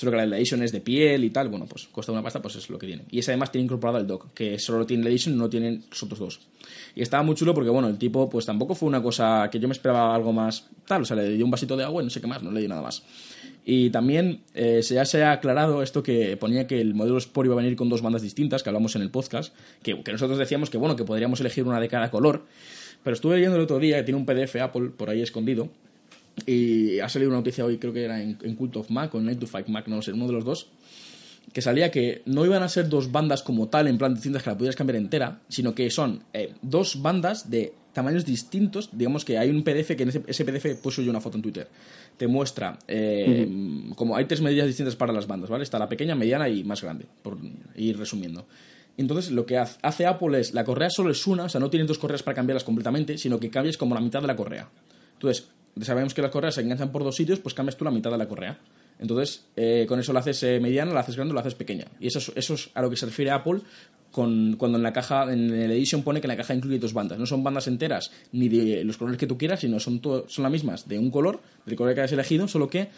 Solo 0.00 0.12
que 0.12 0.26
la 0.26 0.38
Edition 0.38 0.62
es 0.62 0.72
de 0.72 0.80
piel 0.80 1.24
y 1.24 1.28
tal, 1.28 1.50
bueno, 1.50 1.66
pues 1.66 1.86
cuesta 1.88 2.10
una 2.10 2.22
pasta, 2.22 2.40
pues 2.40 2.56
es 2.56 2.70
lo 2.70 2.78
que 2.78 2.86
tiene. 2.86 3.02
Y 3.10 3.18
ese 3.18 3.32
además 3.32 3.52
tiene 3.52 3.66
incorporado 3.66 3.98
el 3.98 4.06
dock, 4.06 4.32
que 4.32 4.58
solo 4.58 4.86
tiene 4.86 5.04
la 5.04 5.10
Edition 5.10 5.36
no 5.36 5.50
tienen 5.50 5.84
los 5.90 6.02
otros 6.02 6.18
dos. 6.18 6.40
Y 6.94 7.02
estaba 7.02 7.22
muy 7.22 7.34
chulo 7.34 7.52
porque, 7.52 7.68
bueno, 7.68 7.86
el 7.86 7.98
tipo, 7.98 8.30
pues 8.30 8.46
tampoco 8.46 8.74
fue 8.74 8.88
una 8.88 9.02
cosa 9.02 9.50
que 9.52 9.60
yo 9.60 9.68
me 9.68 9.72
esperaba 9.72 10.14
algo 10.14 10.32
más 10.32 10.70
tal, 10.86 11.02
o 11.02 11.04
sea, 11.04 11.16
le 11.16 11.28
dio 11.28 11.44
un 11.44 11.50
vasito 11.50 11.76
de 11.76 11.84
agua 11.84 12.00
y 12.00 12.06
no 12.06 12.10
sé 12.10 12.18
qué 12.18 12.26
más, 12.26 12.42
no 12.42 12.50
le 12.50 12.62
di 12.62 12.68
nada 12.68 12.80
más. 12.80 13.02
Y 13.62 13.90
también 13.90 14.40
eh, 14.54 14.80
ya 14.82 15.04
se 15.04 15.22
ha 15.22 15.32
aclarado 15.32 15.82
esto 15.82 16.02
que 16.02 16.34
ponía 16.38 16.66
que 16.66 16.80
el 16.80 16.94
modelo 16.94 17.18
Sport 17.18 17.44
iba 17.44 17.54
a 17.56 17.58
venir 17.58 17.76
con 17.76 17.90
dos 17.90 18.00
bandas 18.00 18.22
distintas, 18.22 18.62
que 18.62 18.70
hablamos 18.70 18.96
en 18.96 19.02
el 19.02 19.10
podcast, 19.10 19.54
que, 19.82 20.02
que 20.02 20.12
nosotros 20.12 20.38
decíamos 20.38 20.70
que, 20.70 20.78
bueno, 20.78 20.96
que 20.96 21.04
podríamos 21.04 21.40
elegir 21.40 21.64
una 21.64 21.78
de 21.78 21.88
cada 21.88 22.10
color. 22.10 22.46
Pero 23.04 23.12
estuve 23.12 23.34
leyendo 23.34 23.56
el 23.56 23.64
otro 23.64 23.78
día 23.78 23.98
que 23.98 24.04
tiene 24.04 24.18
un 24.18 24.24
PDF 24.24 24.56
Apple 24.62 24.92
por 24.96 25.10
ahí 25.10 25.20
escondido. 25.20 25.68
Y 26.46 27.00
ha 27.00 27.08
salido 27.08 27.30
una 27.30 27.38
noticia 27.38 27.64
hoy, 27.64 27.78
creo 27.78 27.92
que 27.92 28.04
era 28.04 28.22
en, 28.22 28.38
en 28.42 28.54
Cult 28.54 28.76
of 28.76 28.90
Mac 28.90 29.14
o 29.14 29.18
en 29.18 29.26
Night 29.26 29.38
to 29.38 29.46
Fight 29.46 29.68
Mac, 29.68 29.86
no 29.88 30.02
sé, 30.02 30.12
uno 30.12 30.26
de 30.26 30.32
los 30.32 30.44
dos, 30.44 30.68
que 31.52 31.62
salía 31.62 31.90
que 31.90 32.22
no 32.26 32.44
iban 32.44 32.62
a 32.62 32.68
ser 32.68 32.88
dos 32.88 33.10
bandas 33.10 33.42
como 33.42 33.68
tal, 33.68 33.88
en 33.88 33.98
plan 33.98 34.14
distintas 34.14 34.42
que 34.42 34.50
la 34.50 34.56
pudieras 34.56 34.76
cambiar 34.76 34.96
entera, 34.96 35.40
sino 35.48 35.74
que 35.74 35.90
son 35.90 36.22
eh, 36.32 36.54
dos 36.62 37.02
bandas 37.02 37.50
de 37.50 37.72
tamaños 37.92 38.24
distintos. 38.24 38.90
Digamos 38.92 39.24
que 39.24 39.38
hay 39.38 39.50
un 39.50 39.62
PDF 39.64 39.96
que 39.96 40.02
en 40.04 40.10
ese, 40.10 40.22
ese 40.26 40.44
PDF 40.44 40.80
puso 40.80 41.02
yo 41.02 41.10
una 41.10 41.20
foto 41.20 41.36
en 41.36 41.42
Twitter. 41.42 41.68
Te 42.16 42.28
muestra 42.28 42.78
eh, 42.86 43.48
como 43.96 44.16
hay 44.16 44.26
tres 44.26 44.40
medidas 44.40 44.66
distintas 44.66 44.94
para 44.94 45.12
las 45.12 45.26
bandas, 45.26 45.50
¿vale? 45.50 45.64
Está 45.64 45.78
la 45.78 45.88
pequeña, 45.88 46.14
mediana 46.14 46.48
y 46.48 46.62
más 46.62 46.82
grande, 46.82 47.06
por 47.22 47.38
ir 47.74 47.98
resumiendo. 47.98 48.46
Entonces, 48.96 49.30
lo 49.32 49.46
que 49.46 49.56
hace 49.56 50.06
Apple 50.06 50.38
es, 50.38 50.52
la 50.52 50.62
correa 50.62 50.90
solo 50.90 51.10
es 51.10 51.26
una, 51.26 51.44
o 51.44 51.48
sea, 51.48 51.60
no 51.60 51.70
tienes 51.70 51.88
dos 51.88 51.98
correas 51.98 52.22
para 52.22 52.34
cambiarlas 52.34 52.64
completamente, 52.64 53.16
sino 53.16 53.40
que 53.40 53.50
cambias 53.50 53.76
como 53.76 53.94
la 53.94 54.00
mitad 54.00 54.20
de 54.20 54.26
la 54.26 54.36
correa. 54.36 54.68
Entonces, 55.14 55.48
sabemos 55.80 56.14
que 56.14 56.22
las 56.22 56.30
correas 56.30 56.54
se 56.54 56.62
enganchan 56.62 56.92
por 56.92 57.04
dos 57.04 57.16
sitios, 57.16 57.38
pues 57.38 57.54
cambias 57.54 57.76
tú 57.76 57.84
la 57.84 57.90
mitad 57.90 58.10
de 58.10 58.18
la 58.18 58.28
correa. 58.28 58.58
Entonces, 58.98 59.46
eh, 59.56 59.86
con 59.88 59.98
eso 59.98 60.12
la 60.12 60.20
haces 60.20 60.42
eh, 60.42 60.60
mediana, 60.60 60.92
la 60.92 61.00
haces 61.00 61.16
grande 61.16 61.32
la 61.32 61.40
haces 61.40 61.54
pequeña. 61.54 61.86
Y 61.98 62.08
eso 62.08 62.32
es, 62.34 62.70
a 62.74 62.82
lo 62.82 62.90
que 62.90 62.96
se 62.96 63.06
refiere 63.06 63.30
Apple 63.30 63.60
con, 64.10 64.56
cuando 64.56 64.76
en 64.76 64.82
la 64.82 64.92
caja, 64.92 65.32
en 65.32 65.50
el 65.54 65.70
Edition 65.70 66.02
pone 66.02 66.20
que 66.20 66.28
la 66.28 66.36
caja 66.36 66.54
incluye 66.54 66.78
dos 66.78 66.92
bandas. 66.92 67.18
No 67.18 67.24
son 67.24 67.42
bandas 67.42 67.66
enteras 67.66 68.12
ni 68.32 68.48
de 68.48 68.84
los 68.84 68.98
colores 68.98 69.18
que 69.18 69.26
tú 69.26 69.38
quieras, 69.38 69.60
sino 69.60 69.80
son, 69.80 70.02
son 70.02 70.42
las 70.42 70.52
mismas 70.52 70.86
de 70.86 70.98
un 70.98 71.10
color, 71.10 71.40
del 71.64 71.76
color 71.76 71.94
que 71.94 72.00
hayas 72.00 72.12
elegido, 72.12 72.46
solo 72.46 72.68
que 72.68 72.88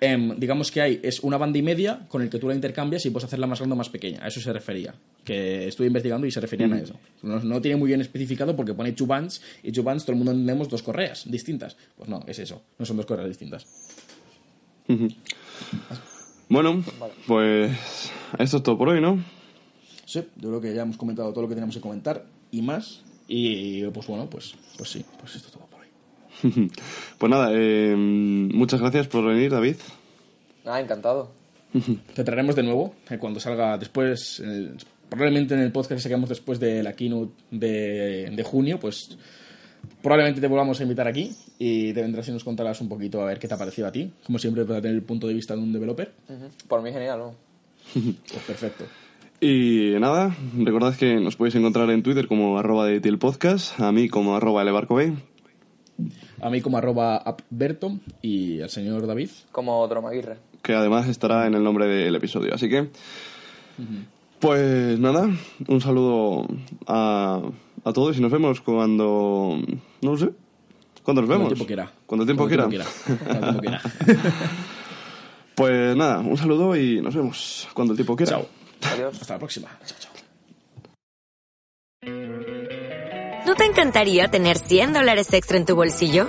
em, 0.00 0.38
digamos 0.38 0.70
que 0.70 0.80
hay 0.80 1.00
es 1.02 1.20
una 1.20 1.36
banda 1.36 1.58
y 1.58 1.62
media 1.62 2.06
con 2.08 2.22
el 2.22 2.30
que 2.30 2.38
tú 2.38 2.48
la 2.48 2.54
intercambias 2.54 3.04
y 3.04 3.10
puedes 3.10 3.26
hacerla 3.26 3.46
más 3.46 3.58
grande 3.58 3.74
o 3.74 3.76
más 3.76 3.90
pequeña. 3.90 4.24
A 4.24 4.28
eso 4.28 4.40
se 4.40 4.52
refería. 4.52 4.94
Que 5.24 5.68
estuve 5.68 5.86
investigando 5.88 6.26
y 6.26 6.30
se 6.30 6.40
referían 6.40 6.72
a 6.72 6.78
eso. 6.80 6.94
No, 7.22 7.40
no 7.40 7.60
tiene 7.60 7.76
muy 7.76 7.88
bien 7.88 8.00
especificado 8.00 8.56
porque 8.56 8.72
pone 8.74 8.92
two 8.92 9.06
bands 9.06 9.42
y 9.62 9.70
two 9.70 9.82
bands 9.82 10.04
todo 10.04 10.12
el 10.12 10.18
mundo 10.18 10.32
entendemos 10.32 10.68
dos 10.68 10.82
correas 10.82 11.30
distintas. 11.30 11.76
Pues 11.96 12.08
no, 12.08 12.24
es 12.26 12.38
eso. 12.38 12.62
No 12.78 12.86
son 12.86 12.96
dos 12.96 13.06
correas 13.06 13.28
distintas. 13.28 13.66
Bueno, 16.48 16.82
pues 17.26 17.70
esto 18.38 18.56
es 18.56 18.62
todo 18.62 18.76
por 18.76 18.88
hoy, 18.88 19.00
¿no? 19.00 19.22
Sí, 20.04 20.20
yo 20.36 20.48
creo 20.48 20.60
que 20.60 20.74
ya 20.74 20.82
hemos 20.82 20.96
comentado 20.96 21.30
todo 21.30 21.42
lo 21.42 21.48
que 21.48 21.54
teníamos 21.54 21.76
que 21.76 21.80
comentar 21.80 22.24
y 22.50 22.62
más. 22.62 23.02
Y 23.28 23.84
pues 23.86 24.06
bueno, 24.08 24.28
pues, 24.28 24.54
pues 24.76 24.90
sí, 24.90 25.04
pues 25.20 25.36
esto 25.36 25.48
es 25.48 25.54
todo 25.54 25.66
por 25.66 25.80
hoy. 25.80 26.70
Pues 27.18 27.30
nada, 27.30 27.50
eh, 27.54 27.94
muchas 27.96 28.80
gracias 28.80 29.06
por 29.06 29.24
venir, 29.24 29.50
David. 29.52 29.76
Ah, 30.64 30.80
encantado. 30.80 31.30
Te 32.14 32.24
traeremos 32.24 32.56
de 32.56 32.64
nuevo 32.64 32.94
eh, 33.08 33.18
cuando 33.18 33.38
salga 33.38 33.78
después, 33.78 34.40
el- 34.40 34.76
probablemente 35.10 35.54
en 35.54 35.60
el 35.60 35.72
podcast 35.72 35.98
que 35.98 36.02
sacamos 36.02 36.28
después 36.28 36.58
de 36.58 36.82
la 36.82 36.94
keynote 36.94 37.32
de, 37.50 38.30
de 38.30 38.42
junio, 38.42 38.80
pues 38.80 39.18
probablemente 40.02 40.40
te 40.40 40.46
volvamos 40.46 40.80
a 40.80 40.82
invitar 40.82 41.06
aquí 41.06 41.32
y 41.58 41.92
te 41.92 42.00
vendrás 42.00 42.28
y 42.28 42.32
nos 42.32 42.44
contarás 42.44 42.80
un 42.80 42.88
poquito 42.88 43.20
a 43.20 43.26
ver 43.26 43.38
qué 43.38 43.48
te 43.48 43.54
ha 43.54 43.58
parecido 43.58 43.88
a 43.88 43.92
ti, 43.92 44.10
como 44.24 44.38
siempre 44.38 44.64
para 44.64 44.80
tener 44.80 44.96
el 44.96 45.02
punto 45.02 45.26
de 45.26 45.34
vista 45.34 45.54
de 45.54 45.60
un 45.60 45.72
developer. 45.72 46.12
Por 46.68 46.82
mí 46.82 46.92
genial, 46.92 47.18
¿no? 47.18 47.34
Pues 48.30 48.42
perfecto. 48.46 48.84
Y 49.40 49.94
nada, 49.98 50.36
recordad 50.58 50.94
que 50.94 51.14
nos 51.14 51.36
podéis 51.36 51.54
encontrar 51.54 51.90
en 51.90 52.02
Twitter 52.02 52.28
como 52.28 52.58
arroba 52.58 52.86
de 52.86 52.96
el 52.96 53.18
podcast, 53.18 53.80
a 53.80 53.90
mí 53.90 54.08
como 54.08 54.36
arroba 54.36 54.62
elebarcobay. 54.62 55.14
A 56.40 56.50
mí 56.50 56.60
como 56.60 56.78
arroba 56.78 57.22
y 58.22 58.60
al 58.60 58.70
señor 58.70 59.06
David. 59.06 59.30
Como 59.52 59.86
Dromaguirre. 59.88 60.36
que 60.62 60.74
además 60.74 61.08
estará 61.08 61.46
en 61.46 61.54
el 61.54 61.62
nombre 61.62 61.86
del 61.86 62.14
episodio. 62.14 62.54
Así 62.54 62.68
que, 62.68 62.88
pues 64.40 64.98
nada, 64.98 65.28
un 65.68 65.80
saludo 65.80 66.46
a, 66.86 67.40
a 67.84 67.92
todos 67.92 68.16
y 68.18 68.20
nos 68.20 68.32
vemos 68.32 68.60
cuando, 68.60 69.58
no 70.02 70.10
lo 70.12 70.16
sé, 70.18 70.30
cuando 71.02 71.22
nos 71.22 71.28
Cuando 71.28 71.28
vemos. 71.28 71.42
el 71.52 71.54
tiempo 71.54 71.66
quiera. 71.66 71.92
Cuando 72.06 72.22
el 72.24 72.26
tiempo 72.26 72.44
Cuando 72.48 72.68
quiera. 72.68 72.84
el 72.84 72.92
tiempo 72.92 73.24
quiera. 73.24 73.40
Cuando 73.40 73.48
el 73.48 73.60
tiempo 73.60 73.88
quiera. 74.04 74.22
Pues 75.56 75.94
nada, 75.94 76.20
un 76.20 76.38
saludo 76.38 76.74
y 76.74 77.02
nos 77.02 77.14
vemos 77.14 77.68
cuando 77.74 77.92
el 77.92 77.96
tiempo 77.98 78.16
quiera. 78.16 78.32
Chao. 78.32 78.46
Adiós. 78.94 79.20
Hasta 79.20 79.34
la 79.34 79.38
próxima. 79.38 79.68
Chao, 79.84 79.98
chao. 80.00 80.10
¿No 83.46 83.54
te 83.56 83.64
encantaría 83.66 84.28
tener 84.28 84.56
100 84.56 84.94
dólares 84.94 85.30
extra 85.34 85.58
en 85.58 85.66
tu 85.66 85.74
bolsillo? 85.76 86.28